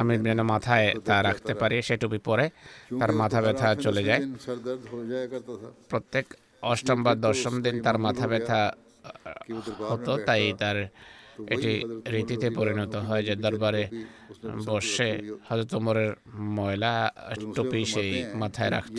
আমি 0.00 0.14
যেন 0.26 0.40
মাথায় 0.52 0.86
তা 1.08 1.16
রাখতে 1.28 1.52
পারি 1.60 1.76
সে 1.88 1.94
টুপি 2.02 2.18
পরে 2.28 2.46
তার 3.00 3.10
মাথা 3.20 3.38
ব্যথা 3.44 3.68
চলে 3.84 4.02
যায়। 4.08 4.22
প্রত্যেক 5.90 6.26
অষ্টম 6.70 6.98
বা 7.06 7.12
দশম 7.26 7.54
দিন 7.64 7.76
তার 7.84 7.96
মাথা 8.06 8.26
ব্যথা 8.32 8.60
হতো 9.90 10.12
তাই 10.26 10.42
তার 10.60 10.78
এটি 11.54 11.72
রীতিতে 12.14 12.48
পরিণত 12.58 12.94
হয় 13.08 13.22
যে 13.28 13.34
দরবারে 13.44 13.82
বসে 14.68 15.10
হজরত 15.48 15.70
ওমরের 15.78 16.10
ময়লা 16.56 16.94
টুপি 17.56 17.80
সেই 17.92 18.10
মাথায় 18.40 18.70
রাখত। 18.76 18.98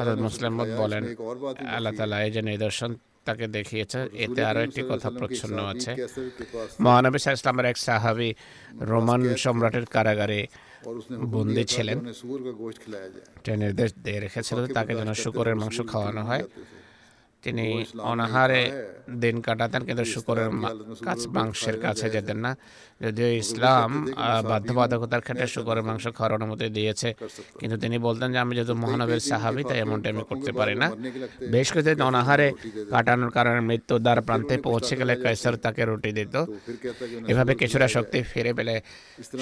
হজরত 0.00 0.18
মুসলিমত 0.26 0.68
বলেন 0.82 1.02
আল্লাহ 1.76 1.92
তালা 1.98 2.16
এই 2.26 2.30
যে 2.34 2.42
নিদর্শন 2.50 2.90
তাকে 3.26 3.46
দেখিয়েছে 3.56 4.00
এতে 4.24 4.40
আরও 4.50 4.60
একটি 4.66 4.82
কথা 4.90 5.08
প্রচ্ছন্ন 5.18 5.58
আছে। 5.72 5.92
মহানবী 6.84 7.18
সাহা 7.22 7.36
ইসলামের 7.38 7.66
এক 7.72 7.78
সাহাবি 7.86 8.30
রোমান 8.90 9.22
সম্রাটের 9.44 9.86
কারাগারে 9.94 10.40
বন্দি 11.34 11.62
ছিলেন। 11.72 11.98
ট্রেনের 13.44 13.72
দেশ 13.80 13.90
দিয়ে 14.04 14.18
রেখেছিল 14.24 14.58
তাকে 14.76 14.92
যেন 15.00 15.10
শুকরের 15.22 15.56
মাংস 15.60 15.78
খাওয়ানো 15.92 16.22
হয়। 16.28 16.42
তিনি 17.44 17.64
অনাহারে 18.10 18.62
দিন 19.22 19.36
কাটাতেন 19.46 19.82
কিন্তু 19.88 20.04
শুকরের 20.12 20.50
কাছ 21.06 21.20
মাংসের 21.36 21.76
কাছে 21.84 22.06
যেতেন 22.14 22.38
না। 22.44 22.52
যদিও 23.04 23.30
ইসলাম 23.42 23.90
বাধ্যবাধকতার 24.50 25.22
ক্ষেত্রে 25.24 25.46
শুকরের 25.54 25.84
মাংস 25.88 26.04
খাওয়ার 26.16 26.36
অনুমতি 26.38 26.66
দিয়েছে। 26.78 27.08
কিন্তু 27.60 27.76
তিনি 27.82 27.96
বলতেন 28.06 28.28
যে 28.34 28.38
আমি 28.44 28.52
যেহেতু 28.56 28.74
মহানবীর 28.82 29.22
সাহাবি 29.30 29.62
তাই 29.68 29.78
এমনটা 29.84 30.08
আমি 30.12 30.22
করতে 30.30 30.50
পারি 30.58 30.74
না। 30.82 30.88
বেশ 31.54 31.68
কিছু 31.74 31.90
অনাহারে 32.10 32.48
কাটানোর 32.92 33.30
কারণে 33.36 33.60
মৃত্যু 33.70 33.94
দ্বার 34.04 34.18
প্রান্তে 34.26 34.54
পৌঁছে 34.66 34.94
গেলে 35.00 35.14
কেসর 35.22 35.54
তাকে 35.64 35.82
রুটি 35.88 36.10
দিত। 36.18 36.34
এভাবে 37.30 37.52
কিছুটা 37.60 37.86
শক্তি 37.96 38.18
ফিরে 38.30 38.52
পেলে 38.58 38.74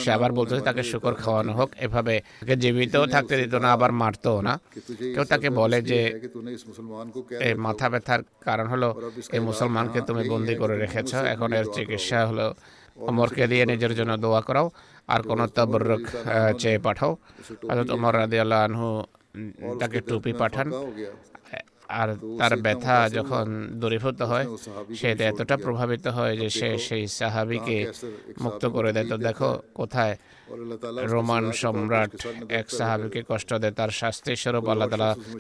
সে 0.03 0.09
আবার 0.17 0.31
বলতো 0.39 0.53
তাকে 0.69 0.83
শুকর 0.91 1.15
খাওয়ানো 1.23 1.53
হোক 1.59 1.71
এভাবে 1.87 2.15
তাকে 2.41 2.55
জীবিতও 2.63 3.05
থাকতে 3.15 3.35
দিত 3.41 3.55
না 3.65 3.69
আবার 3.77 3.93
মারতো 4.03 4.31
না। 4.47 4.55
কেউ 5.15 5.25
তাকে 5.33 5.49
বলে 5.61 5.79
যে 5.91 6.01
মাথা 7.67 7.87
ব্যথার 7.93 8.21
কারণ 8.49 8.67
হলো 8.73 8.89
এই 9.37 9.41
মুসলমানকে 9.49 10.01
তুমি 10.09 10.23
বন্দি 10.33 10.55
করে 10.61 10.75
রেখেছ। 10.85 11.11
এখন 11.35 11.51
এর 11.59 11.67
চিকিৎসা 11.77 12.19
হলো 12.31 12.47
অমরকে 13.09 13.45
দিয়ে 13.53 13.65
নিজের 13.73 13.93
জন্য 13.99 14.13
দোয়া 14.25 14.41
করাও 14.49 14.67
আর 15.13 15.21
কোনো 15.31 15.45
তবরক 15.57 16.03
চেয়ে 16.63 16.81
পাঠাও। 16.87 17.13
আর 17.71 17.77
অমর 17.97 18.15
রাদি 18.21 18.37
আল্লাহ 18.45 18.59
আনহু 18.67 18.89
তাকে 19.81 19.99
টুপি 20.09 20.33
পাঠান। 20.43 20.67
আর 22.01 22.09
তার 22.41 22.55
ব্যথা 22.65 22.97
যখন 23.19 23.47
দূরীভূত 23.81 24.21
হয় 24.31 24.47
সে 24.99 25.09
এতটা 25.31 25.57
প্রভাবিত 25.65 26.07
হয় 26.17 26.35
যে 26.41 26.49
সে 26.59 26.69
সেই 26.87 27.05
সাহাবিকে 27.19 27.79
মুক্ত 28.45 28.63
করে 28.77 28.91
দেয়। 28.95 29.07
তো 29.11 29.17
দেখো 29.27 29.49
কোথায় 29.81 30.15
রোমান 31.13 31.45
সম্রাট 31.63 32.11
এক 32.61 32.67
সাহাবিকে 32.79 33.21
কষ্ট 33.31 33.51
দেয় 33.63 33.75
তার 33.79 33.91
শাস্তি 34.01 34.33
স্বরূপ 34.43 34.65
আল্লাহ 34.73 34.89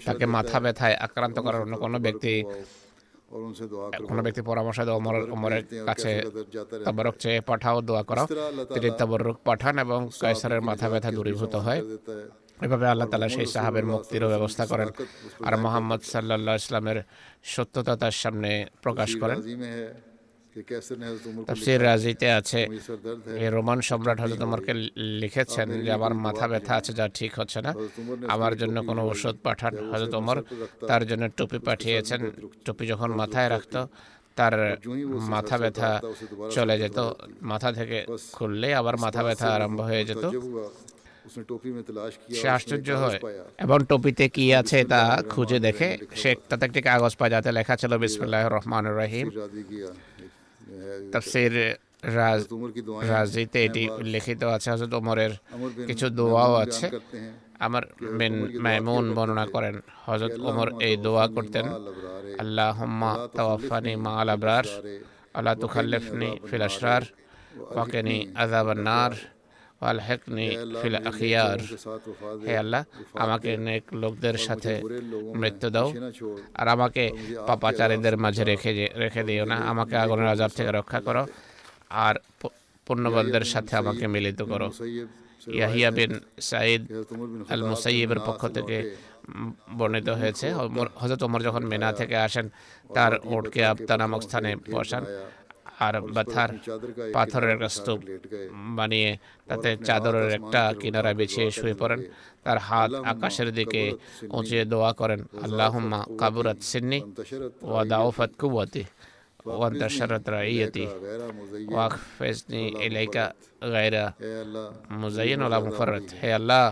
তাকে 0.06 0.24
মাথা 0.36 0.58
ব্যথায় 0.64 0.96
আক্রান্ত 1.06 1.36
করার 1.44 1.60
অন্য 1.64 1.74
কোনো 1.84 1.98
ব্যক্তি 2.06 2.34
কোন 4.08 4.18
ব্যক্তি 4.24 4.42
পরামর্শ 4.50 4.78
দেয় 4.86 4.96
অমর 5.00 5.14
অমরের 5.34 5.62
কাছে 5.88 6.12
তাবরক 6.86 7.14
চেয়ে 7.22 7.40
পাঠাও 7.50 7.76
দোয়া 7.88 8.02
করাও। 8.10 8.26
তিনি 8.74 8.88
পাঠান 9.48 9.74
এবং 9.84 10.00
কায়সারের 10.22 10.62
মাথা 10.68 10.86
ব্যথা 10.92 11.10
দূরীভূত 11.18 11.54
হয়। 11.66 11.80
এভাবে 12.64 12.86
আল্লাহ 12.92 13.06
তালা 13.12 13.28
সেই 13.36 13.48
সাহাবের 13.54 13.86
মুক্তিরও 13.92 14.28
ব্যবস্থা 14.34 14.64
করেন। 14.72 14.88
আর 15.46 15.54
মোহাম্মদ 15.64 16.00
সাল্লা 16.12 16.52
ইসলামের 16.62 16.98
সত্যতা 17.54 17.94
তার 18.02 18.14
সামনে 18.22 18.50
প্রকাশ 18.84 19.10
করেন। 19.22 19.38
তাফসির 21.48 21.80
রাজিতে 21.88 22.28
আছে, 22.38 22.60
এই 23.42 23.48
রোমান 23.56 23.78
সম্রাট 23.88 24.18
হজরত 24.22 24.42
উমরকে 24.46 24.72
লিখেছেন 25.22 25.68
যে, 25.84 25.90
আমার 25.98 26.12
মাথা 26.26 26.46
ব্যথা 26.52 26.74
আছে 26.80 26.92
যা 26.98 27.06
ঠিক 27.18 27.32
হচ্ছে 27.40 27.58
না। 27.66 27.72
আমার 28.34 28.52
জন্য 28.60 28.76
কোনো 28.88 29.02
ওষুধ 29.12 29.36
পাঠান। 29.46 29.72
হজরত 29.92 30.14
ওমর 30.20 30.38
তার 30.90 31.02
জন্য 31.10 31.24
টুপি 31.38 31.58
পাঠিয়েছেন। 31.68 32.20
টুপি 32.64 32.84
যখন 32.92 33.10
মাথায় 33.20 33.48
রাখতো, 33.54 33.80
তার 34.38 34.54
মাথা 35.34 35.56
ব্যথা 35.62 35.90
চলে 36.56 36.74
যেত। 36.82 36.98
মাথা 37.50 37.68
থেকে 37.78 37.98
খুললে 38.36 38.68
আবার 38.80 38.94
মাথা 39.04 39.22
ব্যথা 39.26 39.48
আরম্ভ 39.56 39.78
হয়ে 39.90 40.04
যেত। 40.10 40.24
সে 42.38 42.46
আশ্চর্য 42.56 42.88
হয় 43.02 43.18
এবং 43.64 43.78
টপিতে 43.90 44.26
কি 44.36 44.44
আছে 44.60 44.78
তা 44.92 45.00
খুঁজে 45.32 45.58
দেখে 45.66 45.88
সে 46.20 46.30
তাতে 46.48 46.64
একটি 46.68 46.80
কাগজ 46.88 47.12
পায় 47.18 47.30
যাতে 47.34 47.50
লেখা 47.58 47.74
ছিল 47.80 47.92
বিসমুল্লাহ 48.02 48.42
রহমান 48.48 48.84
রহিম 48.92 49.26
তাফসির 51.12 51.54
রাজিতে 53.10 53.58
এটি 53.66 53.82
উল্লেখিত 54.00 54.40
আছে 54.56 54.68
হজরত 54.72 54.92
ওমরের 54.98 55.32
কিছু 55.88 56.06
দোয়াও 56.18 56.52
আছে 56.64 56.86
আমার 57.66 57.82
বিন 58.18 58.34
মাইমুন 58.64 59.04
বর্ণনা 59.16 59.44
করেন 59.54 59.74
হজরত 60.06 60.34
ওমর 60.48 60.68
এই 60.86 60.94
দোয়া 61.04 61.24
করতেন 61.36 61.66
আল্লাহ 62.42 62.68
হুম্মা 62.78 63.12
তাওয়াফানি 63.36 63.92
মা 64.04 64.12
আল 64.20 64.30
আবরার 64.34 64.66
আল্লাহ 65.34 65.54
তুখাল্লিফনি 65.62 66.30
ফিল 66.48 66.64
আশরার 66.68 67.04
ওয়াকিনি 67.68 68.16
আযাবান 68.36 68.78
আলহেকনি 69.90 70.46
ফিল 70.80 70.96
আখিয়ার। 71.10 71.58
হে 72.46 72.54
আল্লাহ 72.62 72.82
আমাকে 73.24 73.50
নেক 73.66 73.84
লোকদের 74.02 74.36
সাথে 74.46 74.72
মৃত্যু 75.42 75.68
দাও। 75.74 75.88
আর 76.60 76.66
আমাকে 76.68 77.04
পাপাচারীদের 77.46 78.16
মাঝে 78.24 78.44
রেখে 78.44 78.70
রেখে 79.04 79.22
দিও 79.28 79.44
না। 79.44 79.56
আমাকে 79.72 79.94
আগুনের 79.96 80.28
আজাব 80.34 80.50
থেকে 80.56 80.70
রক্ষা 80.72 81.00
করো। 81.06 81.22
আর 81.90 82.14
পুণ্যবানদের 82.86 83.44
সাথে 83.52 83.72
আমাকে 83.76 84.04
মিলিত 84.14 84.40
করো। 84.42 84.68
ইয়াহিয়া 85.58 85.90
বিন 85.90 86.12
সাইদ 86.40 86.82
আল 87.52 87.62
মুসাইয়িবের 87.70 88.20
পক্ষ 88.26 88.42
থেকে 88.56 88.76
বর্ণিত 89.78 90.08
হয়েছে। 90.08 90.46
হযরত 91.00 91.20
ওমর 91.22 91.40
যখন 91.42 91.62
মিনা 91.72 91.92
থেকে 92.00 92.16
আসেন 92.26 92.46
তার 92.94 93.12
ওটকে 93.34 93.60
আপতা 93.72 93.94
নামক 93.96 94.20
স্থানে 94.22 94.50
বসান। 94.70 95.04
আর 95.84 95.94
বাথার 96.16 96.50
পাথরের 97.16 97.50
একটা 97.56 97.68
স্তূপ 97.76 98.00
বানিয়ে 98.78 99.10
তাতে 99.48 99.70
চাদরের 99.86 100.28
একটা 100.38 100.62
কিনারা 100.80 101.12
বিছিয়ে 101.18 101.48
শুয়ে 101.58 101.76
পড়েন। 101.80 102.00
তার 102.44 102.58
হাত 102.68 102.90
আকাশের 103.12 103.48
দিকে 103.58 103.82
উঁচিয়ে 104.38 104.64
দোয়া 104.72 104.92
করেন। 105.00 105.20
আল্লাহ 105.44 105.72
কাবুরাত 106.20 106.58
সিন্নি 106.70 106.98
ওয়া 107.70 107.82
দাউফাত 107.92 108.30
কুয়াতি 108.40 108.84
মুজাইন 115.02 115.40
ওলা 115.46 115.58
হে 116.22 116.30
আল্লাহ 116.38 116.64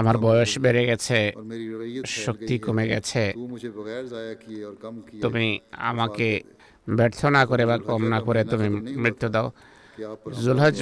আমার 0.00 0.16
বয়স 0.24 0.52
বেড়ে 0.64 0.82
গেছে। 0.90 1.18
শক্তি 2.24 2.54
কমে 2.64 2.84
গেছে। 2.92 3.22
তুমি 5.22 5.46
আমাকে 5.90 6.28
ব্যর্থ 6.88 7.20
না 7.36 7.42
করে 7.46 7.66
বা 7.66 7.76
কম 7.78 8.02
না 8.12 8.20
করে 8.20 8.40
তুমি 8.44 8.68
মৃত্যু 9.02 9.28
দাও। 9.28 9.48
জুলহজ 10.42 10.76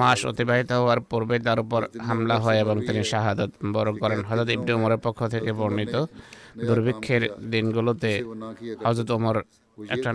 মাস 0.00 0.20
অতিবাহিত 0.26 0.70
হওয়ার 0.72 1.00
পূর্বে 1.10 1.36
তার 1.46 1.58
উপর 1.64 1.80
হামলা 2.06 2.36
হয় 2.44 2.58
এবং 2.64 2.76
তিনি 2.86 3.04
শাহাদত 3.12 3.50
বরণ 3.74 3.94
করেন। 4.02 4.20
হজরত 4.28 4.48
ইবনে 4.56 4.72
উমরের 4.72 5.00
পক্ষ 5.06 5.20
থেকে 5.34 5.50
বর্ণিত 5.52 5.94
দুর্ভিক্ষের 6.68 7.22
দিনগুলোতে 7.52 8.10
হজরত 8.86 9.10
ওমর 9.10 9.36
একটা 9.94 10.10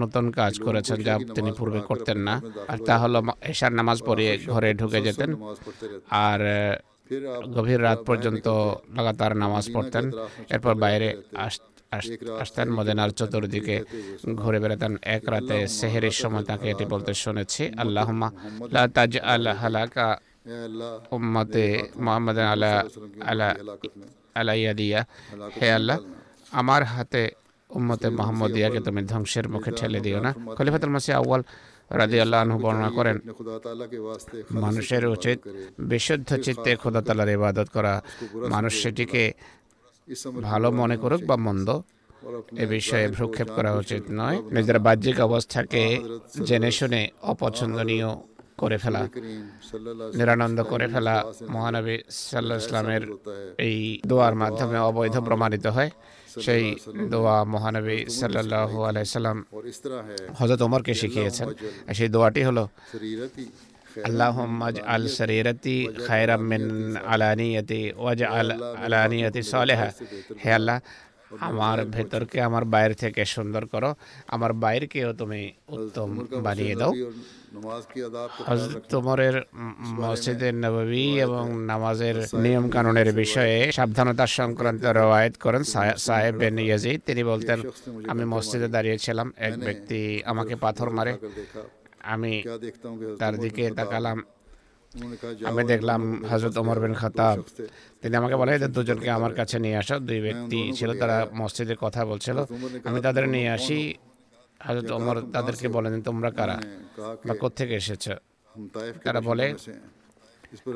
নতুন 0.00 0.24
কাজ 0.30 0.52
করেছেন 0.66 0.98
যা 1.06 1.14
তিনি 1.36 1.50
পূর্বে 1.58 1.80
করতেন 1.80 2.18
না। 2.18 2.34
আর 2.68 2.78
তা 2.88 2.94
হলো 2.98 3.18
এশার 3.52 3.72
নামাজ 3.72 3.98
পড়িয়ে 4.06 4.32
ঘরে 4.52 4.74
ঢুকে 4.74 5.00
যেতেন। 5.06 5.30
আর 6.10 6.40
গভীর 7.56 7.80
রাত 7.82 7.98
পর্যন্ত 8.08 8.46
লাগাতার 8.96 9.32
নামাজ 9.36 9.64
পড়তেন। 9.74 10.04
এরপর 10.54 10.74
বাইরে 10.74 11.08
আস 11.44 11.54
আসতেন 11.92 12.68
মদেনার 12.70 13.10
চতুর্দিকে 13.10 13.76
ঘুরে 14.34 14.58
বেড়াতেন 14.62 14.92
এক 15.16 15.24
রাতে 15.28 15.56
সেহেরের 15.78 16.14
সময় 16.22 16.44
তাকে 16.44 16.66
এটি 16.70 16.84
বলতে 16.84 17.12
শুনেছি 17.14 17.62
আল্লাহমা 17.82 18.28
তাজ 18.94 19.12
আল 19.32 19.44
হালাকা 19.60 20.06
উম্মতে 21.12 21.64
মোহাম্মদ 22.04 22.38
আলা 22.52 22.72
আলা 23.30 23.48
আলাইয়া 24.34 24.72
দিয়া 24.74 25.00
হে 25.58 25.68
আল্লাহ 25.72 25.96
আমার 26.52 26.82
হাতে 26.84 27.22
উম্মতে 27.70 28.08
মোহাম্মদিয়াকে 28.10 28.80
তুমি 28.80 29.00
ধ্বংসের 29.02 29.46
মুখে 29.48 29.70
ঠেলে 29.70 30.00
দিও 30.00 30.18
না। 30.26 30.30
খলিফাতুল 30.56 30.90
মাসি 30.94 31.10
আউয়াল 31.12 31.42
রাজি 31.90 32.18
আল্লাহ 32.20 32.38
আনহু 32.44 32.58
বর্ণনা 32.58 32.90
করেন 32.98 33.16
মানুষের 34.64 35.04
উচিত 35.06 35.38
বিশুদ্ধ 35.90 36.30
চিত্তে 36.44 36.70
খোদা 36.76 37.00
তালার 37.02 37.30
ইবাদত 37.38 37.68
করা। 37.72 37.94
মানুষ 38.54 38.72
সেটিকে 38.82 39.24
ভালো 40.48 40.68
মনে 40.80 40.96
করুক 41.02 41.22
বা 41.30 41.36
মন্দ 41.46 41.68
এ 42.62 42.64
বিষয়ে 42.76 43.06
ভ্রক্ষেপ 43.16 43.48
করা 43.56 43.70
উচিত 43.82 44.02
নয়। 44.20 44.38
নিজের 44.56 44.78
বাহ্যিক 44.86 45.18
অবস্থাকে 45.28 45.82
জেনে 46.48 46.70
শুনে 46.78 47.02
অপছন্দনীয় 47.32 48.10
করে 48.60 48.78
ফেলা 48.82 49.02
নিরানন্দ 50.18 50.58
করে 50.72 50.86
ফেলা 50.92 51.14
মহানবী 51.54 51.96
সাল্লাহ 52.30 52.56
ইসলামের 52.62 53.02
এই 53.66 53.76
দোয়ার 54.10 54.34
মাধ্যমে 54.42 54.78
অবৈধ 54.88 55.16
প্রমাণিত 55.28 55.66
হয়। 55.76 55.90
সেই 56.44 56.64
দোয়া 57.12 57.36
মহানবী 57.54 57.98
সাল্লাহ 58.20 58.70
আলাইসাল্লাম 58.90 59.36
হজরত 60.38 60.60
ওমরকে 60.66 60.92
শিখিয়েছেন। 61.00 61.46
সেই 61.98 62.08
দোয়াটি 62.14 62.40
হলো 62.48 62.64
اللهم 63.98 64.62
اجعل 64.62 65.08
سریرتی 65.08 65.76
خیر 65.98 66.36
من 66.38 66.96
علانیتی 66.98 67.92
واجعل 67.92 68.52
علانیتی 68.78 69.42
صالحہ 69.44 69.88
হে 70.44 70.52
আল্লাহ 70.52 70.78
আমার 71.40 71.78
ভেতরকে 71.86 72.38
আমার 72.42 72.64
বাইর 72.64 72.92
থেকে 72.94 73.22
সুন্দর 73.34 73.62
করো 73.72 73.90
আমার 74.28 74.52
বাইরকেও 74.62 75.10
তুমি 75.20 75.42
উত্তম 75.76 76.08
বানিয়ে 76.44 76.74
দাও 76.76 76.92
তোমারের 78.90 79.36
মসজিদের 80.00 80.54
নবী 80.64 81.06
এবং 81.26 81.44
নামাজের 81.72 82.16
নিয়ম 82.44 82.64
কানুনের 82.74 83.10
বিষয়ে 83.12 83.56
সাবধানতা 83.72 84.26
সংক্রান্ত 84.38 84.84
রওয়ায়ত 84.98 85.34
করেন 85.44 85.62
সাহেব 86.06 86.34
বেন 86.40 86.56
ইয়াজিদ 86.60 86.98
তিনি 87.08 87.22
বলতেন 87.32 87.58
আমি 88.08 88.24
মসজিদে 88.34 88.68
দাঁড়িয়েছিলাম 88.68 89.28
এক 89.46 89.54
ব্যক্তি 89.66 89.98
আমাকে 90.32 90.54
পাথর 90.64 90.88
মারে 90.90 91.12
আমি 92.14 92.32
তার 93.20 93.34
দিকে 93.44 93.64
তাকালাম। 93.78 94.18
আমি 95.50 95.62
দেখলাম 95.72 96.00
হজরত 96.30 96.56
ওমর 96.62 96.78
বিন 96.82 96.94
খাতাব 97.00 97.36
তিনি 98.00 98.14
আমাকে 98.20 98.36
বলে 98.40 98.52
যে 98.62 98.68
দুজনকে 98.76 99.10
আমার 99.18 99.32
কাছে 99.38 99.56
নিয়ে 99.64 99.76
আসো। 99.82 99.96
দুই 100.08 100.20
ব্যক্তি 100.26 100.58
ছিল 100.78 100.90
তারা 101.00 101.16
মসজিদে 101.40 101.74
কথা 101.84 102.02
বলছিল। 102.10 102.38
আমি 102.88 102.98
তাদের 103.06 103.24
নিয়ে 103.34 103.50
আসি। 103.56 103.78
হজরত 104.66 104.90
ওমর 104.98 105.16
তাদেরকে 105.34 105.66
বলেন 105.76 105.94
তোমরা 106.08 106.30
কারা 106.38 106.56
বা 107.26 107.34
কোথেকে 107.44 107.74
এসেছ? 107.82 108.04
তারা 109.04 109.20
বলে 109.28 109.46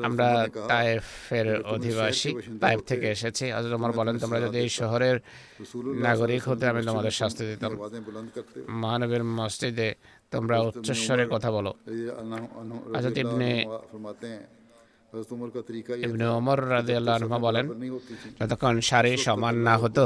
আমরা 0.07 0.29
তায়েফের 0.71 1.47
অধিবাসী 1.75 2.31
তায়েফ 2.61 2.81
থেকে 2.89 3.07
এসেছি। 3.15 3.45
হজরত 3.55 3.73
ওমর 3.77 3.91
বলেন 3.99 4.15
তোমরা 4.23 4.39
যদি 4.45 4.57
এই 4.65 4.69
শহরের 4.79 5.17
নাগরিক 6.07 6.43
হতে 6.49 6.63
আমি 6.71 6.81
তোমাদের 6.89 7.13
শাস্তি 7.19 7.43
দিতাম। 7.49 7.71
মহানবীর 8.81 9.23
মসজিদে 9.39 9.89
তোমরা 10.35 10.55
উচ্চস্বরে 10.69 11.25
কথা 11.33 11.49
বলো। 11.51 11.71
হাজরত 12.95 13.13
আচ্ছা, 13.13 13.21
ইবনে 13.23 13.49
ইবনে 16.07 16.25
ওমর 16.37 16.59
রাদিয়াল্লাহু 16.75 17.37
বলেন 17.47 17.65
যতক্ষণ 18.39 18.75
সারে 18.89 19.11
সমান 19.25 19.55
না 19.67 19.73
হতো 19.77 20.05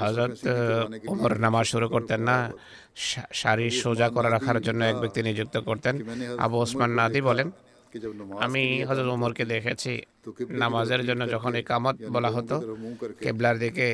হযরত 0.00 0.32
ওমর 1.12 1.32
নামাজ 1.38 1.64
শুরু 1.72 1.86
করতেন 1.88 2.20
না 2.28 2.36
সারি 3.40 3.66
সোজা 3.82 4.08
করে 4.14 4.28
রাখার 4.30 4.58
জন্য 4.66 4.80
এক 4.84 4.96
ব্যক্তি 5.02 5.20
নিযুক্ত 5.22 5.56
করতেন। 5.68 5.94
আবু 6.44 6.56
ওসমান 6.62 6.90
নাদি 6.98 7.20
বলেন 7.28 7.48
আমি 8.44 8.62
হজরত 8.88 9.08
উমরকে 9.14 9.44
দেখেছি 9.46 9.92
নামাজের 10.54 11.02
জন্য 11.08 11.22
যখন 11.28 11.52
এই 11.54 11.64
কামত 11.64 11.96
বলা 12.08 12.30
হতো 12.30 12.56
কেবলার 13.22 13.56
দিকে 13.58 13.86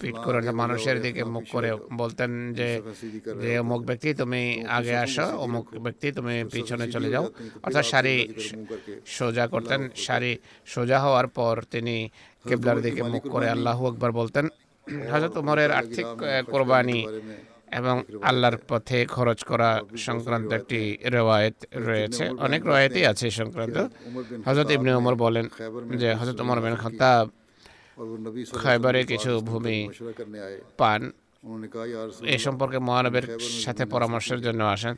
ফিট 0.00 0.16
করে 0.24 0.38
মানুষের 0.54 0.96
দিকে 1.00 1.22
মুখ 1.34 1.44
করে 1.52 1.70
বলতেন 1.92 2.30
যে 2.58 2.68
যে 3.42 3.50
অমুক 3.58 3.80
ব্যক্তি 3.84 4.08
তুমি 4.14 4.42
আগে 4.68 4.94
আসো 4.96 5.26
অমুক 5.38 5.66
ব্যক্তি 5.84 6.06
তুমি 6.12 6.34
পিছনে 6.52 6.86
চলে 6.94 7.08
যাও 7.10 7.24
অর্থাৎ 7.62 7.84
শাড়ি 7.84 8.16
সোজা 9.08 9.44
করতেন 9.46 9.80
শাড়ি 9.96 10.32
সোজা 10.66 10.98
হওয়ার 10.98 11.26
পর 11.28 11.54
তিনি 11.70 11.96
কেবলার 12.44 12.78
দিকে 12.80 13.02
মুখ 13.04 13.22
করে 13.28 13.46
আল্লাহ 13.48 13.78
আকবার 13.86 14.10
বলতেন 14.12 14.44
হজরত 15.06 15.34
ওমরের 15.36 15.70
আর্থিক 15.72 16.06
কোরবানি 16.50 16.98
এবং 17.80 17.96
আল্লাহর 18.30 18.56
পথে 18.70 18.98
খরচ 19.14 19.40
করা 19.50 19.70
সংক্রান্ত 20.08 20.50
একটি 20.60 20.80
রেওয়ায়ত 21.14 21.56
রয়েছে। 21.88 22.24
অনেক 22.46 22.60
রেওয়ায়তই 22.68 23.04
আছে 23.12 23.26
সংক্রান্ত। 23.40 23.76
হজরত 24.46 24.68
ইবনে 24.76 24.90
ওমর 25.00 25.14
বলেন 25.24 25.46
যে 26.00 26.08
হজরত 26.20 26.38
ওমর 26.44 26.58
বিন 26.64 26.76
খতাব 26.82 27.24
খাইবারে 28.62 29.00
কিছু 29.10 29.30
ভূমি 29.48 29.78
পান। 30.80 31.02
এ 32.34 32.36
সম্পর্কে 32.46 32.78
মহানবের 32.88 33.26
সাথে 33.64 33.84
পরামর্শের 33.94 34.40
জন্য 34.46 34.60
আসেন। 34.74 34.94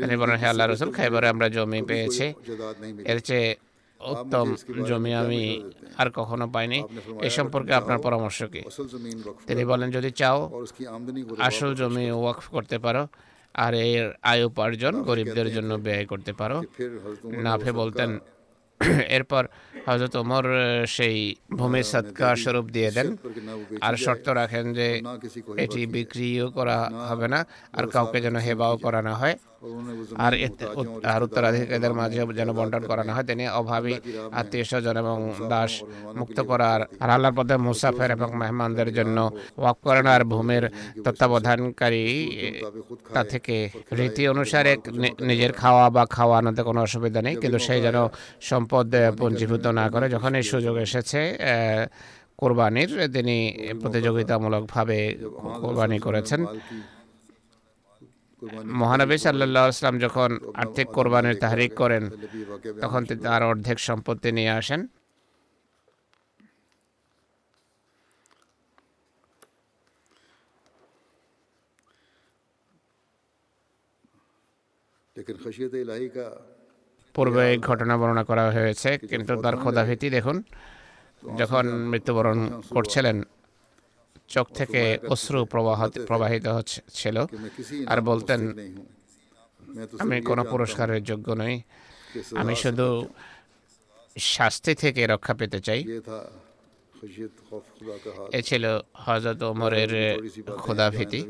তিনি 0.00 0.14
বলেন 0.22 0.36
হে 0.42 0.46
আল্লাহ 0.52 0.64
রসুল 0.66 0.90
খাইবারে 0.98 1.26
আমরা 1.34 1.46
জমি 1.54 1.80
পেয়েছি। 1.90 2.26
এর 3.12 3.18
চেয়ে 3.28 3.48
উত্তম 4.00 4.46
জমি 4.84 5.14
আমি 5.14 5.42
আর 5.96 6.10
কখনো 6.10 6.48
পাইনি। 6.48 6.78
এ 7.22 7.30
সম্পর্কে 7.30 7.72
আপনার 7.72 7.98
পরামর্শ 7.98 8.42
কি? 8.42 8.62
তিনি 9.46 9.64
বলেন 9.64 9.90
যদি 9.90 10.10
চাও 10.10 10.38
আসল 11.40 11.74
জমি 11.74 12.10
ওয়াকফ 12.12 12.46
করতে 12.48 12.78
পারো 12.78 13.02
আর 13.54 13.74
এর 13.74 14.12
আয় 14.22 14.44
উপার্জন 14.44 15.02
গরিবদের 15.02 15.54
জন্য 15.54 15.74
ব্যয় 15.76 16.06
করতে 16.06 16.32
পারো। 16.32 16.62
নাফে 17.42 17.72
বলতেন। 17.72 18.18
এরপর 19.16 19.44
হজরত 19.86 20.16
ওমর 20.16 20.44
সেই 20.86 21.34
ভূমি 21.56 21.82
সৎকার 21.82 22.36
স্বরূপ 22.36 22.66
দিয়ে 22.66 22.90
দেন। 22.90 23.08
আর 23.80 23.94
শর্ত 23.96 24.28
রাখেন 24.28 24.72
যে 24.72 24.88
এটি 25.56 25.86
বিক্রিও 25.86 26.50
করা 26.50 26.78
হবে 27.08 27.28
না 27.28 27.44
আর 27.72 27.86
কাউকে 27.86 28.20
যেন 28.20 28.36
হেবাও 28.36 28.76
করা 28.76 29.02
না 29.02 29.14
হয়। 29.14 29.36
আর 30.16 30.34
আর 31.04 31.22
উত্তরাধিকারীদের 31.22 31.94
মাঝে 31.94 32.26
যেন 32.34 32.52
বন্টন 32.52 32.82
করা 32.86 33.04
না 33.04 33.14
হয় 33.14 33.22
তিনি 33.22 33.48
অভাবী 33.48 33.94
আত্মীয় 34.32 34.64
স্বজন 34.64 34.96
এবং 34.96 35.32
দাস 35.48 35.82
মুক্ত 36.14 36.40
করার 36.40 36.80
আর 37.00 37.10
আল্লাহর 37.10 37.34
পথে 37.34 37.56
মুসাফের 37.56 38.10
এবং 38.10 38.36
মেহমানদের 38.36 38.94
জন্য 38.94 39.30
ওয়াক 39.56 40.06
আর 40.06 40.24
ভূমির 40.24 40.70
তত্ত্বাবধানকারী 41.04 42.06
তা 43.12 43.24
থেকে 43.24 43.70
রীতি 43.92 44.28
অনুসারে 44.28 44.76
নিজের 45.20 45.52
খাওয়া 45.52 45.90
বা 45.90 46.06
খাওয়া 46.06 46.38
আনাতে 46.38 46.62
কোনো 46.62 46.80
অসুবিধা 46.80 47.22
নেই 47.22 47.36
কিন্তু 47.36 47.58
সেই 47.58 47.80
যেন 47.80 48.08
সম্পদ 48.40 48.94
পঞ্জীভূত 49.18 49.66
না 49.66 49.90
করে। 49.90 50.08
যখন 50.08 50.34
এই 50.34 50.42
সুযোগ 50.42 50.76
এসেছে 50.76 51.38
কোরবানির 52.36 53.08
তিনি 53.12 53.58
প্রতিযোগিতামূলকভাবে 53.80 55.18
কোরবানি 55.60 55.98
করেছেন। 55.98 56.46
মহানবী 58.64 59.18
সাল্লাম 59.18 59.98
যখন 59.98 60.38
আর্থিক 60.54 60.86
কোরবানির 60.86 61.38
তাহরিক 61.38 61.74
করেন 61.74 62.10
তখন 62.80 63.04
তিনি 63.04 63.20
তার 63.20 63.42
অর্ধেক 63.42 63.78
সম্পত্তি 63.78 64.32
নিয়ে 64.32 64.50
আসেন। 64.50 64.88
পূর্বে 77.14 77.50
এই 77.50 77.58
ঘটনা 77.58 77.98
বর্ণনা 77.98 78.24
করা 78.24 78.50
হয়েছে 78.50 78.98
কিন্তু 78.98 79.42
তার 79.42 79.56
খোদাভীতি 79.56 80.10
দেখুন 80.10 80.42
যখন 81.38 81.68
মৃত্যুবরণ 81.68 82.62
করছিলেন 82.70 83.22
চোখ 84.34 84.46
থেকে 84.58 84.80
অশ্রু 85.14 85.38
প্রবাহ 85.52 85.78
প্রবাহিত 86.08 86.46
হচ্ছিল 86.56 87.16
আর 87.92 87.98
বলতেন, 88.10 88.40
আমি 90.02 90.16
কোনো 90.30 90.42
পুরস্কারের 90.52 91.00
যোগ্য 91.10 91.28
নই। 91.42 91.54
আমি 92.40 92.54
শুধু 92.62 92.86
শাস্তি 94.34 94.72
থেকে 94.82 95.02
রক্ষা 95.12 95.34
পেতে 95.40 95.58
চাই। 95.66 95.80
এ 98.38 98.40
ছিল 98.48 98.64
হজরত 99.04 99.40
ওমরের 99.52 99.92
ক্ষুদাভীতি 100.62 101.20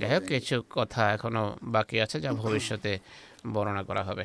যাই 0.00 0.10
হোক, 0.14 0.22
কিছু 0.30 0.56
কথা 0.78 1.02
এখনও 1.16 1.44
বাকি 1.74 1.96
আছে 2.04 2.16
যা 2.24 2.30
ভবিষ্যতে 2.42 2.92
বর্ণনা 3.54 3.82
করা 3.88 4.02
হবে। 4.08 4.24